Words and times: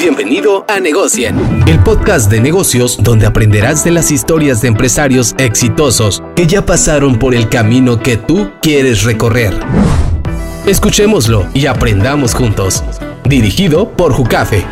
Bienvenido 0.00 0.64
a 0.66 0.80
Negocien, 0.80 1.36
el 1.66 1.78
podcast 1.80 2.30
de 2.30 2.40
negocios 2.40 2.96
donde 3.02 3.26
aprenderás 3.26 3.84
de 3.84 3.90
las 3.90 4.10
historias 4.10 4.62
de 4.62 4.68
empresarios 4.68 5.34
exitosos 5.36 6.22
que 6.34 6.46
ya 6.46 6.64
pasaron 6.64 7.18
por 7.18 7.34
el 7.34 7.50
camino 7.50 8.00
que 8.00 8.16
tú 8.16 8.50
quieres 8.62 9.04
recorrer. 9.04 9.52
Escuchémoslo 10.64 11.48
y 11.52 11.66
aprendamos 11.66 12.34
juntos. 12.34 12.82
Dirigido 13.24 13.90
por 13.90 14.14
Jucafe. 14.14 14.64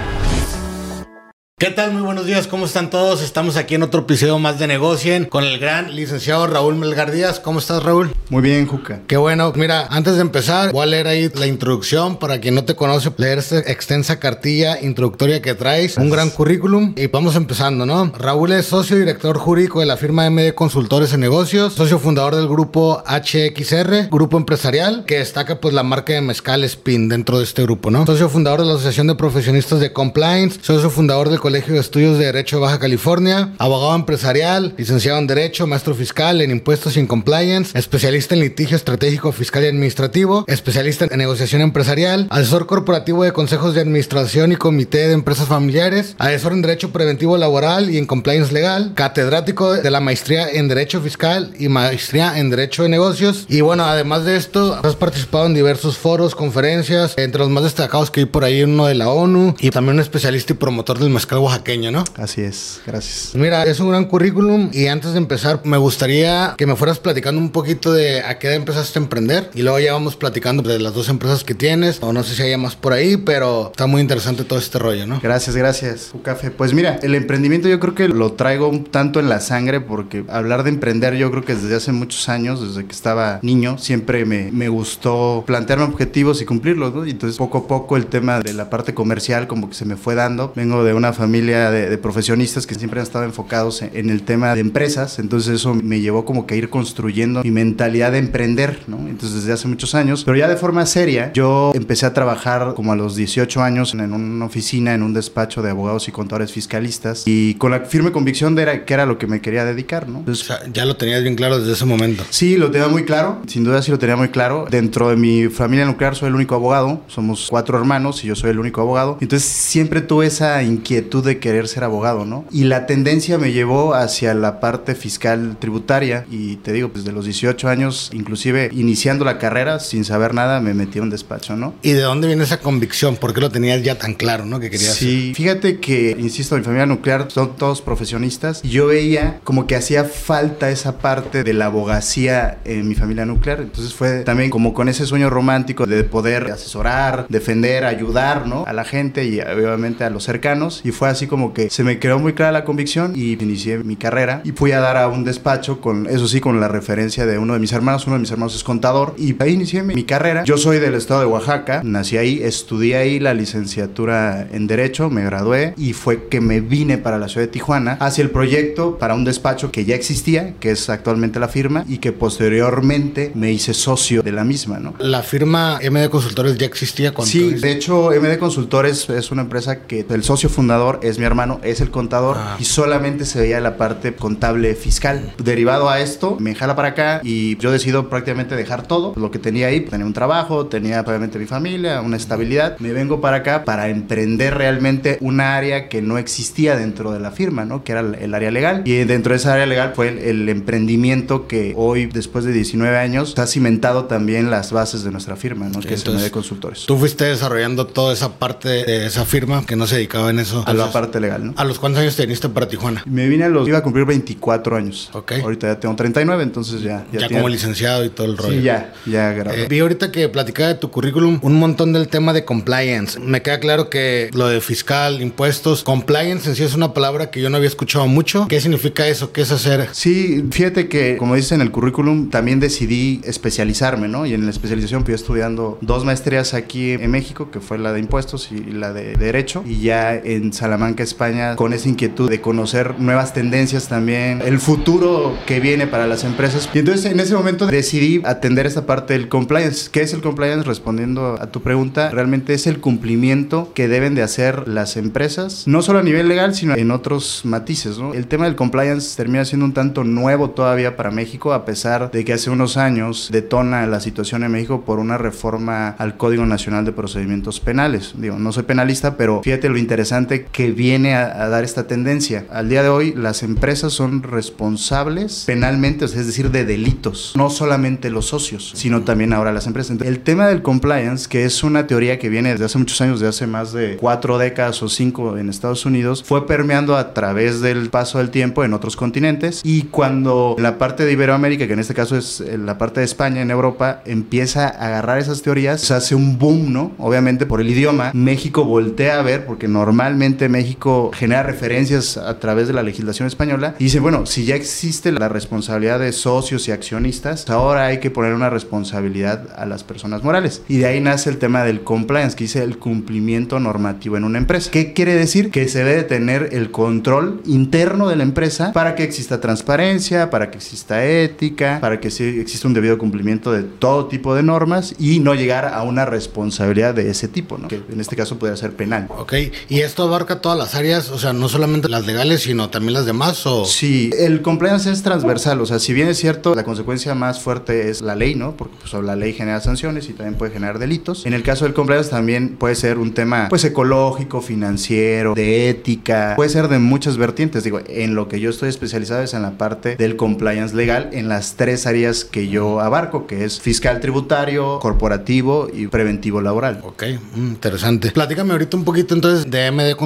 ¿Qué 1.59 1.71
tal? 1.71 1.93
Muy 1.93 2.03
buenos 2.03 2.25
días, 2.25 2.47
¿cómo 2.47 2.67
están 2.67 2.89
todos? 2.89 3.21
Estamos 3.21 3.57
aquí 3.57 3.75
en 3.75 3.83
otro 3.83 4.03
episodio 4.03 4.39
más 4.39 4.61
de 4.61 4.69
Negocien 4.69 5.25
con 5.25 5.43
el 5.43 5.59
gran 5.59 5.97
licenciado 5.97 6.47
Raúl 6.47 6.77
Melgar 6.77 7.11
Díaz. 7.11 7.41
¿Cómo 7.41 7.59
estás, 7.59 7.83
Raúl? 7.83 8.13
Muy 8.31 8.43
bien, 8.43 8.65
Juca. 8.69 9.01
Qué 9.09 9.17
bueno. 9.17 9.53
Mira, 9.57 9.89
antes 9.91 10.15
de 10.15 10.21
empezar, 10.21 10.71
voy 10.71 10.85
a 10.85 10.87
leer 10.87 11.09
ahí 11.09 11.29
la 11.35 11.49
introducción 11.49 12.17
para 12.19 12.39
quien 12.39 12.55
no 12.55 12.65
te 12.65 12.77
conoce, 12.77 13.11
leer 13.17 13.39
esta 13.39 13.59
extensa 13.59 14.21
cartilla 14.21 14.81
introductoria 14.81 15.43
que 15.43 15.55
traes, 15.55 15.97
un 15.97 16.11
gran 16.11 16.31
currículum 16.31 16.95
y 16.97 17.09
vamos 17.09 17.35
empezando, 17.35 17.85
¿no? 17.85 18.13
Raúl 18.17 18.53
es 18.53 18.67
socio 18.67 18.97
director 18.97 19.37
jurídico 19.37 19.81
de 19.81 19.87
la 19.87 19.97
firma 19.97 20.31
MD 20.31 20.55
Consultores 20.55 21.13
en 21.13 21.19
Negocios, 21.19 21.73
socio 21.73 21.99
fundador 21.99 22.37
del 22.37 22.47
grupo 22.47 23.03
HXR, 23.05 24.11
grupo 24.13 24.37
empresarial 24.37 25.05
que 25.07 25.19
destaca 25.19 25.61
pues 25.61 25.75
la 25.75 25.83
marca 25.83 26.13
de 26.13 26.21
mezcal 26.21 26.63
Spin 26.63 27.09
dentro 27.09 27.39
de 27.39 27.45
este 27.45 27.65
grupo, 27.65 27.91
¿no? 27.91 28.07
Socio 28.07 28.29
fundador 28.29 28.61
de 28.61 28.67
la 28.67 28.75
Asociación 28.75 29.09
de 29.09 29.17
Profesionistas 29.17 29.81
de 29.81 29.93
Compliance, 29.93 30.61
socio 30.63 30.89
fundador 30.89 31.31
del 31.31 31.41
Colegio 31.49 31.73
de 31.73 31.81
Estudios 31.81 32.19
de 32.19 32.27
Derecho 32.27 32.57
de 32.57 32.61
Baja 32.61 32.79
California, 32.79 33.55
abogado 33.57 33.95
empresarial, 33.95 34.75
licenciado 34.77 35.19
en 35.19 35.27
Derecho, 35.27 35.67
maestro 35.67 35.95
fiscal 35.95 36.43
en 36.43 36.51
Impuestos 36.51 36.95
y 36.95 37.01
en 37.01 37.07
Compliance, 37.07 37.71
especialista 37.79 38.35
en 38.35 38.43
litigio 38.43 38.77
estratégico 38.77 39.33
fiscal 39.33 39.65
y 39.65 39.69
administrativo, 39.69 40.45
especialista 40.47 41.07
en 41.11 41.17
negociación 41.17 41.63
empresarial, 41.63 42.27
asesor 42.29 42.67
corporativo 42.67 43.25
de 43.25 43.33
consejos 43.33 43.75
de 43.75 43.81
administración 43.81 44.53
y 44.53 44.57
comité 44.57 45.09
de 45.09 45.15
empresas 45.15 45.49
familiares, 45.49 46.17
asesor 46.19 46.53
en 46.53 46.61
Derecho 46.61 46.93
Preventivo 46.93 47.39
Laboral 47.39 47.89
y 47.89 47.97
en 47.97 48.05
Compliance 48.05 48.53
Legal, 48.53 48.93
catedrático 48.95 49.73
de 49.73 49.91
la 49.91 50.01
maestría 50.01 50.51
en 50.51 50.69
Derecho 50.69 51.01
Fiscal 51.01 51.55
y 51.59 51.71
maestría 51.71 52.39
en 52.39 52.51
Derecho 52.51 52.83
de 52.83 52.91
Negocios. 52.91 53.47
Y 53.49 53.63
bueno, 53.63 53.87
además 53.87 54.27
de 54.27 54.37
esto, 54.37 54.79
has 54.83 54.97
participado 54.97 55.47
en 55.47 55.55
diversos 55.55 55.97
foros, 55.97 56.35
conferencias, 56.35 57.15
entre 57.17 57.39
los 57.39 57.49
más 57.49 57.65
destacados 57.65 58.11
que 58.11 58.21
hay 58.21 58.27
por 58.27 58.45
ahí 58.45 58.65
uno 58.65 58.85
de 58.85 58.97
la 58.97 59.09
ONU 59.09 59.55
y 59.61 59.71
también 59.71 59.95
un 59.95 60.01
especialista 60.01 60.53
y 60.53 60.57
promotor 60.57 60.99
del 60.99 61.09
mezcal 61.09 61.38
oaxaqueño, 61.39 61.91
¿no? 61.91 62.05
Así 62.17 62.43
es, 62.43 62.81
gracias. 62.87 63.35
Mira, 63.35 63.65
es 63.65 63.81
un 63.81 63.91
gran 63.91 64.07
currículum 64.07 64.71
y 64.73 64.87
antes 64.87 65.13
de 65.13 65.19
empezar 65.19 65.61
me 65.65 65.77
gustaría 65.77 66.55
que 66.57 66.67
me 66.67 66.77
fueras 66.77 66.99
platicando 66.99 67.41
un 67.41 67.51
poquito 67.51 67.93
de 67.93 68.23
a 68.23 68.39
qué 68.39 68.49
edad 68.49 68.57
empezaste 68.57 68.99
a 68.99 69.03
emprender 69.03 69.51
y 69.55 69.63
luego 69.63 69.79
ya 69.79 69.93
vamos 69.93 70.17
platicando 70.17 70.63
de 70.63 70.79
las 70.79 70.95
dos 70.95 71.09
empresas 71.09 71.45
que 71.45 71.55
tienes 71.55 71.99
o 72.03 72.13
no 72.13 72.23
sé 72.23 72.35
si 72.35 72.43
haya 72.43 72.59
más 72.59 72.77
por 72.77 72.93
ahí, 72.93 73.17
pero 73.17 73.69
está 73.71 73.87
muy 73.87 74.01
interesante 74.01 74.45
todo 74.45 74.59
este 74.59 74.79
rollo, 74.79 75.07
¿no? 75.07 75.21
Gracias, 75.23 75.57
gracias, 75.57 76.13
Café. 76.23 76.51
Pues 76.51 76.75
mira, 76.75 76.99
el 77.03 77.15
emprendimiento 77.15 77.69
yo 77.69 77.81
creo 77.81 77.95
que 77.95 78.09
lo 78.09 78.33
traigo 78.33 78.69
un 78.69 78.85
tanto 78.85 79.21
en 79.21 79.29
la 79.29 79.41
sangre 79.41 79.81
porque 79.81 80.25
hablar 80.29 80.63
de 80.63 80.71
emprender 80.71 81.15
yo 81.15 81.31
creo 81.31 81.45
que 81.45 81.55
desde 81.55 81.77
hace 81.77 81.93
muchos 81.93 82.29
años, 82.29 82.61
desde 82.61 82.87
que 82.87 82.93
estaba 82.93 83.39
niño, 83.43 83.79
siempre 83.79 84.25
me, 84.25 84.51
me 84.53 84.69
gustó 84.69 85.45
plantearme 85.47 85.85
objetivos 85.85 86.43
y 86.43 86.45
cumplirlos, 86.45 86.95
¿no? 86.95 87.07
Y 87.07 87.11
entonces 87.11 87.39
poco 87.39 87.59
a 87.59 87.67
poco 87.67 87.97
el 87.97 88.07
tema 88.07 88.41
de 88.41 88.53
la 88.53 88.71
parte 88.71 88.95
comercial 88.95 89.47
como 89.47 89.69
que 89.69 89.75
se 89.75 89.85
me 89.85 89.97
fue 89.97 90.15
dando. 90.15 90.53
Vengo 90.55 90.85
de 90.85 90.95
una 90.95 91.13
familia 91.13 91.28
de, 91.31 91.89
de 91.89 91.99
profesionistas 91.99 92.67
que 92.67 92.75
siempre 92.75 93.01
han 93.01 93.07
estado 93.07 93.25
enfocados 93.25 93.83
en, 93.83 93.91
en 93.95 94.11
el 94.11 94.23
tema 94.23 94.55
de 94.55 94.61
empresas, 94.61 95.19
entonces 95.19 95.55
eso 95.55 95.75
me 95.75 96.01
llevó 96.01 96.25
como 96.25 96.47
que 96.47 96.55
a 96.55 96.57
ir 96.57 96.71
construyendo 96.71 97.43
mi 97.43 97.51
mentalidad 97.51 98.13
de 98.13 98.19
emprender, 98.19 98.81
¿no? 98.87 98.99
Entonces 99.09 99.41
desde 99.41 99.53
hace 99.53 99.69
muchos 99.69 99.95
años, 99.95 100.25
pero 100.25 100.37
ya 100.37 100.49
de 100.49 100.57
forma 100.57 100.87
seria, 100.87 101.33
yo 101.33 101.73
empecé 101.75 102.07
a 102.07 102.13
trabajar 102.13 102.75
como 102.75 102.93
a 102.93 102.97
los 102.97 103.17
18 103.17 103.63
años 103.63 103.95
en, 103.95 104.01
en 104.01 104.13
una 104.13 104.45
oficina, 104.45 104.95
en 104.95 105.03
un 105.03 105.15
despacho 105.15 105.63
de 105.63 105.71
abogados 105.71 106.09
y 106.09 106.13
contadores 106.13 106.53
fiscalistas 106.53 107.25
y 107.27 107.55
con 107.55 107.71
la 107.71 107.81
firme 107.81 108.13
convicción 108.13 108.55
de 108.55 108.63
era, 108.63 108.85
que 108.85 108.95
era 108.95 109.07
lo 109.07 109.19
que 109.19 109.27
me 109.27 109.41
quería 109.41 109.65
dedicar, 109.65 110.09
¿no? 110.09 110.25
O 110.27 110.35
sea, 110.35 110.61
ya 110.73 110.85
lo 110.85 110.97
tenías 110.97 111.23
bien 111.23 111.35
claro 111.35 111.59
desde 111.59 111.73
ese 111.73 111.85
momento. 111.85 112.25
Sí, 112.31 112.57
lo 112.57 112.71
tenía 112.71 112.89
muy 112.89 113.05
claro, 113.05 113.41
sin 113.47 113.65
duda 113.65 113.83
sí 113.83 113.91
lo 113.91 113.99
tenía 113.99 114.17
muy 114.17 114.29
claro. 114.29 114.67
Dentro 114.71 115.09
de 115.11 115.17
mi 115.17 115.49
familia 115.49 115.87
nuclear 115.87 116.15
soy 116.15 116.29
el 116.29 116.35
único 116.35 116.55
abogado, 116.55 117.03
somos 117.07 117.49
cuatro 117.51 117.79
hermanos 117.79 118.25
y 118.25 118.29
yo 118.29 118.37
soy 118.37 118.51
el 118.51 118.59
único 118.59 118.81
abogado. 118.81 119.19
Entonces 119.21 119.49
siempre 119.49 120.01
tuve 120.01 120.27
esa 120.27 120.63
inquietud 120.63 121.18
de 121.23 121.39
querer 121.39 121.69
ser 121.69 121.85
abogado, 121.85 122.25
¿no? 122.25 122.45
Y 122.51 122.65
la 122.65 122.87
tendencia 122.87 123.39
me 123.39 123.53
llevó 123.53 123.95
hacia 123.95 124.35
la 124.35 124.61
parte 124.61 124.95
fiscal 124.95 125.57
tributaria 125.59 126.25
y 126.31 126.57
te 126.57 126.73
digo, 126.73 126.89
pues 126.91 127.05
de 127.05 127.13
los 127.13 127.25
18 127.25 127.69
años, 127.69 128.11
inclusive 128.13 128.71
iniciando 128.73 129.25
la 129.25 129.39
carrera 129.39 129.81
sin 129.81 130.05
saber 130.05 130.35
nada, 130.35 130.61
me 130.61 130.75
metí 130.75 130.99
a 130.99 131.03
un 131.03 131.11
despacho, 131.11 131.57
¿no? 131.57 131.75
¿Y 131.83 131.93
de 131.93 132.01
dónde 132.01 132.27
viene 132.27 132.45
esa 132.45 132.61
convicción? 132.61 133.17
¿Por 133.17 133.35
qué 133.35 133.41
lo 133.41 133.51
tenías 133.51 133.83
ya 133.83 133.99
tan 133.99 134.15
claro, 134.15 134.45
no? 134.45 134.61
Que 134.61 134.71
querías 134.71 134.95
Sí, 134.95 135.33
fíjate 135.35 135.79
que, 135.81 136.17
insisto, 136.19 136.57
mi 136.57 136.63
familia 136.63 136.87
nuclear 136.87 137.27
son 137.31 137.57
todos 137.57 137.83
profesionistas 137.83 138.61
y 138.65 138.71
yo 138.71 138.87
veía 138.87 139.41
como 139.45 139.67
que 139.67 139.77
hacía 139.77 140.05
falta 140.05 140.71
esa 140.71 140.99
parte 140.99 141.45
de 141.45 141.53
la 141.53 141.67
abogacía 141.67 142.59
en 142.65 142.89
mi 142.89 142.95
familia 142.95 143.25
nuclear. 143.25 143.61
Entonces 143.61 143.95
fue 143.95 144.21
también 144.21 144.51
como 144.51 144.75
con 144.75 144.89
ese 144.89 145.07
sueño 145.07 145.31
romántico 145.31 145.87
de 145.87 146.05
poder 146.05 146.51
asesorar, 146.51 147.27
defender, 147.29 147.85
ayudar, 147.85 148.47
¿no? 148.47 148.65
A 148.67 148.73
la 148.73 148.85
gente 148.85 149.25
y 149.25 149.41
obviamente 149.41 150.05
a 150.05 150.11
los 150.11 150.25
cercanos. 150.25 150.81
Y 150.85 150.93
fue 150.93 151.08
así 151.11 151.27
como 151.27 151.53
que 151.53 151.71
se 151.71 151.85
me 151.85 151.99
quedó 151.99 152.19
muy 152.19 152.35
clara 152.35 152.53
la 152.53 152.65
convicción 152.65 153.13
y 153.15 153.33
inicié 153.33 153.79
mi 153.79 153.97
carrera 153.97 154.43
y 154.45 154.53
fui 154.53 154.73
a 154.73 154.81
dar 154.81 154.97
a 154.97 155.09
un 155.09 155.25
despacho 155.25 155.81
con, 155.81 156.07
eso 156.07 156.29
sí, 156.29 156.41
con 156.41 156.61
la 156.61 156.69
referencia 156.69 157.27
de 157.27 157.39
uno 157.39 157.55
de 157.55 157.61
mis 157.61 157.73
hermanos. 157.73 158.07
Uno 158.07 158.17
de 158.17 158.21
mis 158.21 158.31
hermanos 158.31 158.55
es 158.55 158.65
contador 158.65 159.15
y 159.19 159.41
ahí 159.43 159.53
inicié 159.53 159.83
mi, 159.83 159.95
mi 159.95 160.05
carrera. 160.05 160.45
Yo 160.45 160.57
soy 160.59 160.79
del 160.79 160.95
estado 160.95 161.21
de 161.21 161.27
Oaxaca, 161.27 161.83
nací 161.85 162.17
ahí, 162.17 162.41
estudié 162.43 162.97
ahí 162.97 163.21
la 163.21 163.35
licenciatura 163.35 164.47
en 164.53 164.67
Derecho, 164.67 165.11
me 165.11 165.25
gradué 165.25 165.75
y 165.77 165.93
fue 165.93 166.29
que 166.29 166.41
me 166.41 166.61
vine 166.61 166.99
para 166.99 167.19
la 167.19 167.29
ciudad 167.29 167.47
de 167.47 167.53
Tijuana 167.53 167.97
hacia 168.01 168.23
el 168.23 168.31
proyecto 168.31 168.99
para 168.99 169.15
un 169.15 169.25
despacho 169.25 169.71
que 169.71 169.85
ya 169.85 169.95
existía, 169.95 170.55
que 170.61 170.71
es 170.71 170.89
actualmente 170.91 171.41
la 171.41 171.49
firma 171.49 171.85
y 171.89 171.99
que 171.99 172.13
posteriormente 172.13 173.33
me 173.35 173.53
hice 173.53 173.75
socio 173.75 174.23
de 174.23 174.33
la 174.33 174.45
misma, 174.45 174.79
¿no? 174.79 174.95
La 174.99 175.23
firma 175.23 175.79
MD 175.83 176.09
Consultores 176.09 176.57
ya 176.59 176.67
existía 176.67 177.13
cuando 177.13 177.31
Sí, 177.31 177.55
de 177.55 177.73
hecho, 177.73 178.11
MD 178.11 178.39
Consultores 178.39 179.09
es 179.11 179.31
una 179.31 179.43
empresa 179.43 179.81
que 179.81 180.07
el 180.09 180.25
socio 180.25 180.49
fundador 180.49 180.88
es 181.03 181.19
mi 181.19 181.25
hermano, 181.25 181.61
es 181.63 181.81
el 181.81 181.91
contador 181.91 182.37
Ah. 182.39 182.57
y 182.59 182.65
solamente 182.65 183.25
se 183.25 183.41
veía 183.41 183.61
la 183.61 183.77
parte 183.77 184.15
contable 184.15 184.75
fiscal. 184.75 185.33
Derivado 185.43 185.89
a 185.89 186.01
esto, 186.01 186.37
me 186.41 186.55
jala 186.55 186.75
para 186.77 186.89
acá 186.89 187.21
y 187.23 187.57
yo 187.59 187.71
decido 187.71 188.09
prácticamente 188.09 188.57
dejar 188.57 188.87
todo 188.87 189.13
lo 189.17 189.31
que 189.31 189.39
tenía 189.39 189.69
ahí. 189.69 189.81
Tenía 189.81 190.07
un 190.07 190.13
trabajo, 190.13 190.67
tenía 190.67 191.01
obviamente 191.01 191.39
mi 191.39 191.47
familia, 191.47 192.01
una 192.01 192.17
estabilidad. 192.17 192.79
Me 192.79 192.93
vengo 192.93 193.21
para 193.21 193.39
acá 193.39 193.65
para 193.65 193.89
emprender 193.89 194.57
realmente 194.57 195.19
un 195.21 195.41
área 195.41 195.89
que 195.89 196.03
no 196.03 196.19
existía 196.19 196.77
dentro 196.77 197.13
de 197.13 197.21
la 197.21 197.31
firma, 197.31 197.65
¿no? 197.65 197.85
Que 197.85 197.93
era 197.93 198.01
el, 198.01 198.35
área 198.35 198.51
legal. 198.51 198.83
Y 198.85 198.93
dentro 199.05 199.33
de 199.33 199.37
esa 199.39 199.55
área 199.55 199.67
legal 199.67 199.93
fue 199.95 200.09
el, 200.09 200.19
el 200.19 200.49
emprendimiento 200.49 201.47
que 201.47 201.75
hoy, 201.77 202.07
después 202.07 202.45
de 202.45 202.53
19 202.53 202.97
años, 202.99 203.39
ha 203.39 203.47
cimentado 203.47 204.05
también 204.05 204.51
las 204.51 204.73
bases 204.73 205.03
de 205.05 205.11
nuestra 205.11 205.37
firma, 205.37 205.69
¿no? 205.69 205.83
Sí, 205.83 205.89
que 205.89 205.95
es 205.95 206.01
entonces, 206.01 206.29
MD 206.29 206.33
Consultores. 206.33 206.87
Tú 206.87 206.97
fuiste 206.97 207.25
desarrollando 207.25 207.87
toda 207.87 208.13
esa 208.13 208.39
parte 208.39 208.69
de 208.69 209.07
esa 209.07 209.25
firma 209.25 209.65
que 209.67 209.77
no 209.77 209.87
se 209.87 209.97
dedicaba 209.97 210.31
en 210.31 210.39
eso. 210.39 210.63
a 210.67 210.73
la 210.79 210.93
parte 210.93 211.21
legal, 211.21 211.47
¿no? 211.47 211.55
¿A 211.57 211.65
los 211.65 211.79
cuántos 211.79 212.01
años 212.03 212.17
te 212.17 212.23
viniste 212.25 212.49
para 212.49 212.69
Tijuana? 212.69 213.03
Me 213.07 213.29
vine 213.29 213.45
a 213.45 213.49
los... 213.49 213.67
Iba 213.69 213.79
a 213.79 213.83
cumplir 213.83 214.05
24 214.07 214.77
años. 214.77 215.11
Ok. 215.13 215.33
Ahorita 215.43 215.67
ya 215.69 215.81
tengo 215.81 215.95
39, 215.97 216.43
entonces 216.43 216.81
ya... 216.83 217.05
Ya, 217.13 217.21
tiene- 217.21 217.35
como 217.37 217.49
licenciado 217.49 218.05
y 218.05 218.11
todo 218.11 218.27
el 218.27 218.37
rollo. 218.37 218.59
Sí, 218.59 218.63
ya, 218.63 218.93
ya 219.07 219.33
grabé. 219.33 219.65
Eh, 219.65 219.67
vi 219.69 219.81
ahorita 219.81 220.11
que 220.13 220.29
platicaba 220.29 220.69
de 220.69 220.75
tu 220.77 220.91
currículum 220.91 221.39
un 221.43 221.55
montón 221.55 221.93
del 221.93 222.09
tema 222.09 222.33
de 222.33 222.45
compliance. 222.45 223.19
Me 223.21 223.43
queda 223.43 223.61
claro 223.61 223.91
que 223.91 224.31
lo 224.33 224.49
de 224.49 224.61
fiscal, 224.61 225.21
impuestos, 225.23 225.83
compliance 225.85 226.49
en 226.49 226.57
sí 226.57 226.63
es 226.65 226.75
una 226.75 226.95
palabra 226.95 227.31
que 227.31 227.41
yo 227.41 227.51
no 227.51 227.57
había 227.57 227.69
escuchado 227.69 228.07
mucho. 228.07 228.47
¿Qué 228.49 228.61
significa 228.61 229.07
eso? 229.07 229.33
¿Qué 229.33 229.43
es 229.43 229.51
hacer? 229.53 229.89
Sí, 229.93 230.45
fíjate 230.51 230.89
que, 230.89 231.17
como 231.17 231.35
dice 231.35 231.55
en 231.55 231.61
el 231.61 231.71
currículum, 231.71 232.31
también 232.31 232.61
decidí 232.61 233.21
especializarme, 233.25 234.09
¿no? 234.09 234.27
Y 234.27 234.35
en 234.35 234.45
la 234.45 234.51
especialización 234.51 235.05
fui 235.05 235.15
estudiando 235.15 235.79
dos 235.81 236.05
maestrías 236.05 236.55
aquí 236.55 236.93
en 236.93 237.11
México, 237.11 237.51
que 237.51 237.61
fue 237.61 237.79
la 237.79 237.93
de 237.93 238.01
impuestos 238.01 238.51
y 238.53 238.59
la 238.73 238.93
de 238.93 239.15
Derecho, 239.17 239.63
y 239.67 239.81
ya 239.81 240.15
en 240.15 240.53
Salamanca, 240.69 241.03
España, 241.03 241.57
con 241.57 241.73
esa 241.73 241.89
inquietud 241.89 242.29
de 242.29 242.43
conocer 242.43 243.01
nuevas 243.01 243.33
tendencias 243.33 243.89
también, 243.89 244.43
el 244.45 244.59
futuro 244.59 245.35
que 245.47 245.61
viene 245.61 245.87
para 245.87 246.07
las 246.07 246.25
empresas. 246.25 246.69
Y 246.75 246.81
entonces 246.81 247.11
en 247.11 247.19
ese 247.21 247.35
momento 247.35 247.67
decidí 247.67 248.21
atender 248.27 248.67
esta 248.67 248.85
parte 248.85 249.15
del 249.15 249.31
compliance. 249.31 249.89
¿Qué 249.91 250.03
es 250.03 250.13
el 250.13 250.21
compliance? 250.21 250.65
Respondiendo 250.65 251.39
a 251.41 251.47
tu 251.47 251.63
pregunta, 251.63 252.11
realmente 252.11 252.53
es 252.53 252.67
el 252.67 252.81
cumplimiento 252.81 253.73
que 253.75 253.89
deben 253.89 254.15
de 254.15 254.21
hacer 254.21 254.69
las 254.69 254.99
empresas, 254.99 255.67
no 255.67 255.81
solo 255.81 256.01
a 256.01 256.03
nivel 256.03 256.29
legal, 256.29 256.55
sino 256.55 256.75
en 256.75 256.91
otros 256.91 257.41
matices, 257.45 257.97
¿no? 257.97 258.13
El 258.13 258.27
tema 258.27 258.45
del 258.45 258.55
compliance 258.55 259.17
termina 259.17 259.47
siendo 259.47 259.65
un 259.65 259.73
tanto 259.73 260.05
nuevo 260.05 260.51
todavía 260.51 260.99
para 260.99 261.11
México, 261.11 261.55
a 261.55 261.65
pesar 261.65 262.11
de 262.11 262.27
que 262.27 262.35
hace 262.35 262.51
unos 262.51 262.77
años 262.77 263.31
detona 263.33 263.87
la 263.87 264.01
situación 264.01 264.45
en 264.45 264.53
México 264.53 264.83
por 264.85 264.99
una 264.99 265.17
reforma 265.17 265.89
al 265.97 266.19
Código 266.19 266.45
Nacional 266.45 266.85
de 266.85 266.93
Procedimientos 266.93 267.59
Penales. 267.59 268.13
Digo, 268.19 268.39
no 268.39 268.53
soy 268.53 268.65
penalista, 268.65 269.17
pero 269.17 269.41
fíjate 269.43 269.71
lo 269.71 269.79
interesante 269.79 270.47
que 270.53 270.58
viene 270.67 271.15
a, 271.15 271.45
a 271.45 271.49
dar 271.49 271.65
esta 271.65 271.87
tendencia. 271.87 272.45
Al 272.51 272.69
día 272.69 272.83
de 272.83 272.89
hoy, 272.89 273.15
las 273.17 273.43
empresas 273.43 273.93
son 273.93 274.23
responsables 274.23 275.45
penalmente, 275.47 276.05
es 276.05 276.15
decir, 276.27 276.51
de 276.51 276.65
delitos, 276.65 277.33
no 277.37 277.51
solamente 277.51 278.11
los 278.11 278.27
socios, 278.27 278.73
sino 278.75 279.03
también 279.03 279.33
ahora 279.33 279.53
las 279.53 279.67
empresas. 279.67 279.93
Entonces, 279.93 280.17
el 280.17 280.23
tema 280.23 280.49
del 280.49 280.63
compliance, 280.63 281.29
que 281.29 281.45
es 281.45 281.63
una 281.63 281.87
teoría 281.87 282.19
que 282.19 282.29
viene 282.29 282.51
desde 282.51 282.65
hace 282.65 282.79
muchos 282.79 283.01
años, 283.01 283.21
de 283.21 283.29
hace 283.29 283.47
más 283.47 283.73
de 283.73 283.97
cuatro 283.97 284.39
décadas 284.39 284.83
o 284.83 284.89
cinco 284.89 285.39
en 285.39 285.49
Estados 285.49 285.87
Unidos, 285.87 286.23
fue 286.27 286.47
permeando 286.47 286.97
a 286.97 287.15
través 287.15 287.61
del 287.61 287.91
paso 287.91 288.19
del 288.19 288.31
tiempo 288.31 288.65
en 288.65 288.75
otros 288.75 288.97
continentes 288.97 289.63
y 289.65 289.83
cuando 289.83 290.57
la 290.59 290.79
parte 290.79 291.05
de 291.05 291.13
Iberoamérica, 291.13 291.67
que 291.67 291.73
en 291.73 291.79
este 291.79 291.95
caso 291.95 292.17
es 292.17 292.41
eh, 292.41 292.59
la 292.59 292.79
parte 292.79 293.01
de 293.01 293.07
España 293.07 293.41
en 293.43 293.51
Europa, 293.51 294.03
empieza 294.05 294.67
a 294.67 294.87
agarrar 294.89 295.19
esas 295.19 295.43
teorías, 295.43 295.81
se 295.81 295.95
hace 295.95 296.15
un 296.15 296.39
boom, 296.39 296.73
¿no? 296.73 296.93
Obviamente 296.99 297.47
por 297.47 297.61
el 297.61 297.69
idioma, 297.69 298.11
México 298.15 298.65
voltea 298.65 299.19
a 299.19 299.23
ver, 299.23 299.47
porque 299.47 299.69
normalmente 299.69 300.48
México 300.49 301.11
genera 301.15 301.43
referencias 301.43 302.17
a 302.17 302.39
través 302.39 302.69
de 302.69 302.75
la 302.75 302.83
legislación 302.83 303.29
española 303.29 303.75
y 303.79 303.85
dice, 303.85 304.01
bueno, 304.01 304.27
si 304.27 304.45
ya 304.45 304.55
existe 304.55 305.13
la 305.13 305.29
responsabilidad 305.29 306.01
de 306.01 306.13
socios 306.13 306.69
y 306.69 306.73
accionistas, 306.73 307.49
ahora 307.49 307.87
hay 307.87 307.99
que 308.01 308.11
poner 308.11 308.35
una 308.35 308.51
responsabilidad 308.51 309.49
a 309.57 309.67
las 309.67 309.85
personas 309.85 310.23
morales. 310.23 310.63
Y 310.69 310.79
de 310.79 310.87
ahí 310.87 311.01
nace 311.01 311.31
el 311.31 311.39
tema 311.39 311.65
del 311.65 311.83
compliance, 311.83 312.37
que 312.37 312.45
dice 312.45 312.63
el 312.63 312.79
cumplimiento 312.79 313.61
normativo 313.61 314.17
en 314.17 314.25
una 314.25 314.39
empresa. 314.39 314.71
¿Qué 314.71 314.93
quiere 314.93 315.15
decir? 315.15 315.51
Que 315.51 315.69
se 315.69 315.85
debe 315.85 316.03
tener 316.03 316.51
el 316.53 316.71
control 316.71 317.43
interno 317.47 318.09
de 318.09 318.17
la 318.17 318.23
empresa 318.23 318.73
para 318.73 318.95
que 318.95 319.03
exista 319.03 319.41
transparencia, 319.41 320.31
para 320.31 320.51
que 320.51 320.59
exista 320.59 321.05
ética, 321.05 321.79
para 321.81 322.01
que 322.01 322.09
exista 322.09 322.69
un 322.69 322.75
debido 322.75 322.99
cumplimiento 322.99 323.53
de 323.53 323.63
todo 323.63 324.07
tipo 324.07 324.35
de 324.35 324.43
normas 324.43 324.95
y 324.99 325.21
no 325.21 325.35
llegar 325.35 325.67
a 325.67 325.83
una 325.83 326.05
responsabilidad 326.05 326.95
de 326.95 327.11
ese 327.11 327.29
tipo, 327.29 327.59
¿no? 327.59 327.69
que 327.69 327.83
en 327.91 328.01
este 328.01 328.17
caso 328.17 328.39
podría 328.39 328.57
ser 328.57 328.73
penal. 328.73 329.07
Ok, 329.17 329.35
¿y 329.69 329.81
esto 329.81 330.05
abarca 330.05 330.38
todas 330.41 330.59
las 330.59 330.75
áreas? 330.75 331.11
O 331.11 331.19
sea, 331.19 331.33
no 331.33 331.49
solamente 331.49 331.89
las 331.89 332.07
legales, 332.07 332.43
sino 332.43 332.71
también 332.71 332.95
las 332.95 333.07
demás, 333.07 333.47
¿o? 333.47 333.65
Sí, 333.65 334.11
el 334.19 334.43
compliance 334.43 334.91
es 334.91 335.03
transversal, 335.03 335.61
o 335.61 335.67
sea, 335.67 335.79
si 335.79 335.93
bien 335.93 336.09
es 336.09 336.19
cierto, 336.19 336.55
la 336.55 336.65
consecuencia 336.65 337.15
más 337.15 337.41
fuerte 337.41 337.91
es 337.91 338.03
la 338.03 338.15
ley, 338.15 338.35
¿no? 338.35 338.57
Porque 338.57 338.77
pues, 338.81 338.93
la 339.05 339.17
ley 339.17 339.33
genera 339.33 339.61
sanciones 339.61 340.09
y 340.09 340.13
también 340.13 340.37
puede 340.37 340.53
generar 340.53 340.79
delitos. 340.79 341.27
En 341.27 341.35
el 341.35 341.43
caso 341.43 341.65
del 341.65 341.75
compliance 341.75 342.11
también 342.11 342.57
puede 342.57 342.75
ser 342.75 342.99
un 342.99 343.15
tema, 343.15 343.49
pues, 343.49 343.65
ecológico, 343.65 344.41
financiero, 344.41 345.35
de 345.35 345.69
ética, 345.69 346.35
puede 346.37 346.51
ser 346.51 346.69
de 346.69 346.79
muchas 346.79 347.17
vertientes. 347.17 347.65
Digo, 347.65 347.81
en 347.87 348.15
lo 348.15 348.29
que 348.29 348.41
yo 348.41 348.51
estoy 348.51 348.69
especializado 348.69 349.23
es 349.23 349.35
en 349.35 349.43
la 349.43 349.59
parte 349.59 349.97
del 349.97 350.17
compliance 350.17 350.75
legal, 350.75 351.11
en 351.13 351.29
las 351.29 351.55
tres 351.55 351.87
áreas 351.87 352.25
que 352.25 352.49
yo 352.49 352.81
abarco, 352.81 353.27
que 353.27 353.45
es 353.45 353.61
fiscal 353.61 354.01
tributario, 354.01 354.79
corporativo 354.81 355.69
y 355.73 355.87
preventivo 355.87 356.41
laboral. 356.41 356.81
Ok, 356.85 357.05
mm, 357.35 357.47
interesante. 357.47 358.11
Platícame 358.11 358.53
ahorita 358.53 358.77
un 358.77 358.85
poquito 358.85 359.15
entonces 359.15 359.51
de 359.51 359.71
MD 359.71 359.97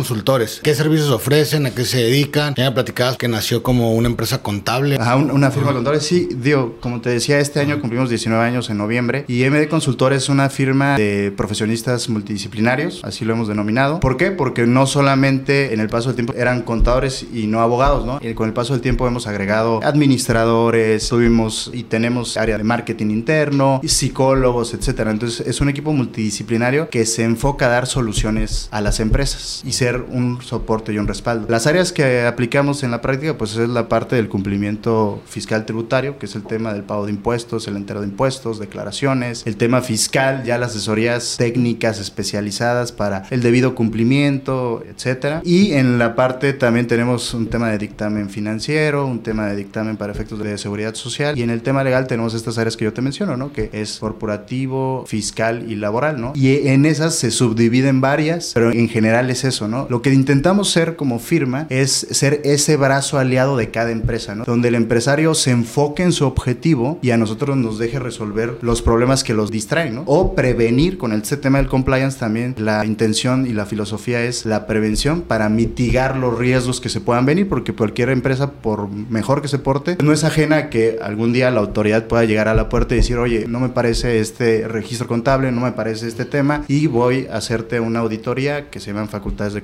¿Qué 0.63 0.75
servicios 0.75 1.11
ofrecen? 1.11 1.67
¿A 1.67 1.71
qué 1.73 1.85
se 1.85 1.99
dedican? 1.99 2.55
Ya 2.55 2.71
me 2.71 2.83
que 3.19 3.29
nació 3.29 3.63
como 3.63 3.95
una 3.95 4.09
empresa 4.09 4.43
contable. 4.43 4.97
Ajá, 5.01 5.17
una 5.17 5.51
firma 5.51 5.73
contable. 5.73 6.01
Sí, 6.01 6.29
digo, 6.37 6.77
como 6.81 7.01
te 7.01 7.11
decía, 7.11 7.41
este 7.41 7.61
año 7.61 7.81
cumplimos 7.81 8.09
19 8.09 8.45
años 8.45 8.71
en 8.71 8.79
noviembre 8.79 9.25
y 9.27 9.45
MD 9.49 9.69
Consultores 9.69 10.25
es 10.25 10.29
una 10.29 10.49
firma 10.49 10.97
de 10.97 11.33
profesionistas 11.37 12.09
multidisciplinarios, 12.09 13.01
así 13.05 13.25
lo 13.25 13.33
hemos 13.33 13.49
denominado. 13.49 14.01
¿Por 14.01 14.17
qué? 14.17 14.31
Porque 14.31 14.67
no 14.67 14.87
solamente 14.87 15.75
en 15.75 15.81
el 15.81 15.89
paso 15.89 16.09
del 16.09 16.17
tiempo 16.17 16.35
eran 16.35 16.63
contadores 16.63 17.27
y 17.33 17.47
no 17.47 17.61
abogados, 17.61 18.05
¿no? 18.05 18.19
Y 18.21 18.35
con 18.35 18.47
el 18.47 18.55
paso 18.55 18.75
del 18.75 18.83
tiempo 18.83 19.07
hemos 19.09 19.27
agregado 19.27 19.81
administradores, 19.83 21.09
tuvimos 21.09 21.71
y 21.73 21.85
tenemos 21.85 22.37
área 22.37 22.59
de 22.59 22.65
marketing 22.65 23.11
interno, 23.11 23.81
psicólogos, 23.85 24.75
etcétera. 24.75 25.11
Entonces 25.11 25.47
es 25.47 25.61
un 25.61 25.69
equipo 25.69 25.93
multidisciplinario 25.93 26.89
que 26.91 27.07
se 27.07 27.25
enfoca 27.25 27.67
a 27.67 27.69
dar 27.71 27.87
soluciones 27.87 28.69
a 28.71 28.81
las 28.81 29.01
empresas 29.01 29.63
y 29.65 29.73
ser 29.73 30.05
un 30.13 30.43
soporte 30.43 30.93
y 30.93 30.99
un 30.99 31.09
respaldo. 31.09 31.47
Las 31.49 31.67
áreas 31.67 31.93
que 31.93 32.23
aplicamos 32.27 32.83
en 32.83 32.91
la 32.91 33.01
práctica, 33.01 33.37
pues 33.37 33.57
es 33.57 33.69
la 33.69 33.89
parte 33.89 34.17
del 34.17 34.29
cumplimiento 34.29 35.23
fiscal 35.27 35.67
tributario, 35.67 36.19
que 36.19 36.27
es 36.27 36.35
el 36.35 36.43
tema 36.43 36.73
del 36.73 36.83
pago 36.83 37.07
de 37.07 37.13
impuestos, 37.13 37.67
el 37.69 37.77
entero 37.77 38.01
de 38.01 38.07
impuestos, 38.07 38.59
declaraciones, 38.59 39.43
el 39.47 39.57
tema 39.57 39.81
fiscal, 39.81 40.45
ya 40.45 40.59
las 40.59 40.71
asesorías 40.71 41.37
técnicas 41.39 42.01
especializadas 42.01 42.93
para 42.93 43.25
el 43.31 43.43
debido 43.43 43.75
cumplimiento, 43.75 44.83
etcétera. 44.89 45.43
Y 45.45 45.73
en 45.73 45.99
la 45.99 46.15
parte 46.15 46.53
también 46.53 46.87
tenemos 46.87 47.35
un 47.35 47.49
tema 47.49 47.71
de 47.71 47.79
dictamen 47.79 48.31
financiero, 48.31 49.07
un 49.07 49.23
tema 49.23 49.47
de 49.47 49.57
dictamen 49.57 49.97
para 49.97 50.13
efectos 50.13 50.39
de 50.39 50.57
seguridad 50.59 50.95
social 50.95 51.39
y 51.39 51.43
en 51.43 51.51
el 51.51 51.63
tema 51.63 51.85
legal 51.85 52.07
tenemos 52.07 52.35
estas 52.35 52.59
áreas 52.59 52.77
que 52.77 52.85
yo 52.85 52.93
te 52.93 53.03
menciono, 53.03 53.37
¿no? 53.37 53.53
Que 53.53 53.71
es 53.73 53.99
corporativo, 53.99 55.05
fiscal 55.07 55.71
y 55.71 55.77
laboral, 55.77 56.21
¿no? 56.21 56.33
Y 56.35 56.69
en 56.69 56.87
esas 56.87 57.15
se 57.15 57.31
subdividen 57.31 58.01
varias, 58.01 58.53
pero 58.55 58.71
en 58.73 58.89
general 58.89 59.31
es 59.31 59.45
eso, 59.45 59.69
¿no? 59.69 59.87
Que 60.03 60.13
intentamos 60.13 60.71
ser 60.71 60.97
como 60.97 61.19
firma 61.19 61.67
es 61.71 61.93
ser 62.11 62.41
ese 62.45 62.77
brazo 62.77 63.19
aliado 63.19 63.57
de 63.57 63.71
cada 63.71 63.91
empresa, 63.91 64.35
¿no? 64.35 64.45
Donde 64.45 64.69
el 64.69 64.75
empresario 64.75 65.35
se 65.35 65.51
enfoque 65.51 66.03
en 66.03 66.13
su 66.13 66.27
objetivo 66.27 66.99
y 67.03 67.11
a 67.11 67.17
nosotros 67.17 67.57
nos 67.57 67.79
deje 67.79 67.99
resolver 67.99 68.59
los 68.61 68.83
problemas 68.83 69.25
que 69.25 69.35
los 69.35 69.51
distraen, 69.51 69.95
¿no? 69.95 70.03
O 70.07 70.35
prevenir 70.35 70.99
con 70.99 71.13
el 71.13 71.23
tema 71.23 71.59
del 71.59 71.69
compliance 71.69 72.19
también. 72.19 72.55
La 72.59 72.85
intención 72.85 73.47
y 73.47 73.53
la 73.53 73.67
filosofía 73.67 74.23
es 74.25 74.45
la 74.45 74.67
prevención 74.67 75.23
para 75.23 75.49
mitigar 75.49 76.17
los 76.17 76.39
riesgos 76.39 76.81
que 76.81 76.89
se 76.89 77.01
puedan 77.01 77.27
venir, 77.27 77.49
porque 77.49 77.73
cualquier 77.73 78.11
empresa, 78.11 78.53
por 78.53 78.89
mejor 78.91 79.43
que 79.43 79.49
se 79.49 79.59
porte, 79.59 79.97
no 80.03 80.13
es 80.13 80.25
ajena 80.25 80.57
a 80.57 80.71
que 80.71 80.99
algún 81.01 81.33
día 81.33 81.51
la 81.51 81.61
autoridad 81.61 82.07
pueda 82.07 82.25
llegar 82.25 82.49
a 82.49 82.55
la 82.55 82.69
puerta 82.69 82.95
y 82.95 82.99
decir, 82.99 83.19
oye, 83.19 83.47
no 83.49 83.61
me 83.61 83.69
parece 83.69 84.21
este 84.21 84.67
registro 84.69 85.07
contable, 85.07 85.53
no 85.53 85.61
me 85.61 85.73
parece 85.73 86.09
este 86.09 86.25
tema 86.25 86.65
y 86.69 86.87
voy 86.87 87.27
a 87.31 87.37
hacerte 87.37 87.81
una 87.81 88.01
auditoría 88.01 88.71
que 88.71 88.81
se 88.81 88.89
llaman 88.89 89.09
facultades 89.09 89.55
de 89.55 89.63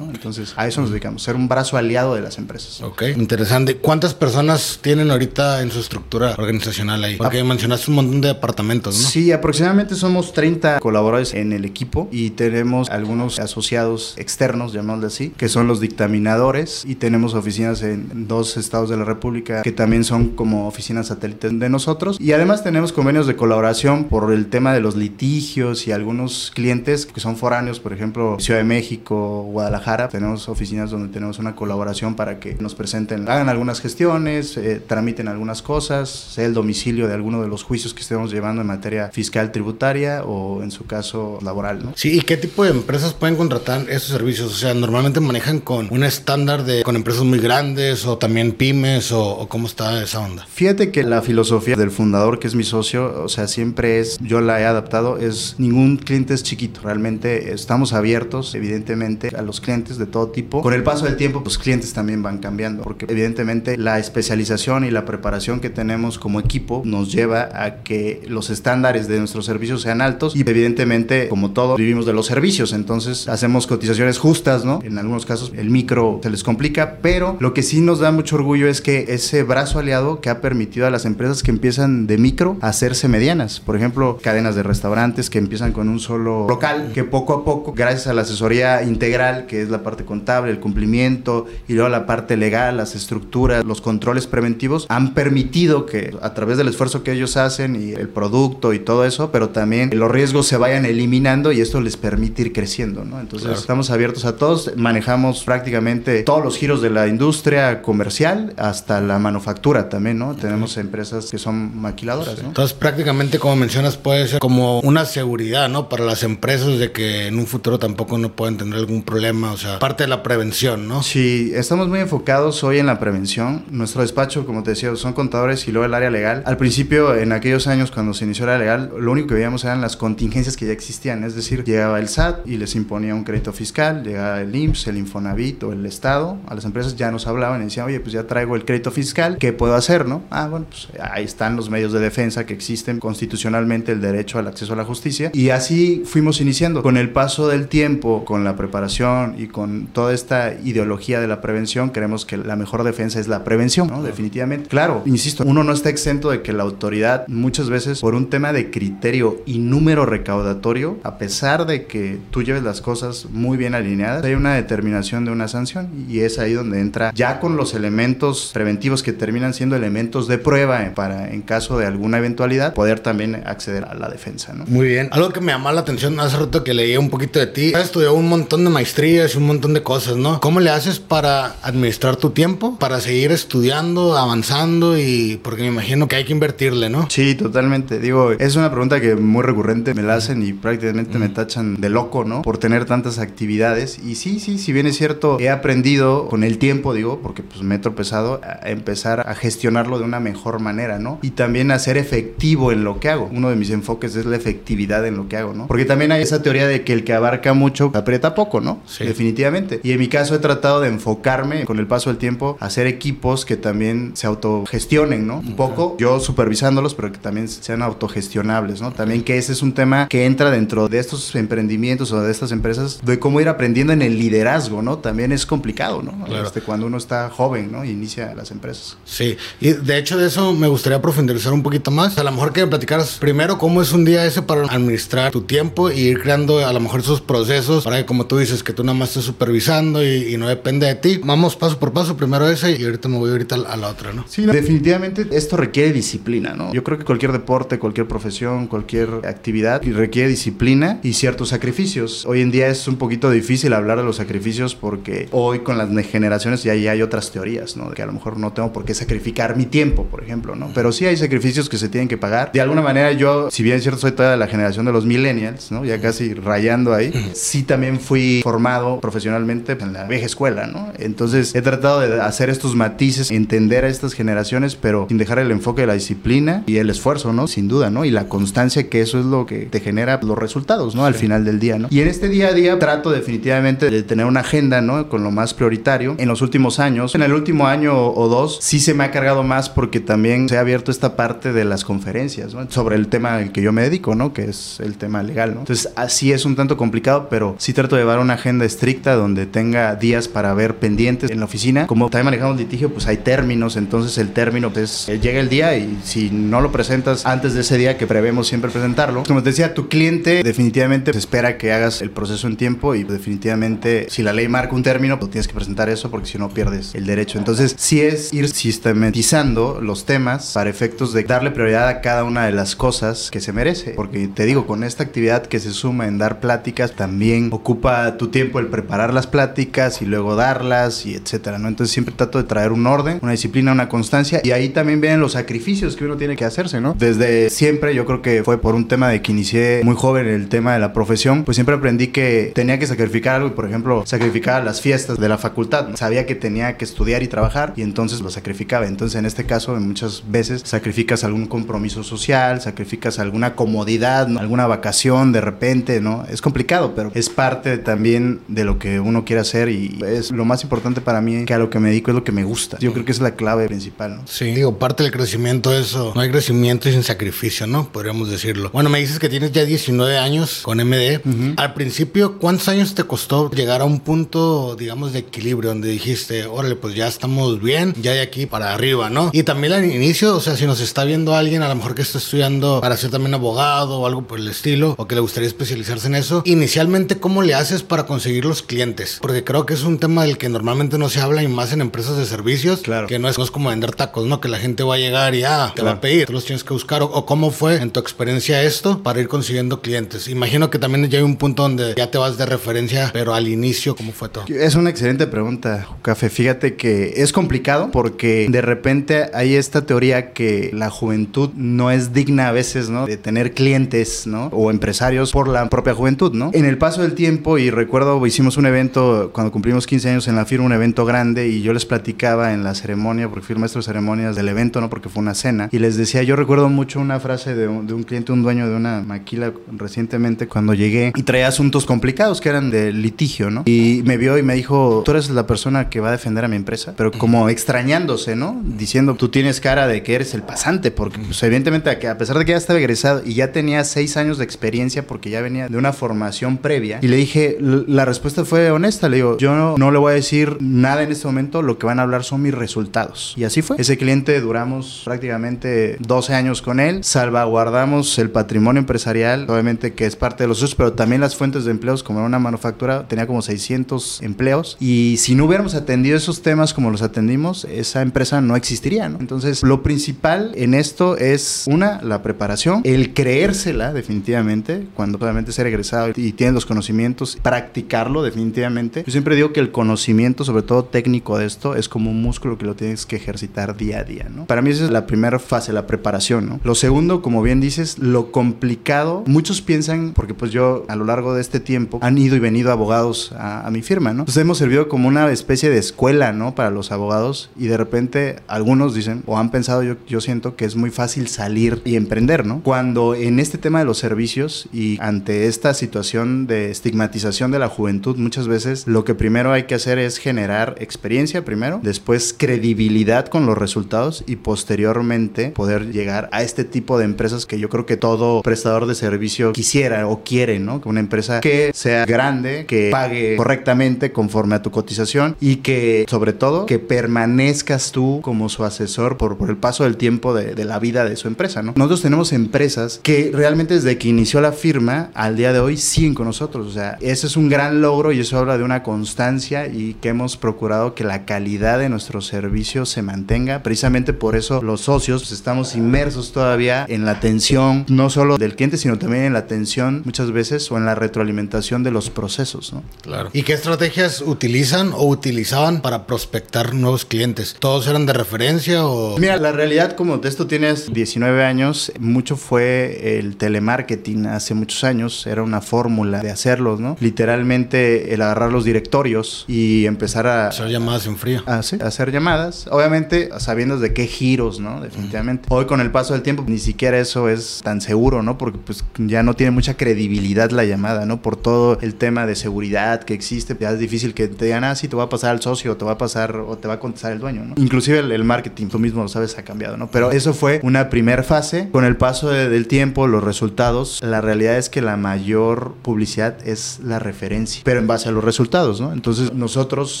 Entonces, 0.12 0.54
a 0.56 0.66
eso 0.66 0.80
nos 0.80 0.90
dedicamos, 0.90 1.22
ser 1.22 1.36
un 1.36 1.48
brazo 1.48 1.76
aliado 1.76 2.14
de 2.14 2.20
las 2.20 2.38
empresas. 2.38 2.80
Ok, 2.80 3.02
interesante. 3.16 3.76
¿Cuántas 3.76 4.14
personas 4.14 4.78
tienen 4.80 5.10
ahorita 5.10 5.62
en 5.62 5.70
su 5.70 5.80
estructura 5.80 6.34
organizacional 6.38 7.02
ahí? 7.04 7.16
Porque 7.16 7.42
mencionaste 7.44 7.90
un 7.90 7.96
montón 7.96 8.20
de 8.20 8.28
departamentos, 8.28 9.00
¿no? 9.00 9.08
Sí, 9.08 9.32
aproximadamente 9.32 9.94
somos 9.94 10.32
30 10.32 10.80
colaboradores 10.80 11.34
en 11.34 11.52
el 11.52 11.64
equipo 11.64 12.08
y 12.10 12.30
tenemos 12.30 12.90
algunos 12.90 13.38
asociados 13.38 14.14
externos, 14.16 14.72
llamémosle 14.72 15.06
así, 15.06 15.28
que 15.30 15.48
son 15.48 15.66
los 15.66 15.80
dictaminadores 15.80 16.84
y 16.86 16.96
tenemos 16.96 17.34
oficinas 17.34 17.82
en 17.82 18.28
dos 18.28 18.56
estados 18.56 18.90
de 18.90 18.96
la 18.96 19.04
República 19.04 19.62
que 19.62 19.72
también 19.72 20.04
son 20.04 20.30
como 20.30 20.66
oficinas 20.68 21.08
satélites 21.08 21.58
de 21.58 21.68
nosotros 21.68 22.18
y 22.20 22.32
además 22.32 22.62
tenemos 22.62 22.92
convenios 22.92 23.26
de 23.26 23.36
colaboración 23.36 24.04
por 24.04 24.32
el 24.32 24.46
tema 24.46 24.72
de 24.74 24.80
los 24.80 24.96
litigios 24.96 25.86
y 25.86 25.92
algunos 25.92 26.50
clientes 26.54 27.06
que 27.06 27.20
son 27.20 27.36
foráneos, 27.36 27.80
por 27.80 27.92
ejemplo, 27.92 28.36
Ciudad 28.38 28.60
de 28.60 28.64
México, 28.64 29.31
Guadalajara, 29.40 30.08
tenemos 30.08 30.48
oficinas 30.48 30.90
donde 30.90 31.12
tenemos 31.12 31.38
una 31.38 31.56
colaboración 31.56 32.14
para 32.14 32.38
que 32.38 32.54
nos 32.60 32.74
presenten, 32.74 33.28
hagan 33.28 33.48
algunas 33.48 33.80
gestiones, 33.80 34.56
eh, 34.56 34.80
tramiten 34.86 35.28
algunas 35.28 35.62
cosas, 35.62 36.10
sea 36.10 36.44
el 36.44 36.54
domicilio 36.54 37.08
de 37.08 37.14
alguno 37.14 37.42
de 37.42 37.48
los 37.48 37.62
juicios 37.62 37.94
que 37.94 38.02
estemos 38.02 38.30
llevando 38.30 38.62
en 38.62 38.68
materia 38.68 39.10
fiscal 39.12 39.52
tributaria 39.52 40.24
o 40.24 40.62
en 40.62 40.70
su 40.70 40.86
caso 40.86 41.38
laboral, 41.42 41.84
¿no? 41.84 41.92
Sí, 41.96 42.18
¿y 42.18 42.20
qué 42.22 42.36
tipo 42.36 42.64
de 42.64 42.70
empresas 42.70 43.14
pueden 43.14 43.36
contratar 43.36 43.88
esos 43.88 44.08
servicios? 44.08 44.52
O 44.52 44.56
sea, 44.56 44.74
normalmente 44.74 45.20
manejan 45.20 45.60
con 45.60 45.88
un 45.90 46.04
estándar 46.04 46.64
de 46.64 46.82
con 46.82 46.96
empresas 46.96 47.24
muy 47.24 47.38
grandes 47.38 48.06
o 48.06 48.18
también 48.18 48.52
pymes 48.52 49.12
o, 49.12 49.38
o 49.38 49.48
cómo 49.48 49.66
está 49.66 50.02
esa 50.02 50.20
onda. 50.20 50.46
Fíjate 50.46 50.90
que 50.90 51.02
la 51.02 51.22
filosofía 51.22 51.76
del 51.76 51.90
fundador, 51.90 52.38
que 52.38 52.46
es 52.46 52.54
mi 52.54 52.64
socio, 52.64 53.22
o 53.22 53.28
sea, 53.28 53.48
siempre 53.48 54.00
es, 54.00 54.18
yo 54.20 54.40
la 54.40 54.60
he 54.60 54.64
adaptado, 54.64 55.18
es 55.18 55.56
ningún 55.58 55.96
cliente 55.96 56.34
es 56.34 56.42
chiquito. 56.42 56.80
Realmente 56.82 57.52
estamos 57.52 57.92
abiertos, 57.92 58.54
evidentemente, 58.54 59.21
a 59.36 59.42
los 59.42 59.60
clientes 59.60 59.98
de 59.98 60.06
todo 60.06 60.28
tipo. 60.28 60.62
Con 60.62 60.74
el 60.74 60.82
paso 60.82 61.04
del 61.04 61.16
tiempo, 61.16 61.42
pues 61.42 61.58
clientes 61.58 61.92
también 61.92 62.22
van 62.22 62.38
cambiando, 62.38 62.82
porque 62.82 63.06
evidentemente 63.08 63.76
la 63.76 63.98
especialización 63.98 64.84
y 64.84 64.90
la 64.90 65.04
preparación 65.04 65.60
que 65.60 65.70
tenemos 65.70 66.18
como 66.18 66.40
equipo 66.40 66.82
nos 66.84 67.12
lleva 67.12 67.48
a 67.54 67.82
que 67.82 68.22
los 68.28 68.50
estándares 68.50 69.08
de 69.08 69.18
nuestros 69.18 69.46
servicios 69.46 69.82
sean 69.82 70.00
altos 70.00 70.36
y 70.36 70.40
evidentemente, 70.40 71.28
como 71.28 71.52
todo, 71.52 71.76
vivimos 71.76 72.06
de 72.06 72.12
los 72.12 72.26
servicios, 72.26 72.72
entonces 72.72 73.28
hacemos 73.28 73.66
cotizaciones 73.66 74.18
justas, 74.18 74.64
¿no? 74.64 74.80
En 74.82 74.98
algunos 74.98 75.26
casos 75.26 75.52
el 75.56 75.70
micro 75.70 76.20
se 76.22 76.30
les 76.30 76.42
complica, 76.42 76.98
pero 77.02 77.36
lo 77.40 77.54
que 77.54 77.62
sí 77.62 77.80
nos 77.80 78.00
da 78.00 78.12
mucho 78.12 78.36
orgullo 78.36 78.68
es 78.68 78.80
que 78.80 79.06
ese 79.08 79.42
brazo 79.42 79.78
aliado 79.78 80.20
que 80.20 80.30
ha 80.30 80.40
permitido 80.40 80.86
a 80.86 80.90
las 80.90 81.04
empresas 81.04 81.42
que 81.42 81.50
empiezan 81.50 82.06
de 82.06 82.18
micro 82.18 82.56
a 82.60 82.68
hacerse 82.68 83.08
medianas, 83.08 83.60
por 83.60 83.76
ejemplo, 83.76 84.18
cadenas 84.22 84.54
de 84.54 84.62
restaurantes 84.62 85.30
que 85.30 85.38
empiezan 85.38 85.72
con 85.72 85.88
un 85.88 86.00
solo 86.00 86.46
local, 86.48 86.90
que 86.94 87.04
poco 87.04 87.32
a 87.34 87.44
poco, 87.44 87.72
gracias 87.72 88.06
a 88.06 88.14
la 88.14 88.22
asesoría 88.22 88.82
integral, 88.82 89.11
que 89.46 89.60
es 89.60 89.68
la 89.68 89.82
parte 89.82 90.04
contable, 90.04 90.50
el 90.50 90.58
cumplimiento 90.58 91.44
y 91.68 91.74
luego 91.74 91.90
la 91.90 92.06
parte 92.06 92.36
legal, 92.38 92.78
las 92.78 92.94
estructuras, 92.94 93.62
los 93.64 93.82
controles 93.82 94.26
preventivos, 94.26 94.86
han 94.88 95.12
permitido 95.12 95.84
que 95.84 96.16
a 96.22 96.32
través 96.32 96.56
del 96.56 96.68
esfuerzo 96.68 97.02
que 97.02 97.12
ellos 97.12 97.36
hacen 97.36 97.76
y 97.76 97.92
el 97.92 98.08
producto 98.08 98.72
y 98.72 98.78
todo 98.78 99.04
eso, 99.04 99.30
pero 99.30 99.50
también 99.50 99.90
los 99.92 100.10
riesgos 100.10 100.46
se 100.46 100.56
vayan 100.56 100.86
eliminando 100.86 101.52
y 101.52 101.60
esto 101.60 101.80
les 101.82 101.96
permite 101.98 102.42
ir 102.42 102.52
creciendo, 102.54 103.04
¿no? 103.04 103.20
Entonces 103.20 103.48
Claro. 103.48 103.60
estamos 103.60 103.90
abiertos 103.90 104.24
a 104.24 104.36
todos, 104.36 104.72
manejamos 104.76 105.44
prácticamente 105.44 106.22
todos 106.22 106.42
los 106.42 106.56
giros 106.56 106.80
de 106.80 106.88
la 106.90 107.06
industria 107.06 107.82
comercial 107.82 108.54
hasta 108.56 109.00
la 109.02 109.18
manufactura 109.18 109.90
también, 109.90 110.18
¿no? 110.18 110.34
Tenemos 110.36 110.78
empresas 110.78 111.30
que 111.30 111.38
son 111.38 111.76
maquiladoras, 111.78 112.40
¿no? 112.42 112.48
Entonces, 112.48 112.72
prácticamente, 112.72 113.38
como 113.38 113.56
mencionas, 113.56 113.96
puede 113.98 114.26
ser 114.26 114.38
como 114.38 114.80
una 114.80 115.04
seguridad, 115.04 115.68
¿no? 115.68 115.88
Para 115.90 116.04
las 116.04 116.22
empresas 116.22 116.78
de 116.78 116.92
que 116.92 117.26
en 117.26 117.38
un 117.38 117.46
futuro 117.46 117.78
tampoco 117.78 118.16
no 118.18 118.32
pueden 118.32 118.56
tener 118.56 118.74
algún 118.78 119.01
problema, 119.02 119.52
o 119.52 119.56
sea, 119.56 119.78
parte 119.78 120.04
de 120.04 120.08
la 120.08 120.22
prevención, 120.22 120.88
¿no? 120.88 121.02
Sí, 121.02 121.52
estamos 121.54 121.88
muy 121.88 122.00
enfocados 122.00 122.64
hoy 122.64 122.78
en 122.78 122.86
la 122.86 122.98
prevención. 122.98 123.64
Nuestro 123.70 124.02
despacho, 124.02 124.46
como 124.46 124.62
te 124.62 124.70
decía, 124.70 124.94
son 124.96 125.12
contadores 125.12 125.66
y 125.68 125.72
luego 125.72 125.86
el 125.86 125.94
área 125.94 126.10
legal. 126.10 126.42
Al 126.46 126.56
principio, 126.56 127.14
en 127.14 127.32
aquellos 127.32 127.66
años 127.66 127.90
cuando 127.90 128.14
se 128.14 128.24
inició 128.24 128.46
la 128.46 128.58
legal, 128.58 128.92
lo 128.98 129.12
único 129.12 129.28
que 129.28 129.34
veíamos 129.34 129.64
eran 129.64 129.80
las 129.80 129.96
contingencias 129.96 130.56
que 130.56 130.66
ya 130.66 130.72
existían, 130.72 131.24
es 131.24 131.34
decir, 131.34 131.64
llegaba 131.64 131.98
el 131.98 132.08
SAT 132.08 132.46
y 132.46 132.56
les 132.56 132.74
imponía 132.74 133.14
un 133.14 133.24
crédito 133.24 133.52
fiscal, 133.52 134.02
llegaba 134.02 134.40
el 134.40 134.54
IMSS, 134.54 134.88
el 134.88 134.98
Infonavit 134.98 135.62
o 135.64 135.72
el 135.72 135.84
Estado, 135.86 136.38
a 136.46 136.54
las 136.54 136.64
empresas 136.64 136.96
ya 136.96 137.10
nos 137.10 137.26
hablaban 137.26 137.60
y 137.62 137.64
decían, 137.64 137.86
oye, 137.86 138.00
pues 138.00 138.12
ya 138.12 138.26
traigo 138.26 138.56
el 138.56 138.64
crédito 138.64 138.90
fiscal, 138.90 139.38
¿qué 139.38 139.52
puedo 139.52 139.74
hacer, 139.74 140.06
no? 140.06 140.22
Ah, 140.30 140.48
bueno, 140.48 140.66
pues 140.68 140.88
ahí 141.00 141.24
están 141.24 141.56
los 141.56 141.70
medios 141.70 141.92
de 141.92 142.00
defensa 142.00 142.46
que 142.46 142.54
existen 142.54 143.00
constitucionalmente, 143.00 143.92
el 143.92 144.00
derecho 144.00 144.38
al 144.38 144.46
acceso 144.48 144.72
a 144.74 144.76
la 144.76 144.84
justicia. 144.84 145.30
Y 145.34 145.50
así 145.50 146.02
fuimos 146.04 146.40
iniciando. 146.40 146.82
Con 146.82 146.96
el 146.96 147.10
paso 147.10 147.48
del 147.48 147.68
tiempo, 147.68 148.24
con 148.24 148.44
la 148.44 148.56
preparación 148.56 148.91
y 149.38 149.46
con 149.46 149.86
toda 149.86 150.12
esta 150.12 150.54
ideología 150.64 151.20
de 151.20 151.28
la 151.28 151.40
prevención, 151.40 151.90
creemos 151.90 152.26
que 152.26 152.36
la 152.36 152.56
mejor 152.56 152.84
defensa 152.84 153.20
es 153.20 153.28
la 153.28 153.44
prevención, 153.44 153.88
¿no? 153.88 154.02
Definitivamente. 154.02 154.68
Claro, 154.68 155.02
insisto, 155.06 155.44
uno 155.46 155.64
no 155.64 155.72
está 155.72 155.88
exento 155.88 156.30
de 156.30 156.42
que 156.42 156.52
la 156.52 156.62
autoridad 156.62 157.26
muchas 157.28 157.70
veces 157.70 158.00
por 158.00 158.14
un 158.14 158.28
tema 158.28 158.52
de 158.52 158.70
criterio 158.70 159.42
y 159.46 159.58
número 159.58 160.06
recaudatorio, 160.06 160.98
a 161.04 161.18
pesar 161.18 161.66
de 161.66 161.86
que 161.86 162.18
tú 162.30 162.42
lleves 162.42 162.62
las 162.62 162.80
cosas 162.80 163.26
muy 163.30 163.56
bien 163.56 163.74
alineadas, 163.74 164.24
hay 164.24 164.34
una 164.34 164.54
determinación 164.54 165.24
de 165.24 165.30
una 165.30 165.48
sanción 165.48 165.88
y 166.08 166.20
es 166.20 166.38
ahí 166.38 166.52
donde 166.52 166.80
entra 166.80 167.12
ya 167.14 167.40
con 167.40 167.56
los 167.56 167.74
elementos 167.74 168.50
preventivos 168.52 169.02
que 169.02 169.12
terminan 169.12 169.54
siendo 169.54 169.76
elementos 169.76 170.28
de 170.28 170.38
prueba 170.38 170.92
para 170.94 171.32
en 171.32 171.42
caso 171.42 171.78
de 171.78 171.86
alguna 171.86 172.18
eventualidad 172.18 172.74
poder 172.74 173.00
también 173.00 173.42
acceder 173.46 173.84
a 173.84 173.94
la 173.94 174.08
defensa, 174.08 174.52
¿no? 174.52 174.64
Muy 174.66 174.86
bien. 174.86 175.08
Algo 175.12 175.30
que 175.30 175.40
me 175.40 175.52
llamó 175.52 175.70
la 175.72 175.80
atención 175.80 176.18
hace 176.20 176.36
rato 176.36 176.64
que 176.64 176.74
leí 176.74 176.96
un 176.96 177.10
poquito 177.10 177.38
de 177.38 177.46
ti, 177.46 177.72
has 177.74 177.84
estudiado 177.84 178.14
un 178.14 178.28
montón 178.28 178.64
de 178.64 178.70
maestrías 178.82 179.36
y 179.36 179.38
un 179.38 179.46
montón 179.46 179.74
de 179.74 179.82
cosas, 179.84 180.16
¿no? 180.16 180.40
¿Cómo 180.40 180.58
le 180.58 180.68
haces 180.68 180.98
para 180.98 181.54
administrar 181.62 182.16
tu 182.16 182.30
tiempo, 182.30 182.78
para 182.80 183.00
seguir 183.00 183.30
estudiando, 183.30 184.18
avanzando 184.18 184.98
y 184.98 185.38
porque 185.40 185.62
me 185.62 185.68
imagino 185.68 186.08
que 186.08 186.16
hay 186.16 186.24
que 186.24 186.32
invertirle, 186.32 186.90
¿no? 186.90 187.08
Sí, 187.08 187.36
totalmente. 187.36 188.00
Digo, 188.00 188.32
es 188.32 188.56
una 188.56 188.72
pregunta 188.72 189.00
que 189.00 189.14
muy 189.14 189.44
recurrente 189.44 189.94
me 189.94 190.02
la 190.02 190.14
hacen 190.14 190.42
y 190.42 190.52
prácticamente 190.52 191.16
me 191.20 191.28
tachan 191.28 191.80
de 191.80 191.90
loco, 191.90 192.24
¿no? 192.24 192.42
Por 192.42 192.58
tener 192.58 192.84
tantas 192.84 193.20
actividades. 193.20 194.00
Y 194.04 194.16
sí, 194.16 194.40
sí, 194.40 194.58
si 194.58 194.72
bien 194.72 194.88
es 194.88 194.96
cierto, 194.96 195.38
he 195.38 195.48
aprendido 195.48 196.26
con 196.26 196.42
el 196.42 196.58
tiempo, 196.58 196.92
digo, 196.92 197.20
porque 197.22 197.44
pues 197.44 197.62
me 197.62 197.76
he 197.76 197.78
tropezado, 197.78 198.40
a 198.42 198.68
empezar 198.68 199.20
a 199.28 199.36
gestionarlo 199.36 200.00
de 200.00 200.04
una 200.04 200.18
mejor 200.18 200.58
manera, 200.58 200.98
¿no? 200.98 201.20
Y 201.22 201.30
también 201.30 201.70
a 201.70 201.78
ser 201.78 201.98
efectivo 201.98 202.72
en 202.72 202.82
lo 202.82 202.98
que 202.98 203.10
hago. 203.10 203.30
Uno 203.32 203.48
de 203.48 203.54
mis 203.54 203.70
enfoques 203.70 204.16
es 204.16 204.26
la 204.26 204.34
efectividad 204.34 205.06
en 205.06 205.16
lo 205.16 205.28
que 205.28 205.36
hago, 205.36 205.54
¿no? 205.54 205.68
Porque 205.68 205.84
también 205.84 206.10
hay 206.10 206.22
esa 206.22 206.42
teoría 206.42 206.66
de 206.66 206.82
que 206.82 206.92
el 206.92 207.04
que 207.04 207.12
abarca 207.12 207.54
mucho 207.54 207.92
aprieta 207.94 208.34
poco, 208.34 208.60
¿no? 208.60 208.71
Sí. 208.86 209.04
Definitivamente. 209.04 209.80
Y 209.82 209.92
en 209.92 209.98
mi 209.98 210.08
caso 210.08 210.34
he 210.34 210.38
tratado 210.38 210.80
de 210.80 210.88
enfocarme 210.88 211.64
con 211.64 211.78
el 211.78 211.86
paso 211.86 212.10
del 212.10 212.18
tiempo 212.18 212.56
a 212.60 212.66
hacer 212.66 212.86
equipos 212.86 213.44
que 213.44 213.56
también 213.56 214.12
se 214.14 214.26
autogestionen, 214.26 215.26
¿no? 215.26 215.38
Un 215.38 215.56
poco 215.56 215.96
yo 215.98 216.20
supervisándolos, 216.20 216.94
pero 216.94 217.12
que 217.12 217.18
también 217.18 217.48
sean 217.48 217.82
autogestionables, 217.82 218.80
¿no? 218.80 218.92
También 218.92 219.22
que 219.22 219.38
ese 219.38 219.52
es 219.52 219.62
un 219.62 219.72
tema 219.72 220.08
que 220.08 220.26
entra 220.26 220.50
dentro 220.50 220.88
de 220.88 220.98
estos 220.98 221.34
emprendimientos 221.34 222.12
o 222.12 222.20
de 222.20 222.30
estas 222.30 222.52
empresas, 222.52 223.00
de 223.02 223.18
cómo 223.18 223.40
ir 223.40 223.48
aprendiendo 223.48 223.92
en 223.92 224.02
el 224.02 224.18
liderazgo, 224.18 224.82
¿no? 224.82 224.98
También 224.98 225.32
es 225.32 225.46
complicado, 225.46 226.02
¿no? 226.02 226.12
Claro. 226.24 226.46
Este, 226.46 226.60
cuando 226.60 226.86
uno 226.86 226.96
está 226.96 227.30
joven, 227.30 227.72
¿no? 227.72 227.84
Y 227.84 227.90
inicia 227.90 228.34
las 228.34 228.50
empresas. 228.50 228.96
Sí, 229.04 229.36
y 229.60 229.72
de 229.72 229.98
hecho 229.98 230.16
de 230.16 230.26
eso 230.26 230.52
me 230.52 230.68
gustaría 230.68 231.00
profundizar 231.00 231.52
un 231.52 231.62
poquito 231.62 231.90
más. 231.90 232.18
A 232.18 232.24
lo 232.24 232.32
mejor 232.32 232.52
que 232.52 232.62
me 232.62 232.68
platicaras 232.68 233.18
primero 233.18 233.58
cómo 233.58 233.82
es 233.82 233.92
un 233.92 234.04
día 234.04 234.24
ese 234.24 234.42
para 234.42 234.62
administrar 234.62 235.32
tu 235.32 235.42
tiempo 235.42 235.90
y 235.90 236.00
ir 236.00 236.20
creando 236.20 236.66
a 236.66 236.72
lo 236.72 236.80
mejor 236.80 237.00
esos 237.00 237.20
procesos 237.20 237.84
para 237.84 237.98
que 237.98 238.06
como 238.06 238.26
tú 238.26 238.38
dices 238.38 238.51
que 238.60 238.72
tú 238.72 238.82
nada 238.82 238.98
más 238.98 239.10
estés 239.10 239.24
supervisando 239.24 240.04
y, 240.04 240.34
y 240.34 240.36
no 240.36 240.48
depende 240.48 240.86
de 240.86 240.96
ti. 240.96 241.20
Vamos 241.24 241.54
paso 241.54 241.78
por 241.78 241.92
paso, 241.92 242.16
primero 242.16 242.48
ese 242.48 242.76
y 242.76 242.84
ahorita 242.84 243.08
me 243.08 243.18
voy 243.18 243.30
ahorita 243.30 243.54
a 243.54 243.76
la 243.76 243.88
otra, 243.88 244.12
¿no? 244.12 244.24
Sí, 244.28 244.44
no, 244.44 244.52
definitivamente 244.52 245.28
esto 245.30 245.56
requiere 245.56 245.92
disciplina, 245.92 246.54
¿no? 246.54 246.72
Yo 246.72 246.82
creo 246.82 246.98
que 246.98 247.04
cualquier 247.04 247.30
deporte, 247.30 247.78
cualquier 247.78 248.08
profesión, 248.08 248.66
cualquier 248.66 249.08
actividad 249.24 249.82
requiere 249.84 250.28
disciplina 250.28 250.98
y 251.02 251.12
ciertos 251.12 251.50
sacrificios. 251.50 252.26
Hoy 252.26 252.40
en 252.40 252.50
día 252.50 252.68
es 252.68 252.88
un 252.88 252.96
poquito 252.96 253.30
difícil 253.30 253.72
hablar 253.72 253.98
de 253.98 254.04
los 254.04 254.16
sacrificios 254.16 254.74
porque 254.74 255.28
hoy 255.30 255.60
con 255.60 255.78
las 255.78 255.88
generaciones 256.06 256.62
ya, 256.62 256.74
ya 256.74 256.92
hay 256.92 257.02
otras 257.02 257.30
teorías, 257.30 257.76
¿no? 257.76 257.90
De 257.90 257.94
que 257.94 258.02
a 258.02 258.06
lo 258.06 258.12
mejor 258.12 258.38
no 258.38 258.52
tengo 258.52 258.72
por 258.72 258.84
qué 258.84 258.94
sacrificar 258.94 259.56
mi 259.56 259.66
tiempo, 259.66 260.06
por 260.06 260.22
ejemplo, 260.22 260.56
¿no? 260.56 260.70
Pero 260.74 260.92
sí 260.92 261.06
hay 261.06 261.16
sacrificios 261.16 261.68
que 261.68 261.78
se 261.78 261.88
tienen 261.88 262.08
que 262.08 262.18
pagar. 262.18 262.50
De 262.52 262.60
alguna 262.60 262.82
manera 262.82 263.12
yo, 263.12 263.50
si 263.50 263.62
bien 263.62 263.76
es 263.76 263.82
cierto, 263.82 264.00
soy 264.00 264.12
toda 264.12 264.36
la 264.36 264.46
generación 264.46 264.86
de 264.86 264.92
los 264.92 265.04
millennials, 265.04 265.70
¿no? 265.70 265.84
Ya 265.84 266.00
casi 266.00 266.34
rayando 266.34 266.94
ahí, 266.94 267.12
sí 267.34 267.62
también 267.62 268.00
fui 268.00 268.41
formado 268.42 269.00
profesionalmente 269.00 269.76
en 269.80 269.92
la 269.92 270.04
vieja 270.04 270.26
escuela, 270.26 270.66
¿no? 270.66 270.92
Entonces 270.98 271.54
he 271.54 271.62
tratado 271.62 272.00
de 272.00 272.20
hacer 272.20 272.50
estos 272.50 272.74
matices, 272.74 273.30
entender 273.30 273.84
a 273.84 273.88
estas 273.88 274.12
generaciones, 274.12 274.74
pero 274.74 275.06
sin 275.08 275.18
dejar 275.18 275.38
el 275.38 275.50
enfoque 275.50 275.82
de 275.82 275.86
la 275.86 275.94
disciplina 275.94 276.64
y 276.66 276.76
el 276.76 276.90
esfuerzo, 276.90 277.32
¿no? 277.32 277.46
Sin 277.46 277.68
duda, 277.68 277.90
¿no? 277.90 278.04
Y 278.04 278.10
la 278.10 278.28
constancia 278.28 278.88
que 278.88 279.00
eso 279.00 279.18
es 279.18 279.26
lo 279.26 279.46
que 279.46 279.66
te 279.66 279.80
genera 279.80 280.20
los 280.22 280.36
resultados, 280.38 280.94
¿no? 280.94 281.06
Al 281.06 281.14
final 281.14 281.44
del 281.44 281.60
día, 281.60 281.78
¿no? 281.78 281.88
Y 281.90 282.00
en 282.00 282.08
este 282.08 282.28
día 282.28 282.48
a 282.48 282.52
día 282.52 282.78
trato 282.78 283.10
definitivamente 283.10 283.90
de 283.90 284.02
tener 284.02 284.26
una 284.26 284.40
agenda, 284.40 284.80
¿no? 284.80 285.08
Con 285.08 285.22
lo 285.22 285.30
más 285.30 285.54
prioritario. 285.54 286.16
En 286.18 286.28
los 286.28 286.42
últimos 286.42 286.80
años, 286.80 287.14
en 287.14 287.22
el 287.22 287.32
último 287.32 287.66
año 287.66 288.08
o 288.12 288.28
dos, 288.28 288.58
sí 288.60 288.80
se 288.80 288.94
me 288.94 289.04
ha 289.04 289.10
cargado 289.10 289.42
más 289.42 289.68
porque 289.68 290.00
también 290.00 290.48
se 290.48 290.56
ha 290.56 290.60
abierto 290.60 290.90
esta 290.90 291.16
parte 291.16 291.52
de 291.52 291.64
las 291.64 291.84
conferencias, 291.84 292.54
¿no? 292.54 292.70
Sobre 292.70 292.96
el 292.96 293.08
tema 293.08 293.36
al 293.36 293.52
que 293.52 293.62
yo 293.62 293.72
me 293.72 293.82
dedico, 293.82 294.14
¿no? 294.14 294.32
Que 294.32 294.44
es 294.44 294.80
el 294.80 294.96
tema 294.96 295.22
legal, 295.22 295.54
¿no? 295.54 295.60
Entonces, 295.60 295.92
así 295.96 296.32
es 296.32 296.44
un 296.44 296.56
tanto 296.56 296.76
complicado, 296.76 297.28
pero 297.30 297.54
sí 297.58 297.72
trato 297.72 297.96
de 297.96 298.02
llevar 298.02 298.18
una 298.18 298.31
agenda 298.34 298.64
estricta 298.64 299.14
donde 299.14 299.46
tenga 299.46 299.94
días 299.96 300.28
para 300.28 300.54
ver 300.54 300.76
pendientes 300.76 301.30
en 301.30 301.38
la 301.38 301.44
oficina. 301.44 301.86
Como 301.86 302.10
también 302.10 302.26
manejamos 302.26 302.56
litigio, 302.56 302.92
pues 302.92 303.06
hay 303.06 303.18
términos, 303.18 303.76
entonces 303.76 304.18
el 304.18 304.32
término 304.32 304.72
pues 304.72 305.08
eh, 305.08 305.18
llega 305.20 305.40
el 305.40 305.48
día 305.48 305.76
y 305.76 305.98
si 306.04 306.30
no 306.30 306.60
lo 306.60 306.72
presentas 306.72 307.26
antes 307.26 307.54
de 307.54 307.60
ese 307.60 307.78
día 307.78 307.96
que 307.98 308.06
prevemos 308.06 308.48
siempre 308.48 308.70
presentarlo, 308.70 309.22
como 309.26 309.42
te 309.42 309.50
decía, 309.50 309.74
tu 309.74 309.88
cliente 309.88 310.42
definitivamente 310.42 311.10
espera 311.10 311.58
que 311.58 311.72
hagas 311.72 312.02
el 312.02 312.10
proceso 312.10 312.46
en 312.46 312.56
tiempo 312.56 312.94
y 312.94 313.04
definitivamente 313.04 314.06
si 314.10 314.22
la 314.22 314.32
ley 314.32 314.48
marca 314.48 314.74
un 314.74 314.82
término, 314.82 315.18
pues 315.18 315.30
tienes 315.30 315.48
que 315.48 315.54
presentar 315.54 315.88
eso 315.88 316.10
porque 316.10 316.28
si 316.28 316.38
no 316.38 316.48
pierdes 316.48 316.94
el 316.94 317.06
derecho. 317.06 317.38
Entonces, 317.38 317.74
sí 317.78 318.00
es 318.00 318.32
ir 318.32 318.48
sistematizando 318.48 319.80
los 319.80 320.04
temas 320.06 320.52
para 320.52 320.70
efectos 320.70 321.12
de 321.12 321.24
darle 321.24 321.50
prioridad 321.50 321.88
a 321.88 322.00
cada 322.00 322.24
una 322.24 322.46
de 322.46 322.52
las 322.52 322.76
cosas 322.76 323.30
que 323.30 323.40
se 323.40 323.52
merece, 323.52 323.90
porque 323.92 324.28
te 324.28 324.44
digo, 324.44 324.66
con 324.66 324.84
esta 324.84 325.02
actividad 325.02 325.46
que 325.46 325.60
se 325.60 325.72
suma 325.72 326.06
en 326.06 326.18
dar 326.18 326.40
pláticas, 326.40 326.92
también 326.92 327.50
ocupa 327.52 328.16
tu 328.16 328.21
tiempo 328.28 328.58
el 328.58 328.66
preparar 328.66 329.14
las 329.14 329.26
pláticas 329.26 330.02
y 330.02 330.06
luego 330.06 330.34
darlas 330.34 331.06
y 331.06 331.14
etcétera, 331.14 331.58
¿no? 331.58 331.68
Entonces 331.68 331.92
siempre 331.92 332.14
trato 332.16 332.38
de 332.38 332.44
traer 332.44 332.72
un 332.72 332.86
orden, 332.86 333.18
una 333.22 333.32
disciplina, 333.32 333.72
una 333.72 333.88
constancia 333.88 334.40
y 334.42 334.50
ahí 334.50 334.70
también 334.70 335.00
vienen 335.00 335.20
los 335.20 335.32
sacrificios 335.32 335.96
que 335.96 336.04
uno 336.04 336.16
tiene 336.16 336.36
que 336.36 336.44
hacerse, 336.44 336.80
¿no? 336.80 336.94
Desde 336.98 337.50
siempre, 337.50 337.94
yo 337.94 338.04
creo 338.06 338.22
que 338.22 338.42
fue 338.42 338.60
por 338.60 338.74
un 338.74 338.88
tema 338.88 339.08
de 339.08 339.22
que 339.22 339.32
inicié 339.32 339.82
muy 339.84 339.94
joven 339.94 340.26
el 340.26 340.48
tema 340.48 340.74
de 340.74 340.80
la 340.80 340.92
profesión, 340.92 341.44
pues 341.44 341.56
siempre 341.56 341.74
aprendí 341.74 342.08
que 342.08 342.52
tenía 342.54 342.78
que 342.78 342.86
sacrificar 342.86 343.36
algo 343.36 343.52
por 343.54 343.66
ejemplo, 343.66 344.02
sacrificar 344.06 344.64
las 344.64 344.80
fiestas 344.80 345.18
de 345.18 345.28
la 345.28 345.38
facultad. 345.38 345.88
Sabía 345.94 346.26
que 346.26 346.34
tenía 346.34 346.76
que 346.76 346.84
estudiar 346.84 347.22
y 347.22 347.28
trabajar 347.28 347.72
y 347.76 347.82
entonces 347.82 348.20
lo 348.20 348.30
sacrificaba. 348.30 348.86
Entonces, 348.86 349.18
en 349.18 349.26
este 349.26 349.44
caso, 349.44 349.74
muchas 349.76 350.24
veces 350.28 350.62
sacrificas 350.64 351.24
algún 351.24 351.46
compromiso 351.46 352.02
social, 352.02 352.60
sacrificas 352.60 353.18
alguna 353.18 353.54
comodidad, 353.54 354.28
alguna 354.38 354.66
vacación 354.66 355.32
de 355.32 355.40
repente, 355.40 356.00
¿no? 356.00 356.24
Es 356.30 356.40
complicado, 356.40 356.94
pero 356.94 357.10
es 357.14 357.28
parte 357.28 357.78
también 357.78 358.11
de 358.48 358.64
lo 358.64 358.78
que 358.78 359.00
uno 359.00 359.24
quiere 359.24 359.40
hacer 359.40 359.68
y 359.68 359.98
es 360.06 360.30
lo 360.30 360.44
más 360.44 360.62
importante 360.62 361.00
para 361.00 361.20
mí 361.20 361.44
que 361.44 361.54
a 361.54 361.58
lo 361.58 361.70
que 361.70 361.78
me 361.78 361.90
dedico 361.90 362.10
es 362.10 362.14
lo 362.14 362.24
que 362.24 362.32
me 362.32 362.44
gusta. 362.44 362.78
Yo 362.78 362.92
creo 362.92 363.04
que 363.04 363.12
es 363.12 363.20
la 363.20 363.34
clave 363.34 363.66
principal, 363.66 364.16
¿no? 364.16 364.22
Sí, 364.26 364.46
digo, 364.46 364.78
parte 364.78 365.02
del 365.02 365.12
crecimiento 365.12 365.72
es 365.72 365.88
eso. 365.88 366.12
No 366.14 366.20
hay 366.20 366.30
crecimiento 366.30 366.90
sin 366.90 367.02
sacrificio, 367.02 367.66
¿no? 367.66 367.88
Podríamos 367.88 368.30
decirlo. 368.30 368.70
Bueno, 368.72 368.90
me 368.90 368.98
dices 368.98 369.18
que 369.18 369.28
tienes 369.28 369.52
ya 369.52 369.64
19 369.64 370.18
años 370.18 370.60
con 370.62 370.78
MD. 370.78 371.20
Al 371.56 371.74
principio, 371.74 372.38
¿cuántos 372.38 372.68
años 372.68 372.94
te 372.94 373.04
costó 373.04 373.50
llegar 373.50 373.80
a 373.80 373.84
un 373.84 374.00
punto, 374.00 374.76
digamos, 374.76 375.12
de 375.12 375.20
equilibrio 375.20 375.70
donde 375.70 375.88
dijiste, 375.88 376.46
órale, 376.46 376.76
pues 376.76 376.94
ya 376.94 377.08
estamos 377.08 377.62
bien, 377.62 377.94
ya 378.00 378.12
de 378.12 378.20
aquí 378.20 378.46
para 378.46 378.74
arriba, 378.74 379.10
¿no? 379.10 379.30
Y 379.32 379.42
también 379.42 379.72
al 379.72 379.84
inicio, 379.84 380.36
o 380.36 380.40
sea, 380.40 380.56
si 380.56 380.66
nos 380.66 380.80
está 380.80 381.04
viendo 381.04 381.34
alguien, 381.34 381.62
a 381.62 381.68
lo 381.68 381.74
mejor 381.74 381.94
que 381.94 382.02
está 382.02 382.18
estudiando 382.18 382.80
para 382.80 382.96
ser 382.96 383.10
también 383.10 383.34
abogado 383.34 384.00
o 384.00 384.06
algo 384.06 384.26
por 384.26 384.38
el 384.38 384.48
estilo, 384.48 384.94
o 384.98 385.06
que 385.06 385.14
le 385.14 385.20
gustaría 385.20 385.48
especializarse 385.48 386.06
en 386.06 386.14
eso, 386.14 386.42
inicialmente, 386.44 387.18
¿cómo 387.18 387.42
le 387.42 387.54
haces 387.54 387.82
para 387.82 388.01
conseguir 388.06 388.44
los 388.44 388.62
clientes? 388.62 389.18
Porque 389.20 389.44
creo 389.44 389.66
que 389.66 389.74
es 389.74 389.82
un 389.84 389.98
tema 389.98 390.24
del 390.24 390.38
que 390.38 390.48
normalmente 390.48 390.98
no 390.98 391.08
se 391.08 391.20
habla 391.20 391.42
y 391.42 391.48
más 391.48 391.72
en 391.72 391.80
empresas 391.80 392.16
de 392.16 392.26
servicios, 392.26 392.80
Claro. 392.80 393.06
que 393.06 393.18
no 393.18 393.28
es, 393.28 393.38
no 393.38 393.44
es 393.44 393.50
como 393.50 393.68
vender 393.70 393.92
tacos, 393.94 394.26
¿no? 394.26 394.40
Que 394.40 394.48
la 394.48 394.58
gente 394.58 394.82
va 394.82 394.94
a 394.94 394.98
llegar 394.98 395.34
y 395.34 395.44
ah, 395.44 395.72
te 395.74 395.82
va 395.82 395.90
a 395.90 395.92
Claro. 395.92 396.00
pedir, 396.00 396.26
tú 396.26 396.32
los 396.32 396.44
tienes 396.44 396.64
que 396.64 396.72
buscar. 396.72 397.02
O, 397.02 397.06
o 397.06 397.26
cómo 397.26 397.50
fue 397.50 397.76
en 397.76 397.90
tu 397.90 398.00
experiencia 398.00 398.62
esto 398.62 399.02
para 399.02 399.20
ir 399.20 399.28
consiguiendo 399.28 399.80
clientes. 399.80 400.28
Imagino 400.28 400.70
que 400.70 400.78
también 400.78 401.08
ya 401.10 401.18
hay 401.18 401.24
un 401.24 401.36
punto 401.36 401.62
donde 401.62 401.94
ya 401.96 402.10
te 402.10 402.18
vas 402.18 402.36
de 402.38 402.46
referencia, 402.46 403.10
pero 403.12 403.34
al 403.34 403.48
inicio, 403.48 403.94
¿cómo 403.96 404.12
fue 404.12 404.28
todo? 404.28 404.44
Es 404.48 404.74
una 404.74 404.90
excelente 404.90 405.26
pregunta, 405.26 405.86
Café. 406.02 406.30
Fíjate 406.30 406.76
que 406.76 407.14
es 407.16 407.32
complicado 407.32 407.90
porque 407.92 408.46
de 408.50 408.60
repente 408.62 409.30
hay 409.34 409.54
esta 409.54 409.86
teoría 409.86 410.32
que 410.32 410.70
la 410.72 410.90
juventud 410.90 411.50
no 411.54 411.90
es 411.90 412.12
digna 412.12 412.48
a 412.48 412.52
veces, 412.52 412.88
¿no? 412.88 413.06
De 413.06 413.16
tener 413.16 413.52
clientes, 413.54 414.26
¿no? 414.26 414.46
O 414.52 414.70
empresarios 414.70 415.32
por 415.32 415.48
la 415.48 415.68
propia 415.68 415.94
juventud, 415.94 416.32
¿no? 416.32 416.50
En 416.52 416.64
el 416.64 416.78
paso 416.78 417.02
del 417.02 417.14
tiempo, 417.14 417.58
y 417.58 417.70
recuerdo, 417.70 417.91
hicimos 418.26 418.56
un 418.56 418.66
evento 418.66 419.30
cuando 419.32 419.52
cumplimos 419.52 419.86
15 419.86 420.10
años 420.10 420.28
en 420.28 420.36
la 420.36 420.46
firma, 420.46 420.64
un 420.64 420.72
evento 420.72 421.04
grande, 421.04 421.48
y 421.48 421.60
yo 421.60 421.72
les 421.72 421.84
platicaba 421.84 422.54
en 422.54 422.64
la 422.64 422.74
ceremonia, 422.74 423.28
porque 423.28 423.44
fui 423.44 423.52
el 423.52 423.58
maestro 423.58 423.80
de 423.80 423.86
ceremonias 423.86 424.34
del 424.34 424.48
evento, 424.48 424.80
¿no? 424.80 424.88
Porque 424.88 425.08
fue 425.08 425.20
una 425.20 425.34
cena, 425.34 425.68
y 425.70 425.78
les 425.78 425.96
decía, 425.96 426.22
yo 426.22 426.34
recuerdo 426.34 426.68
mucho 426.68 427.00
una 427.00 427.20
frase 427.20 427.54
de 427.54 427.68
un, 427.68 427.86
de 427.86 427.94
un 427.94 428.02
cliente, 428.04 428.32
un 428.32 428.42
dueño 428.42 428.68
de 428.68 428.76
una 428.76 429.02
maquila 429.02 429.52
recientemente, 429.76 430.48
cuando 430.48 430.72
llegué 430.72 431.12
y 431.14 431.22
traía 431.22 431.48
asuntos 431.48 431.84
complicados 431.84 432.40
que 432.40 432.48
eran 432.48 432.70
de 432.70 432.92
litigio, 432.92 433.50
¿no? 433.50 433.62
Y 433.66 434.02
me 434.06 434.16
vio 434.16 434.38
y 434.38 434.42
me 434.42 434.54
dijo, 434.54 435.02
tú 435.04 435.10
eres 435.10 435.28
la 435.28 435.46
persona 435.46 435.90
que 435.90 436.00
va 436.00 436.08
a 436.08 436.12
defender 436.12 436.44
a 436.44 436.48
mi 436.48 436.56
empresa, 436.56 436.94
pero 436.96 437.12
como 437.12 437.48
extrañándose, 437.48 438.36
¿no? 438.36 438.60
Diciendo, 438.64 439.16
tú 439.16 439.28
tienes 439.28 439.60
cara 439.60 439.86
de 439.86 440.02
que 440.02 440.14
eres 440.14 440.32
el 440.34 440.42
pasante, 440.42 440.90
porque 440.90 441.18
pues, 441.18 441.42
evidentemente 441.42 441.90
a 441.90 442.18
pesar 442.18 442.38
de 442.38 442.44
que 442.44 442.52
ya 442.52 442.58
estaba 442.58 442.78
egresado 442.78 443.22
y 443.24 443.34
ya 443.34 443.52
tenía 443.52 443.84
seis 443.84 444.16
años 444.16 444.38
de 444.38 444.44
experiencia, 444.44 445.06
porque 445.06 445.30
ya 445.30 445.42
venía 445.42 445.68
de 445.68 445.76
una 445.76 445.92
formación 445.92 446.58
previa, 446.58 446.98
y 447.02 447.08
le 447.08 447.16
dije, 447.16 447.58
la 447.86 448.04
respuesta 448.04 448.44
fue 448.44 448.70
honesta, 448.70 449.08
le 449.08 449.16
digo, 449.16 449.36
yo 449.38 449.54
no, 449.54 449.76
no 449.76 449.90
le 449.90 449.98
voy 449.98 450.12
a 450.12 450.14
decir 450.14 450.56
nada 450.60 451.02
en 451.02 451.12
este 451.12 451.26
momento, 451.26 451.62
lo 451.62 451.78
que 451.78 451.86
van 451.86 451.98
a 451.98 452.02
hablar 452.02 452.24
son 452.24 452.42
mis 452.42 452.54
resultados. 452.54 453.34
Y 453.36 453.44
así 453.44 453.62
fue. 453.62 453.76
Ese 453.78 453.96
cliente 453.96 454.40
duramos 454.40 455.02
prácticamente 455.04 455.96
12 456.00 456.34
años 456.34 456.62
con 456.62 456.80
él, 456.80 457.04
salvaguardamos 457.04 458.18
el 458.18 458.30
patrimonio 458.30 458.80
empresarial, 458.80 459.46
obviamente 459.48 459.94
que 459.94 460.06
es 460.06 460.16
parte 460.16 460.44
de 460.44 460.48
los 460.48 460.58
socios, 460.58 460.74
pero 460.74 460.92
también 460.92 461.20
las 461.20 461.36
fuentes 461.36 461.64
de 461.64 461.70
empleos, 461.70 462.02
como 462.02 462.20
era 462.20 462.26
una 462.26 462.38
manufactura, 462.38 463.06
tenía 463.08 463.26
como 463.26 463.42
600 463.42 464.22
empleos, 464.22 464.76
y 464.80 465.16
si 465.18 465.34
no 465.34 465.46
hubiéramos 465.46 465.74
atendido 465.74 466.16
esos 466.16 466.42
temas 466.42 466.74
como 466.74 466.90
los 466.90 467.02
atendimos, 467.02 467.64
esa 467.64 468.02
empresa 468.02 468.40
no 468.40 468.56
existiría, 468.56 469.08
¿no? 469.08 469.18
Entonces, 469.18 469.62
lo 469.62 469.82
principal 469.82 470.52
en 470.54 470.74
esto 470.74 471.16
es, 471.16 471.64
una, 471.66 472.00
la 472.02 472.22
preparación, 472.22 472.80
el 472.84 473.14
creérsela 473.14 473.92
definitivamente, 473.92 474.86
cuando 474.94 475.18
obviamente 475.18 475.52
ser 475.52 475.66
egresado 475.66 476.12
y 476.16 476.32
tienes 476.32 476.54
los 476.54 476.66
conocimientos, 476.66 477.38
practicarlo 477.62 478.22
definitivamente. 478.22 479.04
Yo 479.06 479.12
siempre 479.12 479.36
digo 479.36 479.52
que 479.52 479.60
el 479.60 479.70
conocimiento, 479.70 480.44
sobre 480.44 480.62
todo 480.62 480.84
técnico 480.84 481.38
de 481.38 481.46
esto, 481.46 481.76
es 481.76 481.88
como 481.88 482.10
un 482.10 482.20
músculo 482.20 482.58
que 482.58 482.66
lo 482.66 482.74
tienes 482.74 483.06
que 483.06 483.16
ejercitar 483.16 483.76
día 483.76 484.00
a 484.00 484.04
día, 484.04 484.28
¿no? 484.34 484.46
Para 484.46 484.62
mí 484.62 484.70
esa 484.70 484.84
es 484.84 484.90
la 484.90 485.06
primera 485.06 485.38
fase, 485.38 485.72
la 485.72 485.86
preparación, 485.86 486.48
¿no? 486.48 486.60
Lo 486.64 486.74
segundo, 486.74 487.22
como 487.22 487.40
bien 487.42 487.60
dices, 487.60 487.98
lo 487.98 488.32
complicado, 488.32 489.22
muchos 489.26 489.62
piensan, 489.62 490.12
porque 490.12 490.34
pues 490.34 490.50
yo 490.50 490.84
a 490.88 490.96
lo 490.96 491.04
largo 491.04 491.34
de 491.34 491.40
este 491.40 491.60
tiempo 491.60 491.98
han 492.02 492.18
ido 492.18 492.34
y 492.34 492.40
venido 492.40 492.72
abogados 492.72 493.32
a, 493.32 493.66
a 493.66 493.70
mi 493.70 493.82
firma, 493.82 494.12
¿no? 494.12 494.22
Entonces 494.22 494.42
hemos 494.42 494.58
servido 494.58 494.88
como 494.88 495.06
una 495.06 495.30
especie 495.30 495.70
de 495.70 495.78
escuela, 495.78 496.32
¿no? 496.32 496.54
Para 496.54 496.70
los 496.70 496.90
abogados 496.90 497.50
y 497.56 497.68
de 497.68 497.76
repente 497.76 498.36
algunos 498.48 498.94
dicen, 498.94 499.22
o 499.26 499.38
han 499.38 499.50
pensado, 499.50 499.84
yo, 499.84 499.94
yo 500.08 500.20
siento 500.20 500.56
que 500.56 500.64
es 500.64 500.74
muy 500.74 500.90
fácil 500.90 501.28
salir 501.28 501.80
y 501.84 501.94
emprender, 501.94 502.44
¿no? 502.44 502.60
Cuando 502.62 503.14
en 503.14 503.38
este 503.38 503.56
tema 503.56 503.78
de 503.78 503.84
los 503.84 503.98
servicios 503.98 504.68
y 504.72 504.98
ante 505.00 505.46
esta 505.46 505.74
situación 505.74 506.46
de 506.46 506.70
estigmatización 506.70 507.51
de 507.52 507.58
la 507.58 507.68
juventud, 507.68 508.16
muchas 508.16 508.48
veces 508.48 508.86
lo 508.86 509.04
que 509.04 509.14
primero 509.14 509.52
hay 509.52 509.64
que 509.64 509.74
hacer 509.74 509.98
es 509.98 510.18
generar 510.18 510.74
experiencia 510.78 511.44
primero, 511.44 511.80
después 511.82 512.34
credibilidad 512.36 513.26
con 513.26 513.46
los 513.46 513.56
resultados 513.56 514.24
y 514.26 514.36
posteriormente 514.36 515.50
poder 515.50 515.92
llegar 515.92 516.28
a 516.32 516.42
este 516.42 516.64
tipo 516.64 516.98
de 516.98 517.04
empresas 517.04 517.46
que 517.46 517.58
yo 517.58 517.68
creo 517.68 517.86
que 517.86 517.96
todo 517.96 518.42
prestador 518.42 518.86
de 518.86 518.94
servicio 518.94 519.52
quisiera 519.52 520.06
o 520.08 520.22
quiere, 520.24 520.58
¿no? 520.58 520.80
Que 520.80 520.88
una 520.88 521.00
empresa 521.00 521.40
que 521.40 521.70
sea 521.74 522.06
grande, 522.06 522.66
que 522.66 522.88
pague 522.90 523.36
correctamente 523.36 524.12
conforme 524.12 524.54
a 524.54 524.62
tu 524.62 524.70
cotización 524.70 525.36
y 525.40 525.56
que 525.56 526.06
sobre 526.08 526.32
todo 526.32 526.66
que 526.66 526.78
permanezcas 526.78 527.92
tú 527.92 528.20
como 528.22 528.48
su 528.48 528.64
asesor 528.64 529.16
por, 529.16 529.36
por 529.36 529.50
el 529.50 529.56
paso 529.56 529.84
del 529.84 529.96
tiempo 529.96 530.34
de, 530.34 530.54
de 530.54 530.64
la 530.64 530.78
vida 530.78 531.04
de 531.04 531.16
su 531.16 531.28
empresa, 531.28 531.62
¿no? 531.62 531.74
Nosotros 531.76 532.02
tenemos 532.02 532.32
empresas 532.32 533.00
que 533.02 533.30
realmente 533.32 533.74
desde 533.74 533.98
que 533.98 534.08
inició 534.08 534.40
la 534.40 534.52
firma 534.52 535.10
al 535.14 535.36
día 535.36 535.52
de 535.52 535.60
hoy 535.60 535.76
siguen 535.76 536.14
con 536.14 536.26
nosotros. 536.26 536.66
O 536.66 536.70
sea, 536.70 536.98
ese 537.00 537.26
es 537.26 537.36
un 537.36 537.41
gran 537.48 537.80
logro 537.80 538.12
y 538.12 538.20
eso 538.20 538.38
habla 538.38 538.58
de 538.58 538.64
una 538.64 538.82
constancia 538.82 539.66
y 539.66 539.94
que 539.94 540.10
hemos 540.10 540.36
procurado 540.36 540.94
que 540.94 541.04
la 541.04 541.24
calidad 541.24 541.78
de 541.78 541.88
nuestro 541.88 542.20
servicio 542.20 542.86
se 542.86 543.02
mantenga. 543.02 543.62
Precisamente 543.62 544.12
por 544.12 544.36
eso 544.36 544.62
los 544.62 544.82
socios 544.82 545.22
pues, 545.22 545.32
estamos 545.32 545.74
inmersos 545.74 546.32
todavía 546.32 546.84
en 546.88 547.04
la 547.04 547.12
atención, 547.12 547.84
no 547.88 548.10
solo 548.10 548.38
del 548.38 548.56
cliente, 548.56 548.76
sino 548.76 548.98
también 548.98 549.24
en 549.24 549.32
la 549.32 549.40
atención 549.40 550.02
muchas 550.04 550.30
veces 550.32 550.70
o 550.70 550.76
en 550.76 550.84
la 550.84 550.94
retroalimentación 550.94 551.82
de 551.82 551.90
los 551.90 552.10
procesos, 552.10 552.72
¿no? 552.72 552.82
Claro. 553.02 553.30
¿Y 553.32 553.42
qué 553.42 553.52
estrategias 553.52 554.20
utilizan 554.20 554.92
o 554.92 555.06
utilizaban 555.06 555.80
para 555.80 556.06
prospectar 556.06 556.74
nuevos 556.74 557.04
clientes? 557.04 557.56
¿Todos 557.58 557.86
eran 557.86 558.06
de 558.06 558.12
referencia 558.12 558.86
o...? 558.86 559.18
Mira, 559.18 559.36
la 559.36 559.52
realidad 559.52 559.96
como 559.96 560.18
de 560.18 560.28
esto 560.28 560.46
tienes 560.46 560.92
19 560.92 561.44
años, 561.44 561.92
mucho 561.98 562.36
fue 562.36 563.18
el 563.18 563.36
telemarketing 563.36 564.26
hace 564.26 564.54
muchos 564.54 564.84
años, 564.84 565.26
era 565.26 565.42
una 565.42 565.60
fórmula 565.60 566.20
de 566.20 566.30
hacerlos, 566.30 566.80
¿no? 566.80 566.96
Literalmente 567.36 568.12
el 568.12 568.20
agarrar 568.22 568.52
los 568.52 568.64
directorios 568.64 569.44
y 569.48 569.86
empezar 569.86 570.26
a... 570.26 570.48
Hacer 570.48 570.68
llamadas 570.68 571.06
en 571.06 571.16
frío. 571.16 571.42
A, 571.46 571.62
sí, 571.62 571.78
a 571.82 571.86
hacer 571.86 572.12
llamadas, 572.12 572.66
obviamente 572.70 573.30
sabiendo 573.38 573.78
de 573.78 573.94
qué 573.94 574.06
giros, 574.06 574.60
¿no? 574.60 574.80
Definitivamente. 574.82 575.46
Hoy 575.50 575.64
con 575.64 575.80
el 575.80 575.90
paso 575.90 576.12
del 576.12 576.22
tiempo 576.22 576.44
ni 576.46 576.58
siquiera 576.58 576.98
eso 576.98 577.28
es 577.30 577.60
tan 577.64 577.80
seguro, 577.80 578.22
¿no? 578.22 578.36
Porque 578.38 578.58
pues 578.58 578.84
ya 578.98 579.22
no 579.22 579.34
tiene 579.34 579.50
mucha 579.50 579.74
credibilidad 579.78 580.50
la 580.50 580.64
llamada, 580.64 581.06
¿no? 581.06 581.22
Por 581.22 581.36
todo 581.36 581.78
el 581.80 581.94
tema 581.94 582.26
de 582.26 582.36
seguridad 582.36 583.02
que 583.02 583.14
existe, 583.14 583.56
ya 583.58 583.70
es 583.70 583.78
difícil 583.78 584.12
que 584.14 584.28
te 584.28 584.44
digan, 584.44 584.64
ah, 584.64 584.74
sí, 584.74 584.88
te 584.88 584.96
va 584.96 585.04
a 585.04 585.08
pasar 585.08 585.30
al 585.30 585.40
socio, 585.40 585.76
te 585.76 585.84
va 585.86 585.92
a 585.92 585.98
pasar, 585.98 586.36
o 586.36 586.58
te 586.58 586.68
va 586.68 586.74
a 586.74 586.78
contestar 586.80 587.12
el 587.12 587.18
dueño, 587.18 587.44
¿no? 587.46 587.54
Inclusive 587.56 588.00
el, 588.00 588.12
el 588.12 588.24
marketing, 588.24 588.66
tú 588.68 588.78
mismo 588.78 589.02
lo 589.02 589.08
sabes, 589.08 589.38
ha 589.38 589.42
cambiado, 589.42 589.76
¿no? 589.78 589.90
Pero 589.90 590.10
eso 590.12 590.34
fue 590.34 590.60
una 590.62 590.90
primera 590.90 591.22
fase. 591.22 591.68
Con 591.72 591.84
el 591.84 591.96
paso 591.96 592.28
de- 592.30 592.48
del 592.50 592.68
tiempo, 592.68 593.06
los 593.06 593.24
resultados, 593.24 594.00
la 594.02 594.20
realidad 594.20 594.58
es 594.58 594.68
que 594.68 594.82
la 594.82 594.96
mayor 594.96 595.74
publicidad 595.82 596.36
es 596.46 596.80
la 596.84 596.98
referencia, 596.98 597.21
pero 597.62 597.78
en 597.78 597.86
base 597.86 598.08
a 598.08 598.12
los 598.12 598.24
resultados, 598.24 598.80
¿no? 598.80 598.92
Entonces 598.92 599.32
nosotros, 599.32 600.00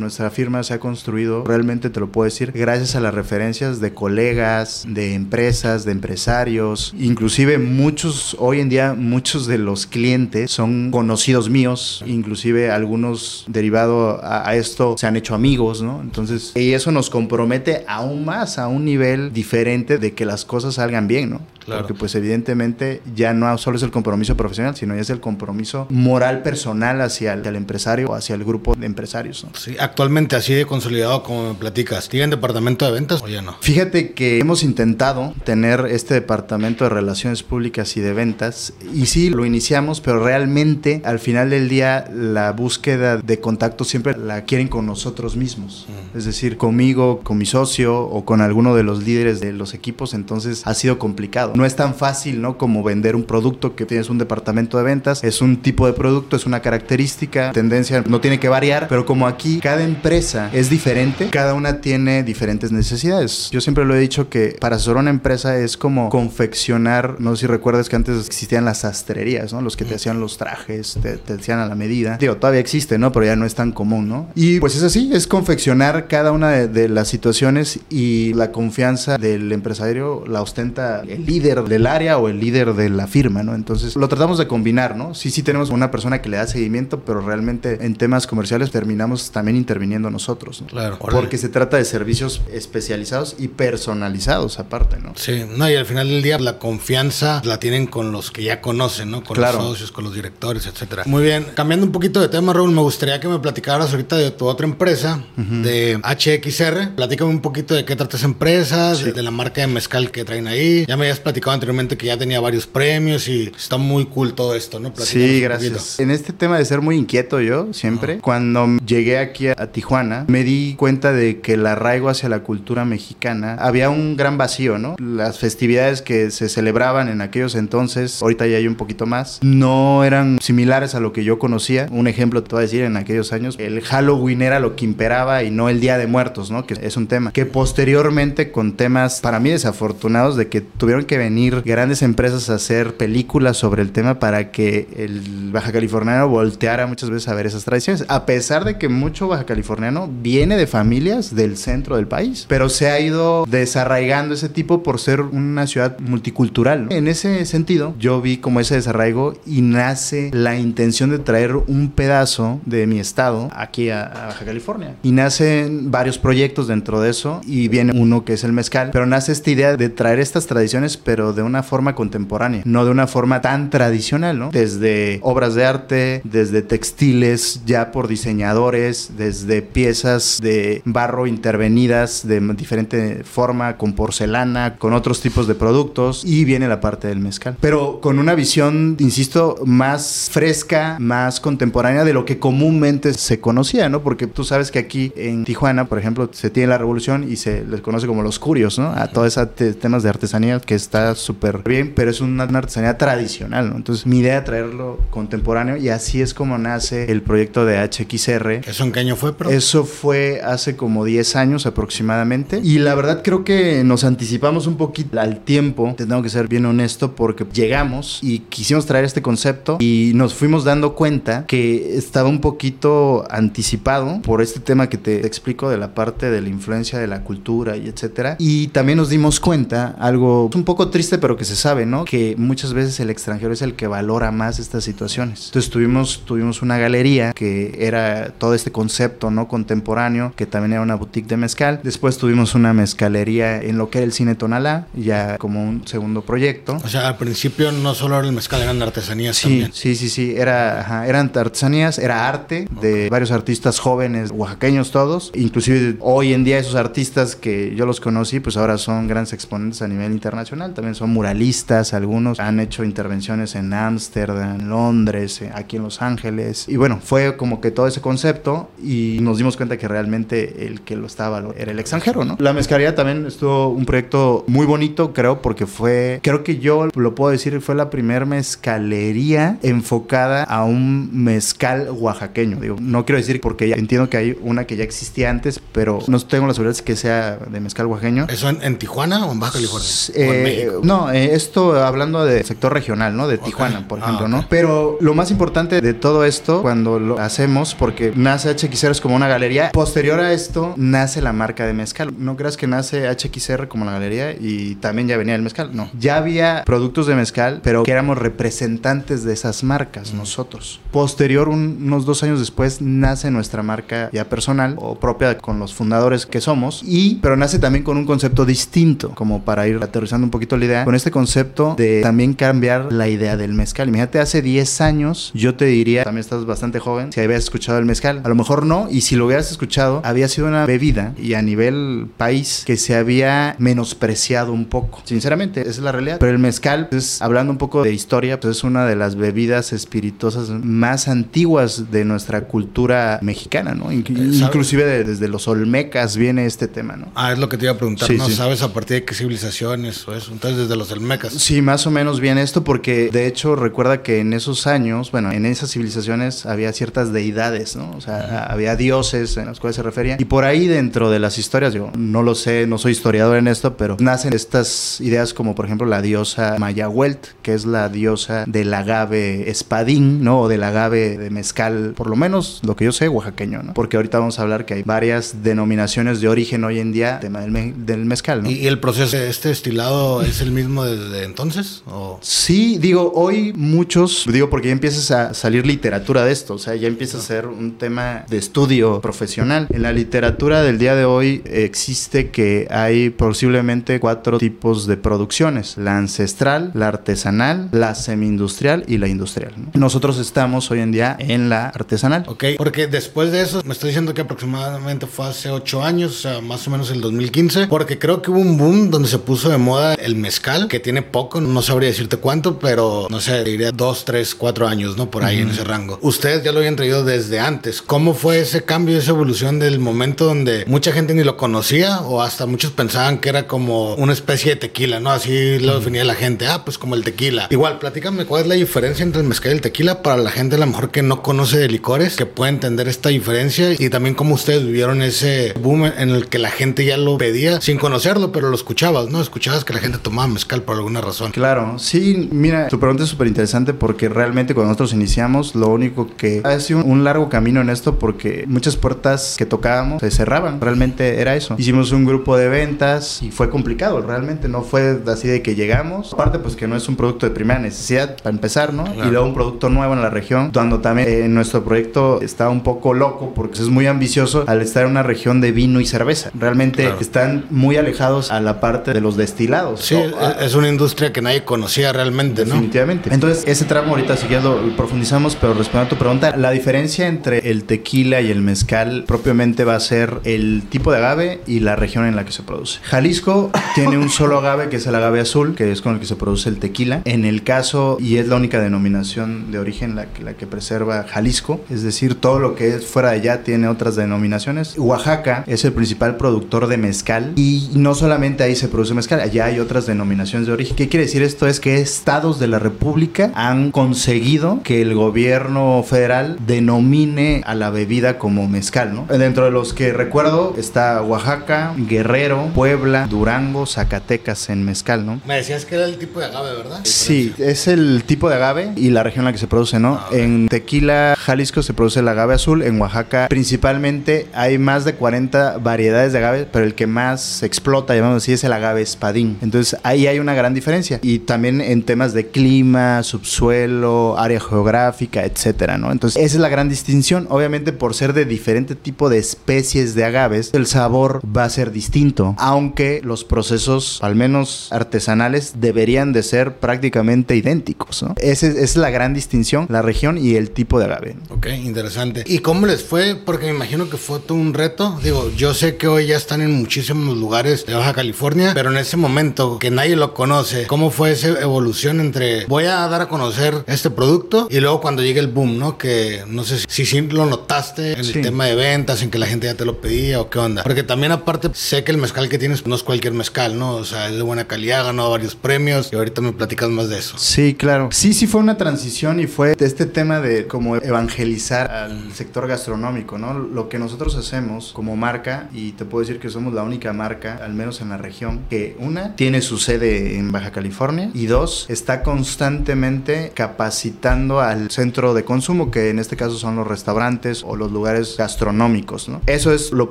nuestra 0.00 0.30
firma 0.30 0.62
se 0.62 0.74
ha 0.74 0.80
construido, 0.80 1.44
realmente 1.44 1.90
te 1.90 2.00
lo 2.00 2.10
puedo 2.10 2.24
decir, 2.24 2.52
gracias 2.52 2.96
a 2.96 3.00
las 3.00 3.14
referencias 3.14 3.80
de 3.80 3.94
colegas, 3.94 4.84
de 4.88 5.14
empresas, 5.14 5.84
de 5.84 5.92
empresarios, 5.92 6.94
inclusive 6.98 7.58
muchos, 7.58 8.36
hoy 8.38 8.60
en 8.60 8.68
día 8.68 8.94
muchos 8.94 9.46
de 9.46 9.58
los 9.58 9.86
clientes 9.86 10.50
son 10.50 10.90
conocidos 10.90 11.48
míos, 11.48 12.02
inclusive 12.06 12.70
algunos 12.70 13.44
derivado 13.48 14.20
a, 14.22 14.54
esto 14.56 14.96
se 14.98 15.06
han 15.06 15.16
hecho 15.16 15.34
amigos, 15.34 15.82
¿no? 15.82 16.00
Entonces, 16.02 16.52
y 16.54 16.72
eso 16.72 16.92
nos 16.92 17.10
compromete 17.10 17.84
aún 17.86 18.24
más 18.24 18.58
a 18.58 18.68
un 18.68 18.84
nivel 18.84 19.32
diferente 19.32 19.98
de 19.98 20.12
que 20.12 20.24
las 20.24 20.44
cosas 20.44 20.74
salgan 20.74 21.08
bien, 21.08 21.30
¿no? 21.30 21.40
Claro. 21.64 21.82
Porque 21.82 21.98
pues 21.98 22.14
evidentemente 22.14 23.02
ya 23.14 23.32
no 23.34 23.56
solo 23.58 23.76
es 23.76 23.82
el 23.82 23.90
compromiso 23.90 24.36
profesional, 24.36 24.76
sino 24.76 24.94
ya 24.94 25.00
es 25.00 25.10
el 25.10 25.20
compromiso 25.20 25.86
moral 25.90 26.42
personal 26.42 27.00
hacia 27.00 27.32
el, 27.32 27.46
el 27.46 27.56
empresario 27.56 28.10
o 28.10 28.14
hacia 28.14 28.34
el 28.34 28.44
grupo 28.44 28.74
de 28.74 28.86
empresarios, 28.86 29.44
¿no? 29.44 29.50
Sí, 29.58 29.76
actualmente 29.78 30.36
así 30.36 30.54
de 30.54 30.66
consolidado 30.66 31.22
como 31.22 31.48
me 31.48 31.54
platicas. 31.54 32.08
¿Tienen 32.08 32.30
departamento 32.30 32.84
de 32.86 32.92
ventas 32.92 33.22
o 33.22 33.28
ya 33.28 33.42
no? 33.42 33.56
Fíjate 33.60 34.12
que 34.12 34.38
hemos 34.38 34.62
intentado 34.62 35.34
tener 35.44 35.86
este 35.90 36.14
departamento 36.14 36.84
de 36.84 36.90
relaciones 36.90 37.42
públicas 37.42 37.96
y 37.96 38.00
de 38.00 38.12
ventas 38.12 38.72
y 38.92 39.06
sí 39.06 39.30
lo 39.30 39.44
iniciamos, 39.44 40.00
pero 40.00 40.22
realmente 40.22 41.02
al 41.04 41.18
final 41.18 41.50
del 41.50 41.68
día 41.68 42.04
la 42.12 42.52
búsqueda 42.52 43.18
de 43.18 43.40
contacto 43.40 43.84
siempre 43.84 44.16
la 44.16 44.44
quieren 44.44 44.68
con 44.68 44.86
nosotros 44.86 45.36
mismos. 45.36 45.86
Es 46.14 46.24
decir, 46.24 46.56
conmigo, 46.56 47.20
con 47.22 47.38
mi 47.38 47.46
socio 47.46 48.00
o 48.00 48.24
con 48.24 48.40
alguno 48.40 48.74
de 48.74 48.82
los 48.82 49.02
líderes 49.04 49.40
de 49.40 49.52
los 49.52 49.74
equipos, 49.74 50.14
entonces 50.14 50.62
ha 50.64 50.74
sido 50.74 50.98
complicado. 50.98 51.51
No 51.54 51.64
es 51.64 51.76
tan 51.76 51.94
fácil, 51.94 52.40
¿no? 52.40 52.58
Como 52.58 52.82
vender 52.82 53.16
un 53.16 53.24
producto 53.24 53.74
que 53.74 53.86
tienes 53.86 54.10
un 54.10 54.18
departamento 54.18 54.78
de 54.78 54.84
ventas, 54.84 55.22
es 55.24 55.40
un 55.40 55.58
tipo 55.58 55.86
de 55.86 55.92
producto, 55.92 56.36
es 56.36 56.46
una 56.46 56.60
característica, 56.60 57.52
tendencia, 57.52 58.02
no 58.06 58.20
tiene 58.20 58.38
que 58.38 58.48
variar, 58.48 58.88
pero 58.88 59.06
como 59.06 59.26
aquí 59.26 59.60
cada 59.60 59.82
empresa 59.82 60.50
es 60.52 60.70
diferente, 60.70 61.28
cada 61.30 61.54
una 61.54 61.80
tiene 61.80 62.22
diferentes 62.22 62.72
necesidades. 62.72 63.50
Yo 63.50 63.60
siempre 63.60 63.84
lo 63.84 63.94
he 63.94 64.00
dicho 64.00 64.28
que 64.28 64.56
para 64.60 64.76
asesorar 64.76 65.02
una 65.02 65.10
empresa 65.10 65.58
es 65.58 65.76
como 65.76 66.08
confeccionar, 66.08 67.20
no 67.20 67.36
sé 67.36 67.42
si 67.42 67.46
recuerdas 67.46 67.88
que 67.88 67.96
antes 67.96 68.26
existían 68.26 68.64
las 68.64 68.78
sastrerías, 68.78 69.52
¿no? 69.52 69.60
Los 69.60 69.76
que 69.76 69.84
te 69.84 69.94
hacían 69.94 70.20
los 70.20 70.38
trajes, 70.38 70.98
te, 71.02 71.16
te 71.16 71.34
hacían 71.34 71.58
a 71.58 71.66
la 71.66 71.74
medida. 71.74 72.16
Digo, 72.18 72.36
todavía 72.36 72.60
existe, 72.60 72.98
¿no? 72.98 73.12
Pero 73.12 73.26
ya 73.26 73.36
no 73.36 73.46
es 73.46 73.54
tan 73.54 73.72
común, 73.72 74.08
¿no? 74.08 74.28
Y 74.34 74.60
pues 74.60 74.76
es 74.76 74.82
así, 74.82 75.10
es 75.12 75.26
confeccionar 75.26 76.08
cada 76.08 76.32
una 76.32 76.50
de, 76.50 76.68
de 76.68 76.88
las 76.88 77.08
situaciones 77.08 77.80
y 77.90 78.32
la 78.34 78.52
confianza 78.52 79.18
del 79.18 79.52
empresario 79.52 80.24
la 80.26 80.42
ostenta 80.42 81.02
el 81.08 81.26
líder 81.26 81.41
del 81.42 81.86
área 81.86 82.18
o 82.18 82.28
el 82.28 82.38
líder 82.40 82.74
de 82.74 82.88
la 82.88 83.06
firma, 83.06 83.42
¿no? 83.42 83.54
Entonces 83.54 83.96
lo 83.96 84.08
tratamos 84.08 84.38
de 84.38 84.46
combinar, 84.46 84.96
¿no? 84.96 85.14
Sí, 85.14 85.30
sí 85.30 85.42
tenemos 85.42 85.70
una 85.70 85.90
persona 85.90 86.22
que 86.22 86.28
le 86.28 86.36
da 86.36 86.46
seguimiento, 86.46 87.00
pero 87.04 87.20
realmente 87.20 87.78
en 87.84 87.96
temas 87.96 88.26
comerciales 88.26 88.70
terminamos 88.70 89.30
también 89.32 89.56
interviniendo 89.56 90.10
nosotros, 90.10 90.60
¿no? 90.62 90.68
Claro. 90.68 90.98
Porque 90.98 91.36
se 91.38 91.48
trata 91.48 91.76
de 91.76 91.84
servicios 91.84 92.42
especializados 92.52 93.36
y 93.38 93.48
personalizados 93.48 94.58
aparte, 94.58 94.98
¿no? 94.98 95.12
Sí, 95.16 95.42
no, 95.56 95.68
y 95.70 95.74
al 95.74 95.86
final 95.86 96.08
del 96.08 96.22
día 96.22 96.38
la 96.38 96.58
confianza 96.58 97.42
la 97.44 97.58
tienen 97.58 97.86
con 97.86 98.12
los 98.12 98.30
que 98.30 98.44
ya 98.44 98.60
conocen, 98.60 99.10
¿no? 99.10 99.22
Con 99.24 99.36
Claro. 99.36 99.58
los 99.58 99.68
socios, 99.68 99.92
con 99.92 100.04
los 100.04 100.14
directores, 100.14 100.66
etcétera. 100.66 101.02
Muy 101.06 101.22
bien, 101.24 101.46
cambiando 101.54 101.84
un 101.84 101.92
poquito 101.92 102.20
de 102.20 102.28
tema, 102.28 102.52
Raúl, 102.52 102.70
me 102.72 102.80
gustaría 102.80 103.18
que 103.20 103.28
me 103.28 103.38
platicaras 103.38 103.90
ahorita 103.90 104.16
de 104.16 104.30
tu 104.30 104.46
otra 104.46 104.66
empresa, 104.66 105.24
de 105.36 105.98
HXR. 106.02 106.94
Platícame 106.94 107.30
un 107.30 107.40
poquito 107.40 107.74
de 107.74 107.84
qué 107.84 107.96
trata 107.96 108.16
esa 108.16 108.26
empresa, 108.26 108.94
de, 108.94 109.12
de 109.12 109.22
la 109.22 109.30
marca 109.30 109.60
de 109.62 109.66
mezcal 109.66 110.10
que 110.10 110.24
traen 110.24 110.46
ahí. 110.46 110.84
Ya 110.86 110.96
me 110.96 111.04
habías 111.04 111.18
platicado 111.20 111.31
platicado 111.32 111.54
anteriormente 111.54 111.96
que 111.96 112.06
ya 112.06 112.18
tenía 112.18 112.40
varios 112.40 112.66
premios 112.66 113.26
y 113.26 113.50
está 113.56 113.78
muy 113.78 114.04
cool 114.04 114.34
todo 114.34 114.54
esto, 114.54 114.78
¿no? 114.78 114.92
Platícanos 114.92 115.30
sí, 115.30 115.40
gracias. 115.40 115.98
En 115.98 116.10
este 116.10 116.34
tema 116.34 116.58
de 116.58 116.64
ser 116.66 116.82
muy 116.82 116.96
inquieto 116.96 117.40
yo, 117.40 117.72
siempre, 117.72 118.18
cuando 118.18 118.66
llegué 118.84 119.18
aquí 119.18 119.48
a, 119.48 119.54
Tijuana, 119.72 120.26
me 120.28 120.44
di 120.44 120.74
cuenta 120.76 121.12
de 121.12 121.40
que 121.40 121.54
el 121.54 121.64
arraigo 121.66 122.10
hacia 122.10 122.28
la 122.28 122.40
cultura 122.40 122.84
mexicana 122.84 123.54
había 123.54 123.88
un 123.88 124.16
gran 124.18 124.36
vacío, 124.36 124.76
¿no? 124.76 124.96
Las 124.98 125.38
festividades 125.38 126.02
que 126.02 126.30
se 126.30 126.50
celebraban 126.50 127.08
en 127.08 127.22
aquellos 127.22 127.54
entonces, 127.54 128.20
ahorita 128.20 128.46
ya 128.46 128.58
hay 128.58 128.66
un 128.66 128.74
poquito 128.74 129.06
más, 129.06 129.38
no 129.42 130.04
eran 130.04 130.38
similares 130.42 130.94
a 130.94 131.00
lo 131.00 131.14
que 131.14 131.24
yo 131.24 131.38
conocía. 131.38 131.86
Un 131.90 132.08
ejemplo 132.08 132.42
te 132.42 132.50
voy 132.50 132.58
a 132.58 132.62
decir, 132.62 132.82
en 132.82 132.98
aquellos 132.98 133.32
años, 133.32 133.56
el 133.58 133.80
Halloween 133.80 134.42
era 134.42 134.60
lo 134.60 134.76
que 134.76 134.84
imperaba 134.84 135.44
y 135.44 135.50
no 135.50 135.70
el 135.70 135.80
Día 135.80 135.96
de 135.96 136.06
Muertos, 136.06 136.50
¿no? 136.50 136.66
Que 136.66 136.74
es 136.82 136.96
un 136.98 137.06
tema 137.06 137.32
que 137.32 137.46
posteriormente 137.46 138.52
con 138.52 138.76
temas 138.76 139.20
para 139.22 139.40
mí 139.40 139.48
desafortunados 139.48 140.36
de 140.36 140.48
que 140.48 140.60
tuvieron 140.60 141.06
que 141.06 141.21
venir 141.22 141.62
grandes 141.62 142.02
empresas 142.02 142.50
a 142.50 142.54
hacer 142.54 142.96
películas 142.96 143.56
sobre 143.56 143.82
el 143.82 143.92
tema 143.92 144.18
para 144.18 144.50
que 144.50 144.88
el 144.96 145.50
baja 145.52 145.72
californiano 145.72 146.28
volteara 146.28 146.86
muchas 146.86 147.10
veces 147.10 147.28
a 147.28 147.34
ver 147.34 147.46
esas 147.46 147.64
tradiciones, 147.64 148.04
a 148.08 148.26
pesar 148.26 148.64
de 148.64 148.78
que 148.78 148.88
mucho 148.88 149.28
baja 149.28 149.44
californiano 149.44 150.10
viene 150.22 150.56
de 150.56 150.66
familias 150.66 151.34
del 151.34 151.56
centro 151.56 151.96
del 151.96 152.08
país, 152.08 152.46
pero 152.48 152.68
se 152.68 152.90
ha 152.90 152.98
ido 153.00 153.44
desarraigando 153.48 154.34
ese 154.34 154.48
tipo 154.48 154.82
por 154.82 154.98
ser 154.98 155.20
una 155.20 155.66
ciudad 155.66 155.98
multicultural. 156.00 156.88
En 156.90 157.06
ese 157.08 157.44
sentido, 157.46 157.94
yo 157.98 158.20
vi 158.20 158.38
como 158.38 158.60
ese 158.60 158.74
desarraigo 158.74 159.34
y 159.46 159.62
nace 159.62 160.30
la 160.32 160.58
intención 160.58 161.10
de 161.10 161.18
traer 161.18 161.54
un 161.54 161.92
pedazo 161.94 162.60
de 162.66 162.86
mi 162.86 162.98
estado 162.98 163.48
aquí 163.54 163.90
a, 163.90 164.04
a 164.04 164.26
Baja 164.26 164.44
California. 164.44 164.96
Y 165.02 165.12
nacen 165.12 165.90
varios 165.90 166.18
proyectos 166.18 166.66
dentro 166.66 167.00
de 167.00 167.10
eso 167.10 167.40
y 167.46 167.68
viene 167.68 167.92
uno 167.94 168.24
que 168.24 168.32
es 168.32 168.44
el 168.44 168.52
mezcal, 168.52 168.90
pero 168.92 169.06
nace 169.06 169.32
esta 169.32 169.50
idea 169.50 169.76
de 169.76 169.88
traer 169.88 170.18
estas 170.18 170.46
tradiciones 170.46 170.72
pero 170.96 171.11
de 171.16 171.42
una 171.42 171.62
forma 171.62 171.94
contemporánea, 171.94 172.62
no 172.64 172.84
de 172.84 172.90
una 172.90 173.06
forma 173.06 173.40
tan 173.40 173.70
tradicional, 173.70 174.38
¿no? 174.38 174.50
Desde 174.50 175.20
obras 175.22 175.54
de 175.54 175.64
arte, 175.64 176.20
desde 176.24 176.62
textiles 176.62 177.62
ya 177.66 177.92
por 177.92 178.08
diseñadores, 178.08 179.12
desde 179.16 179.62
piezas 179.62 180.38
de 180.42 180.82
barro 180.84 181.26
intervenidas 181.26 182.26
de 182.26 182.40
diferente 182.54 183.22
forma, 183.24 183.76
con 183.76 183.92
porcelana, 183.92 184.76
con 184.76 184.92
otros 184.92 185.20
tipos 185.20 185.46
de 185.46 185.54
productos 185.54 186.24
y 186.24 186.44
viene 186.44 186.68
la 186.68 186.80
parte 186.80 187.08
del 187.08 187.18
mezcal. 187.18 187.56
Pero 187.60 188.00
con 188.00 188.18
una 188.18 188.34
visión, 188.34 188.96
insisto, 188.98 189.56
más 189.64 190.30
fresca, 190.32 190.96
más 190.98 191.40
contemporánea 191.40 192.04
de 192.04 192.12
lo 192.12 192.24
que 192.24 192.38
comúnmente 192.38 193.14
se 193.14 193.40
conocía, 193.40 193.88
¿no? 193.88 194.02
Porque 194.02 194.26
tú 194.26 194.44
sabes 194.44 194.70
que 194.70 194.78
aquí 194.78 195.12
en 195.16 195.44
Tijuana, 195.44 195.86
por 195.86 195.98
ejemplo, 195.98 196.28
se 196.32 196.50
tiene 196.50 196.68
la 196.68 196.78
revolución 196.78 197.30
y 197.30 197.36
se 197.36 197.64
les 197.64 197.80
conoce 197.80 198.06
como 198.06 198.22
los 198.22 198.38
curios, 198.38 198.78
¿no? 198.78 198.90
A 198.90 199.08
todos 199.08 199.28
esos 199.28 199.48
temas 199.80 200.02
de 200.02 200.08
artesanía 200.08 200.60
que 200.60 200.74
está 200.74 201.01
súper 201.14 201.62
bien, 201.64 201.92
pero 201.94 202.10
es 202.10 202.20
una, 202.20 202.44
artesanía 202.44 202.98
tradicional, 202.98 203.70
¿no? 203.70 203.76
Entonces 203.76 204.06
mi 204.06 204.18
idea 204.18 204.38
es 204.38 204.44
traerlo 204.44 205.00
contemporáneo 205.10 205.76
y 205.76 205.88
así 205.88 206.20
es 206.20 206.34
como 206.34 206.58
nace 206.58 207.10
el 207.10 207.22
proyecto 207.22 207.64
de 207.64 207.78
HXR. 207.78 208.68
¿Eso 208.68 208.84
en 208.84 208.92
qué 208.92 209.00
año 209.00 209.16
fue, 209.16 209.34
Eso 209.50 209.84
fue 209.84 210.40
hace 210.44 210.76
como 210.76 211.04
10 211.04 211.36
años 211.36 211.66
aproximadamente 211.66 212.60
y 212.62 212.78
la 212.78 212.94
verdad 212.94 213.22
creo 213.22 213.44
que 213.44 213.82
nos 213.84 214.04
anticipamos 214.04 214.66
un 214.66 214.76
poquito 214.76 215.20
al 215.20 215.40
tiempo, 215.40 215.94
te 215.96 216.06
tengo 216.06 216.22
que 216.22 216.28
ser 216.28 216.48
bien 216.48 216.66
honesto 216.66 217.14
porque 217.14 217.46
llegamos 217.52 218.20
y 218.22 218.40
quisimos 218.40 218.86
traer 218.86 219.04
este 219.04 219.22
concepto 219.22 219.78
y 219.80 220.12
nos 220.14 220.34
fuimos 220.34 220.64
dando 220.64 220.94
cuenta 220.94 221.46
que 221.46 221.96
estaba 221.96 222.28
un 222.28 222.40
poquito 222.40 223.24
anticipado 223.30 224.20
por 224.22 224.42
este 224.42 224.60
tema 224.60 224.88
que 224.88 224.98
te 224.98 225.26
explico 225.26 225.70
de 225.70 225.78
la 225.78 225.94
parte 225.94 226.30
de 226.30 226.40
la 226.40 226.48
influencia 226.48 226.98
de 226.98 227.06
la 227.06 227.24
cultura 227.24 227.76
y 227.76 227.88
etcétera 227.88 228.36
y 228.38 228.68
también 228.68 228.98
nos 228.98 229.08
dimos 229.08 229.40
cuenta 229.40 229.96
algo 229.98 230.50
un 230.54 230.64
poco 230.64 230.88
triste, 230.92 231.18
pero 231.18 231.36
que 231.36 231.44
se 231.44 231.56
sabe, 231.56 231.86
¿no? 231.86 232.04
Que 232.04 232.36
muchas 232.38 232.72
veces 232.72 233.00
el 233.00 233.10
extranjero 233.10 233.52
es 233.52 233.62
el 233.62 233.74
que 233.74 233.88
valora 233.88 234.30
más 234.30 234.60
estas 234.60 234.84
situaciones. 234.84 235.46
Entonces 235.46 235.70
tuvimos, 235.70 236.22
tuvimos 236.24 236.62
una 236.62 236.78
galería 236.78 237.32
que 237.32 237.74
era 237.78 238.30
todo 238.38 238.54
este 238.54 238.70
concepto, 238.70 239.30
¿no? 239.30 239.48
Contemporáneo, 239.48 240.32
que 240.36 240.46
también 240.46 240.74
era 240.74 240.82
una 240.82 240.94
boutique 240.94 241.26
de 241.26 241.36
mezcal. 241.36 241.80
Después 241.82 242.18
tuvimos 242.18 242.54
una 242.54 242.72
mezcalería 242.72 243.60
en 243.60 243.78
lo 243.78 243.90
que 243.90 243.98
era 243.98 244.04
el 244.04 244.12
cine 244.12 244.34
Tonalá, 244.34 244.86
ya 244.94 245.38
como 245.38 245.62
un 245.62 245.86
segundo 245.86 246.22
proyecto. 246.22 246.78
O 246.84 246.88
sea, 246.88 247.08
al 247.08 247.16
principio 247.16 247.72
no 247.72 247.94
solo 247.94 248.18
era 248.18 248.28
el 248.28 248.32
mezcal, 248.32 248.62
eran 248.62 248.80
artesanías 248.82 249.36
sí, 249.36 249.42
también. 249.42 249.70
Sí, 249.72 249.96
sí, 249.96 250.08
sí, 250.08 250.34
era, 250.36 251.06
eran 251.06 251.32
artesanías, 251.34 251.98
era 251.98 252.28
arte 252.28 252.68
de 252.80 253.08
varios 253.08 253.30
artistas 253.30 253.78
jóvenes, 253.78 254.30
oaxaqueños 254.30 254.90
todos. 254.90 255.32
Inclusive 255.34 255.96
hoy 256.00 256.34
en 256.34 256.44
día 256.44 256.58
esos 256.58 256.74
artistas 256.74 257.34
que 257.34 257.74
yo 257.74 257.86
los 257.86 258.00
conocí, 258.00 258.40
pues 258.40 258.56
ahora 258.56 258.78
son 258.78 259.08
grandes 259.08 259.32
exponentes 259.32 259.82
a 259.82 259.88
nivel 259.88 260.12
internacional. 260.12 260.74
También 260.82 260.96
son 260.96 261.10
muralistas, 261.10 261.94
algunos 261.94 262.40
han 262.40 262.58
hecho 262.58 262.82
intervenciones 262.82 263.54
en 263.54 263.72
Ámsterdam, 263.72 264.68
Londres, 264.68 265.40
eh, 265.40 265.52
aquí 265.54 265.76
en 265.76 265.84
Los 265.84 266.02
Ángeles. 266.02 266.64
Y 266.68 266.74
bueno, 266.74 266.98
fue 267.00 267.36
como 267.36 267.60
que 267.60 267.70
todo 267.70 267.86
ese 267.86 268.00
concepto 268.00 268.68
y 268.82 269.18
nos 269.20 269.38
dimos 269.38 269.56
cuenta 269.56 269.76
que 269.76 269.86
realmente 269.86 270.66
el 270.66 270.80
que 270.80 270.96
lo 270.96 271.06
estaba 271.06 271.40
era 271.56 271.70
el 271.70 271.78
extranjero, 271.78 272.24
¿no? 272.24 272.36
La 272.40 272.52
mezcalería 272.52 272.96
también 272.96 273.24
estuvo 273.26 273.68
un 273.68 273.86
proyecto 273.86 274.42
muy 274.48 274.66
bonito, 274.66 275.12
creo, 275.12 275.40
porque 275.40 275.68
fue, 275.68 276.18
creo 276.20 276.42
que 276.42 276.58
yo 276.58 276.88
lo 276.96 277.14
puedo 277.14 277.30
decir, 277.30 277.60
fue 277.60 277.76
la 277.76 277.88
primera 277.88 278.26
mezcalería 278.26 279.58
enfocada 279.62 280.42
a 280.42 280.64
un 280.64 281.10
mezcal 281.12 281.90
oaxaqueño. 281.92 282.58
Digo, 282.60 282.78
no 282.80 283.06
quiero 283.06 283.18
decir 283.18 283.40
porque 283.40 283.68
ya 283.68 283.76
entiendo 283.76 284.10
que 284.10 284.16
hay 284.16 284.36
una 284.40 284.64
que 284.64 284.74
ya 284.74 284.82
existía 284.82 285.30
antes, 285.30 285.60
pero 285.70 286.00
no 286.08 286.18
tengo 286.18 286.48
la 286.48 286.54
seguridad 286.54 286.76
de 286.76 286.82
que 286.82 286.96
sea 286.96 287.36
de 287.36 287.60
mezcal 287.60 287.86
oaxaqueño. 287.86 288.26
¿Eso 288.28 288.48
en, 288.48 288.78
Tijuana 288.78 289.26
o 289.26 289.30
en 289.30 289.38
Baja 289.38 289.52
California? 289.52 289.88
Eh, 290.16 290.61
no, 290.82 291.10
eh, 291.10 291.34
esto 291.34 291.74
hablando 291.84 292.24
de 292.24 292.44
sector 292.44 292.72
regional, 292.72 293.16
¿no? 293.16 293.28
De 293.28 293.38
Tijuana, 293.38 293.86
por 293.88 294.00
ah, 294.00 294.04
ejemplo, 294.04 294.28
¿no? 294.28 294.46
Pero 294.48 294.96
lo 295.00 295.14
más 295.14 295.30
importante 295.30 295.80
de 295.80 295.94
todo 295.94 296.24
esto, 296.24 296.62
cuando 296.62 296.98
lo 296.98 297.18
hacemos, 297.18 297.74
porque 297.74 298.12
nace 298.14 298.50
HXR 298.50 299.00
como 299.00 299.16
una 299.16 299.28
galería, 299.28 299.70
posterior 299.72 300.20
a 300.20 300.32
esto 300.32 300.74
nace 300.76 301.22
la 301.22 301.32
marca 301.32 301.66
de 301.66 301.72
mezcal. 301.72 302.14
No 302.18 302.36
creas 302.36 302.56
que 302.56 302.66
nace 302.66 303.08
HXR 303.08 303.68
como 303.68 303.84
la 303.84 303.92
galería 303.92 304.32
y 304.32 304.76
también 304.76 305.08
ya 305.08 305.16
venía 305.16 305.34
el 305.34 305.42
mezcal, 305.42 305.70
no. 305.72 305.90
Ya 305.98 306.16
había 306.16 306.62
productos 306.64 307.06
de 307.06 307.14
mezcal, 307.14 307.60
pero 307.62 307.82
que 307.82 307.92
éramos 307.92 308.18
representantes 308.18 309.24
de 309.24 309.32
esas 309.32 309.62
marcas 309.64 310.12
nosotros. 310.12 310.80
Posterior, 310.90 311.48
unos 311.48 312.04
dos 312.04 312.22
años 312.22 312.38
después, 312.38 312.80
nace 312.80 313.30
nuestra 313.30 313.62
marca 313.62 314.10
ya 314.12 314.24
personal 314.24 314.76
o 314.78 314.96
propia 314.96 315.38
con 315.38 315.58
los 315.58 315.74
fundadores 315.74 316.26
que 316.26 316.40
somos, 316.40 316.82
y 316.84 317.16
pero 317.16 317.36
nace 317.36 317.58
también 317.58 317.84
con 317.84 317.96
un 317.96 318.06
concepto 318.06 318.44
distinto, 318.44 319.10
como 319.14 319.44
para 319.44 319.66
ir 319.66 319.78
aterrizando 319.82 320.24
un 320.24 320.30
poquito 320.30 320.51
la 320.56 320.64
idea, 320.64 320.84
con 320.84 320.94
este 320.94 321.10
concepto 321.10 321.74
de 321.76 322.00
también 322.02 322.34
cambiar 322.34 322.92
la 322.92 323.08
idea 323.08 323.36
del 323.36 323.54
mezcal. 323.54 323.88
Imagínate, 323.88 324.18
hace 324.18 324.42
10 324.42 324.80
años 324.80 325.30
yo 325.34 325.54
te 325.54 325.66
diría, 325.66 326.04
también 326.04 326.20
estás 326.20 326.44
bastante 326.46 326.78
joven, 326.78 327.12
si 327.12 327.20
habías 327.20 327.44
escuchado 327.44 327.78
el 327.78 327.84
mezcal. 327.84 328.20
A 328.24 328.28
lo 328.28 328.34
mejor 328.34 328.66
no, 328.66 328.88
y 328.90 329.02
si 329.02 329.16
lo 329.16 329.26
hubieras 329.26 329.50
escuchado, 329.50 330.00
había 330.04 330.28
sido 330.28 330.48
una 330.48 330.66
bebida 330.66 331.14
y 331.18 331.34
a 331.34 331.42
nivel 331.42 332.08
país 332.16 332.62
que 332.66 332.76
se 332.76 332.94
había 332.94 333.56
menospreciado 333.58 334.52
un 334.52 334.66
poco. 334.66 335.02
Sinceramente, 335.04 335.62
esa 335.62 335.70
es 335.70 335.78
la 335.78 335.92
realidad. 335.92 336.18
Pero 336.18 336.32
el 336.32 336.38
mezcal, 336.38 336.88
pues, 336.88 337.20
hablando 337.22 337.52
un 337.52 337.58
poco 337.58 337.82
de 337.82 337.92
historia, 337.92 338.40
pues 338.40 338.58
es 338.58 338.64
una 338.64 338.86
de 338.86 338.96
las 338.96 339.16
bebidas 339.16 339.72
espirituosas 339.72 340.50
más 340.50 341.08
antiguas 341.08 341.90
de 341.90 342.04
nuestra 342.04 342.42
cultura 342.42 343.18
mexicana, 343.22 343.74
¿no? 343.74 343.92
inclusive 343.92 345.04
desde 345.04 345.28
los 345.28 345.48
olmecas 345.48 346.16
viene 346.16 346.46
este 346.46 346.68
tema, 346.68 346.96
¿no? 346.96 347.12
Ah, 347.14 347.32
es 347.32 347.38
lo 347.38 347.48
que 347.48 347.56
te 347.56 347.64
iba 347.64 347.72
a 347.72 347.76
preguntar, 347.76 348.10
¿no? 348.10 348.28
¿Sabes 348.28 348.62
a 348.62 348.72
partir 348.72 348.98
de 348.98 349.04
qué 349.04 349.14
civilizaciones 349.14 350.06
o 350.06 350.14
eso? 350.14 350.32
Entonces, 350.42 350.62
desde 350.66 350.76
los 350.76 350.90
olmecas. 350.90 351.34
Sí, 351.34 351.62
más 351.62 351.86
o 351.86 351.92
menos 351.92 352.18
viene 352.18 352.42
esto 352.42 352.64
porque, 352.64 353.10
de 353.12 353.28
hecho, 353.28 353.54
recuerda 353.54 354.02
que 354.02 354.18
en 354.18 354.32
esos 354.32 354.66
años, 354.66 355.12
bueno, 355.12 355.30
en 355.30 355.46
esas 355.46 355.70
civilizaciones 355.70 356.46
había 356.46 356.72
ciertas 356.72 357.12
deidades, 357.12 357.76
¿no? 357.76 357.92
O 357.96 358.00
sea, 358.00 358.46
había 358.46 358.74
dioses 358.74 359.36
en 359.36 359.46
los 359.46 359.60
cuales 359.60 359.76
se 359.76 359.84
referían. 359.84 360.20
Y 360.20 360.24
por 360.24 360.44
ahí 360.44 360.66
dentro 360.66 361.12
de 361.12 361.20
las 361.20 361.38
historias, 361.38 361.74
yo 361.74 361.92
no 361.96 362.24
lo 362.24 362.34
sé, 362.34 362.66
no 362.66 362.78
soy 362.78 362.90
historiador 362.90 363.36
en 363.36 363.46
esto, 363.46 363.76
pero 363.76 363.96
nacen 364.00 364.32
estas 364.32 365.00
ideas 365.00 365.32
como, 365.32 365.54
por 365.54 365.66
ejemplo, 365.66 365.86
la 365.86 366.02
diosa 366.02 366.56
Mayahuelt, 366.58 367.24
que 367.42 367.54
es 367.54 367.64
la 367.64 367.88
diosa 367.88 368.42
del 368.48 368.74
agave 368.74 369.48
espadín, 369.48 370.24
¿no? 370.24 370.40
O 370.40 370.48
del 370.48 370.64
agave 370.64 371.18
de 371.18 371.30
mezcal, 371.30 371.94
por 371.96 372.10
lo 372.10 372.16
menos 372.16 372.62
lo 372.66 372.74
que 372.74 372.86
yo 372.86 372.90
sé, 372.90 373.08
oaxaqueño, 373.08 373.62
¿no? 373.62 373.74
Porque 373.74 373.96
ahorita 373.96 374.18
vamos 374.18 374.40
a 374.40 374.42
hablar 374.42 374.66
que 374.66 374.74
hay 374.74 374.82
varias 374.82 375.44
denominaciones 375.44 376.20
de 376.20 376.26
origen 376.26 376.64
hoy 376.64 376.80
en 376.80 376.90
día, 376.90 377.20
tema 377.20 377.42
del, 377.42 378.06
mezcal, 378.06 378.42
¿no? 378.42 378.50
¿Y, 378.50 378.66
el 378.66 378.80
proceso 378.80 379.16
de 379.16 379.30
este 379.30 379.50
destilado 379.50 380.24
es 380.32 380.40
el 380.40 380.50
mismo 380.50 380.84
desde 380.84 381.24
entonces? 381.24 381.82
¿o? 381.86 382.18
Sí, 382.22 382.78
digo, 382.78 383.12
hoy 383.14 383.52
muchos, 383.54 384.24
digo, 384.26 384.48
porque 384.48 384.68
ya 384.68 384.72
empiezas 384.72 385.10
a 385.10 385.34
salir 385.34 385.66
literatura 385.66 386.24
de 386.24 386.32
esto, 386.32 386.54
o 386.54 386.58
sea, 386.58 386.74
ya 386.74 386.88
empieza 386.88 387.18
a 387.18 387.20
ser 387.20 387.46
un 387.46 387.76
tema 387.76 388.24
de 388.28 388.38
estudio 388.38 389.00
profesional. 389.02 389.66
En 389.70 389.82
la 389.82 389.92
literatura 389.92 390.62
del 390.62 390.78
día 390.78 390.94
de 390.94 391.04
hoy 391.04 391.42
existe 391.44 392.30
que 392.30 392.66
hay 392.70 393.10
posiblemente 393.10 394.00
cuatro 394.00 394.38
tipos 394.38 394.86
de 394.86 394.96
producciones, 394.96 395.76
la 395.76 395.98
ancestral, 395.98 396.70
la 396.74 396.88
artesanal, 396.88 397.68
la 397.70 397.94
semi-industrial 397.94 398.84
y 398.88 398.96
la 398.96 399.08
industrial. 399.08 399.52
Nosotros 399.74 400.18
estamos 400.18 400.70
hoy 400.70 400.80
en 400.80 400.92
día 400.92 401.14
en 401.18 401.50
la 401.50 401.66
artesanal. 401.66 402.24
Ok, 402.26 402.44
porque 402.56 402.86
después 402.86 403.32
de 403.32 403.42
eso, 403.42 403.60
me 403.66 403.74
estoy 403.74 403.88
diciendo 403.88 404.14
que 404.14 404.22
aproximadamente 404.22 405.06
fue 405.06 405.26
hace 405.26 405.50
ocho 405.50 405.84
años, 405.84 406.12
o 406.12 406.20
sea, 406.22 406.40
más 406.40 406.66
o 406.66 406.70
menos 406.70 406.90
el 406.90 407.02
2015, 407.02 407.66
porque 407.66 407.98
creo 407.98 408.22
que 408.22 408.30
hubo 408.30 408.40
un 408.40 408.56
boom 408.56 408.90
donde 408.90 409.08
se 409.08 409.18
puso 409.18 409.50
de 409.50 409.58
moda 409.58 409.92
el 409.94 410.21
mezcal, 410.22 410.68
que 410.68 410.80
tiene 410.80 411.02
poco, 411.02 411.40
no 411.40 411.60
sabría 411.60 411.90
decirte 411.90 412.16
cuánto, 412.16 412.58
pero 412.58 413.08
no 413.10 413.20
sé, 413.20 413.44
diría 413.44 413.72
dos, 413.72 414.04
tres, 414.04 414.34
cuatro 414.34 414.66
años, 414.66 414.96
¿no? 414.96 415.10
Por 415.10 415.24
ahí 415.24 415.40
en 415.40 415.50
ese 415.50 415.64
rango. 415.64 415.98
Ustedes 416.00 416.42
ya 416.42 416.52
lo 416.52 416.58
habían 416.58 416.76
traído 416.76 417.04
desde 417.04 417.40
antes. 417.40 417.82
¿Cómo 417.82 418.14
fue 418.14 418.40
ese 418.40 418.64
cambio, 418.64 418.96
esa 418.96 419.10
evolución 419.10 419.58
del 419.58 419.78
momento 419.78 420.24
donde 420.24 420.64
mucha 420.66 420.92
gente 420.92 421.14
ni 421.14 421.24
lo 421.24 421.36
conocía 421.36 422.00
o 422.00 422.22
hasta 422.22 422.46
muchos 422.46 422.70
pensaban 422.70 423.18
que 423.18 423.28
era 423.28 423.46
como 423.46 423.94
una 423.96 424.12
especie 424.12 424.52
de 424.52 424.56
tequila, 424.56 425.00
¿no? 425.00 425.10
Así 425.10 425.58
lo 425.58 425.78
definía 425.78 426.04
la 426.04 426.14
gente. 426.14 426.46
Ah, 426.46 426.64
pues 426.64 426.78
como 426.78 426.94
el 426.94 427.04
tequila. 427.04 427.48
Igual, 427.50 427.78
platícame 427.78 428.24
cuál 428.24 428.42
es 428.42 428.48
la 428.48 428.54
diferencia 428.54 429.02
entre 429.02 429.20
el 429.20 429.28
mezcal 429.28 429.52
y 429.52 429.56
el 429.56 429.60
tequila 429.60 430.02
para 430.02 430.22
la 430.22 430.30
gente 430.30 430.56
a 430.56 430.58
lo 430.58 430.66
mejor 430.66 430.90
que 430.90 431.02
no 431.02 431.22
conoce 431.22 431.58
de 431.58 431.68
licores, 431.68 432.16
que 432.16 432.26
pueda 432.26 432.50
entender 432.50 432.88
esta 432.88 433.08
diferencia 433.08 433.72
y 433.72 433.90
también 433.90 434.14
cómo 434.14 434.34
ustedes 434.34 434.64
vivieron 434.64 435.02
ese 435.02 435.52
boom 435.60 435.86
en 435.86 436.10
el 436.10 436.28
que 436.28 436.38
la 436.38 436.50
gente 436.50 436.84
ya 436.84 436.96
lo 436.96 437.18
pedía 437.18 437.60
sin 437.60 437.78
conocerlo, 437.78 438.32
pero 438.32 438.48
lo 438.48 438.56
escuchabas, 438.56 439.08
¿no? 439.08 439.20
Escuchabas 439.20 439.64
que 439.64 439.72
la 439.72 439.80
gente 439.80 439.98
tomaba 439.98 440.11
mezcal 440.12 440.62
por 440.62 440.76
alguna 440.76 441.00
razón. 441.00 441.32
Claro, 441.32 441.78
sí, 441.78 442.28
mira, 442.32 442.68
tu 442.68 442.78
pregunta 442.78 443.02
es 443.04 443.08
súper 443.08 443.26
interesante 443.26 443.74
porque 443.74 444.08
realmente 444.08 444.54
cuando 444.54 444.68
nosotros 444.68 444.92
iniciamos, 444.92 445.54
lo 445.54 445.68
único 445.68 446.08
que 446.16 446.42
ha 446.44 446.58
sido 446.60 446.84
un 446.84 447.04
largo 447.04 447.28
camino 447.28 447.60
en 447.60 447.70
esto 447.70 447.98
porque 447.98 448.44
muchas 448.46 448.76
puertas 448.76 449.36
que 449.38 449.46
tocábamos 449.46 450.00
se 450.00 450.10
cerraban, 450.10 450.60
realmente 450.60 451.20
era 451.20 451.34
eso. 451.34 451.56
Hicimos 451.58 451.92
un 451.92 452.04
grupo 452.04 452.36
de 452.36 452.48
ventas 452.48 453.22
y 453.22 453.30
fue 453.30 453.50
complicado, 453.50 454.00
realmente 454.02 454.48
no 454.48 454.62
fue 454.62 455.00
así 455.06 455.28
de 455.28 455.42
que 455.42 455.54
llegamos. 455.54 456.12
Aparte, 456.12 456.38
pues 456.38 456.56
que 456.56 456.66
no 456.66 456.76
es 456.76 456.88
un 456.88 456.96
producto 456.96 457.26
de 457.26 457.32
primera 457.32 457.58
necesidad 457.60 458.16
para 458.16 458.34
empezar, 458.34 458.72
¿no? 458.72 458.84
Y 458.94 459.10
luego 459.10 459.26
un 459.26 459.34
producto 459.34 459.70
nuevo 459.70 459.94
en 459.94 460.02
la 460.02 460.10
región, 460.10 460.50
cuando 460.52 460.80
también 460.80 461.08
eh, 461.08 461.28
nuestro 461.28 461.64
proyecto 461.64 462.20
está 462.20 462.48
un 462.48 462.62
poco 462.62 462.94
loco 462.94 463.32
porque 463.34 463.60
es 463.60 463.68
muy 463.68 463.86
ambicioso 463.86 464.44
al 464.46 464.60
estar 464.62 464.84
en 464.84 464.90
una 464.90 465.02
región 465.02 465.40
de 465.40 465.52
vino 465.52 465.80
y 465.80 465.86
cerveza. 465.86 466.30
Realmente 466.34 466.92
están 467.00 467.46
muy 467.50 467.76
alejados 467.76 468.30
a 468.30 468.40
la 468.40 468.60
parte 468.60 468.92
de 468.92 469.00
los 469.00 469.16
destilados. 469.16 469.80
Sí, 469.80 470.01
es 470.40 470.54
una 470.54 470.68
industria 470.68 471.12
que 471.12 471.22
nadie 471.22 471.44
conocía 471.44 471.92
realmente, 471.92 472.44
¿no? 472.44 472.54
Definitivamente. 472.54 473.10
Entonces, 473.12 473.44
ese 473.46 473.64
tramo 473.64 473.90
ahorita 473.90 474.16
si 474.16 474.28
lo, 474.28 474.76
profundizamos, 474.76 475.36
pero 475.36 475.54
respondiendo 475.54 475.86
a 475.86 475.88
tu 475.88 475.96
pregunta, 475.96 476.36
la 476.36 476.50
diferencia 476.50 477.06
entre 477.06 477.50
el 477.50 477.64
tequila 477.64 478.20
y 478.20 478.30
el 478.30 478.40
mezcal 478.40 479.04
propiamente 479.06 479.64
va 479.64 479.76
a 479.76 479.80
ser 479.80 480.20
el 480.24 480.64
tipo 480.68 480.92
de 480.92 480.98
agave 480.98 481.40
y 481.46 481.60
la 481.60 481.76
región 481.76 482.06
en 482.06 482.16
la 482.16 482.24
que 482.24 482.32
se 482.32 482.42
produce. 482.42 482.80
Jalisco 482.82 483.50
tiene 483.74 483.98
un 483.98 484.08
solo 484.08 484.38
agave 484.38 484.68
que 484.68 484.76
es 484.76 484.86
el 484.86 484.94
agave 484.94 485.20
azul, 485.20 485.54
que 485.54 485.70
es 485.70 485.82
con 485.82 485.94
el 485.94 486.00
que 486.00 486.06
se 486.06 486.16
produce 486.16 486.48
el 486.48 486.58
tequila. 486.58 487.02
En 487.04 487.24
el 487.24 487.42
caso, 487.42 487.96
y 488.00 488.16
es 488.16 488.28
la 488.28 488.36
única 488.36 488.60
denominación 488.60 489.50
de 489.50 489.58
origen 489.58 489.94
la 489.94 490.06
que, 490.06 490.22
la 490.22 490.34
que 490.34 490.46
preserva 490.46 491.04
Jalisco, 491.04 491.60
es 491.70 491.82
decir, 491.82 492.14
todo 492.14 492.38
lo 492.38 492.54
que 492.54 492.74
es 492.74 492.86
fuera 492.86 493.10
de 493.10 493.16
allá 493.16 493.44
tiene 493.44 493.68
otras 493.68 493.96
denominaciones. 493.96 494.74
Oaxaca 494.78 495.44
es 495.46 495.64
el 495.64 495.72
principal 495.72 496.16
productor 496.16 496.66
de 496.66 496.76
mezcal 496.76 497.32
y 497.36 497.70
no 497.74 497.94
solamente 497.94 498.42
ahí 498.42 498.56
se 498.56 498.68
produce 498.68 498.94
mezcal, 498.94 499.20
allá 499.20 499.46
hay 499.46 499.58
otras 499.58 499.86
denominaciones 499.86 499.91
de 499.92 500.52
origen. 500.52 500.74
¿Qué 500.74 500.88
quiere 500.88 501.04
decir 501.04 501.22
esto? 501.22 501.46
Es 501.46 501.60
que 501.60 501.76
estados 501.76 502.38
de 502.40 502.48
la 502.48 502.58
República 502.58 503.30
han 503.34 503.70
conseguido 503.70 504.60
que 504.62 504.80
el 504.80 504.94
gobierno 504.94 505.84
federal 505.86 506.38
denomine 506.46 507.42
a 507.44 507.54
la 507.54 507.70
bebida 507.70 508.18
como 508.18 508.48
mezcal, 508.48 508.94
¿no? 508.94 509.06
Dentro 509.06 509.44
de 509.44 509.50
los 509.50 509.74
que 509.74 509.92
recuerdo 509.92 510.54
está 510.56 511.02
Oaxaca, 511.02 511.74
Guerrero, 511.76 512.50
Puebla, 512.54 513.06
Durango, 513.06 513.66
Zacatecas 513.66 514.48
en 514.48 514.64
mezcal, 514.64 515.04
¿no? 515.04 515.20
Me 515.26 515.36
decías 515.36 515.66
que 515.66 515.74
era 515.74 515.84
el 515.84 515.98
tipo 515.98 516.20
de 516.20 516.26
agave, 516.26 516.56
¿verdad? 516.56 516.80
Sí, 516.84 517.34
es 517.38 517.68
el 517.68 518.04
tipo 518.06 518.28
de 518.30 518.36
agave 518.36 518.72
y 518.76 518.90
la 518.90 519.02
región 519.02 519.22
en 519.22 519.26
la 519.26 519.32
que 519.32 519.38
se 519.38 519.46
produce, 519.46 519.78
¿no? 519.78 519.96
Ah, 519.96 520.08
en 520.12 520.48
Tequila, 520.48 521.14
Jalisco 521.18 521.62
se 521.62 521.74
produce 521.74 522.00
el 522.00 522.08
agave 522.08 522.34
azul, 522.34 522.62
en 522.62 522.80
Oaxaca 522.80 523.28
principalmente 523.28 524.26
hay 524.32 524.56
más 524.58 524.84
de 524.84 524.94
40 524.94 525.58
variedades 525.58 526.12
de 526.12 526.18
agave, 526.18 526.48
pero 526.50 526.64
el 526.64 526.74
que 526.74 526.86
más 526.86 527.20
se 527.20 527.46
explota, 527.46 527.94
llamamos 527.94 528.22
así, 528.22 528.32
es 528.32 528.42
el 528.44 528.52
agave 528.52 528.82
espadín. 528.82 529.38
Entonces 529.42 529.71
ahí 529.82 530.06
hay 530.06 530.18
una 530.18 530.34
gran 530.34 530.54
diferencia. 530.54 531.00
Y 531.02 531.20
también 531.20 531.60
en 531.60 531.82
temas 531.82 532.12
de 532.12 532.28
clima, 532.28 533.02
subsuelo, 533.02 534.18
área 534.18 534.40
geográfica, 534.40 535.24
etcétera, 535.24 535.78
¿no? 535.78 535.92
Entonces 535.92 536.22
esa 536.22 536.36
es 536.36 536.40
la 536.40 536.48
gran 536.48 536.68
distinción. 536.68 537.26
Obviamente 537.30 537.72
por 537.72 537.94
ser 537.94 538.12
de 538.12 538.24
diferente 538.24 538.74
tipo 538.74 539.08
de 539.08 539.18
especies 539.18 539.94
de 539.94 540.04
agaves, 540.04 540.50
el 540.52 540.66
sabor 540.66 541.20
va 541.24 541.44
a 541.44 541.50
ser 541.50 541.72
distinto, 541.72 542.34
aunque 542.38 543.00
los 543.02 543.24
procesos, 543.24 543.98
al 544.02 544.14
menos 544.14 544.68
artesanales, 544.70 545.54
deberían 545.56 546.12
de 546.12 546.22
ser 546.22 546.56
prácticamente 546.56 547.36
idénticos, 547.36 548.02
¿no? 548.02 548.14
Esa 548.18 548.46
es, 548.46 548.76
la 548.76 548.90
gran 548.90 549.14
distinción, 549.14 549.66
la 549.68 549.82
región 549.82 550.18
y 550.18 550.34
el 550.36 550.50
tipo 550.50 550.78
de 550.78 550.86
agave. 550.86 551.16
Ok, 551.28 551.46
interesante. 551.62 552.24
¿Y 552.26 552.38
cómo 552.38 552.66
les 552.66 552.82
fue? 552.82 553.16
Porque 553.16 553.46
me 553.46 553.52
imagino 553.52 553.90
que 553.90 553.96
fue 553.96 554.18
todo 554.20 554.38
un 554.38 554.54
reto. 554.54 554.98
Digo, 555.02 555.30
yo 555.36 555.54
sé 555.54 555.76
que 555.76 555.88
hoy 555.88 556.06
ya 556.06 556.16
están 556.16 556.40
en 556.40 556.52
muchísimos 556.52 557.16
lugares 557.16 557.66
de 557.66 557.74
Baja 557.74 557.92
California, 557.92 558.52
pero 558.54 558.70
en 558.70 558.78
ese 558.78 558.96
momento 558.96 559.58
que 559.62 559.70
nadie 559.70 559.94
lo 559.94 560.12
conoce, 560.12 560.66
¿cómo 560.66 560.90
fue 560.90 561.12
esa 561.12 561.40
evolución 561.40 562.00
entre 562.00 562.46
voy 562.46 562.64
a 562.64 562.88
dar 562.88 563.02
a 563.02 563.08
conocer 563.08 563.62
este 563.68 563.90
producto 563.90 564.48
y 564.50 564.58
luego 564.58 564.80
cuando 564.80 565.04
llegue 565.04 565.20
el 565.20 565.28
boom, 565.28 565.56
¿no? 565.56 565.78
Que 565.78 566.24
no 566.26 566.42
sé 566.42 566.58
si, 566.66 566.84
si, 566.84 567.00
lo 567.02 567.26
notaste 567.26 567.92
en 567.92 568.00
el 568.00 568.22
tema 568.22 568.46
de 568.46 568.56
ventas, 568.56 569.02
en 569.02 569.10
que 569.12 569.20
la 569.20 569.26
gente 569.26 569.46
ya 569.46 569.54
te 569.54 569.64
lo 569.64 569.80
pedía 569.80 570.20
o 570.20 570.28
qué 570.28 570.40
onda. 570.40 570.64
Porque 570.64 570.82
también 570.82 571.12
aparte 571.12 571.48
sé 571.52 571.84
que 571.84 571.92
el 571.92 571.98
mezcal 571.98 572.28
que 572.28 572.38
tienes 572.38 572.66
no 572.66 572.74
es 572.74 572.82
cualquier 572.82 573.12
mezcal, 573.12 573.56
¿no? 573.56 573.76
O 573.76 573.84
sea, 573.84 574.08
es 574.08 574.16
de 574.16 574.22
buena 574.22 574.48
calidad, 574.48 574.84
ganó 574.84 575.08
varios 575.08 575.36
premios 575.36 575.90
y 575.92 575.94
ahorita 575.94 576.22
me 576.22 576.32
platicas 576.32 576.68
más 576.68 576.88
de 576.88 576.98
eso. 576.98 577.16
Sí, 577.16 577.54
claro. 577.54 577.88
Sí, 577.92 578.14
sí 578.14 578.26
fue 578.26 578.40
una 578.40 578.56
transición 578.56 579.20
y 579.20 579.28
fue 579.28 579.54
este 579.56 579.86
tema 579.86 580.18
de 580.18 580.48
como 580.48 580.74
evangelizar 580.74 581.70
al 581.70 582.12
sector 582.12 582.48
gastronómico, 582.48 583.16
¿no? 583.16 583.38
Lo 583.38 583.68
que 583.68 583.78
nosotros 583.78 584.16
hacemos 584.16 584.72
como 584.72 584.96
marca, 584.96 585.48
y 585.52 585.70
te 585.70 585.84
puedo 585.84 586.04
decir 586.04 586.18
que 586.18 586.30
somos 586.30 586.52
la 586.52 586.64
única 586.64 586.92
marca, 586.92 587.38
al 587.40 587.54
menos 587.54 587.80
en 587.80 587.90
la 587.90 587.96
región, 587.96 588.40
que 588.50 588.76
una, 588.80 589.14
tiene 589.14 589.40
su 589.40 589.51
sede 589.58 590.16
en 590.18 590.32
Baja 590.32 590.50
California 590.50 591.10
y 591.14 591.26
dos, 591.26 591.66
está 591.68 592.02
constantemente 592.02 593.32
capacitando 593.34 594.40
al 594.40 594.70
centro 594.70 595.14
de 595.14 595.24
consumo, 595.24 595.70
que 595.70 595.90
en 595.90 595.98
este 595.98 596.16
caso 596.16 596.36
son 596.36 596.56
los 596.56 596.66
restaurantes 596.66 597.42
o 597.44 597.56
los 597.56 597.72
lugares 597.72 598.16
gastronómicos, 598.16 599.08
¿no? 599.08 599.20
Eso 599.26 599.52
es 599.52 599.72
lo 599.72 599.90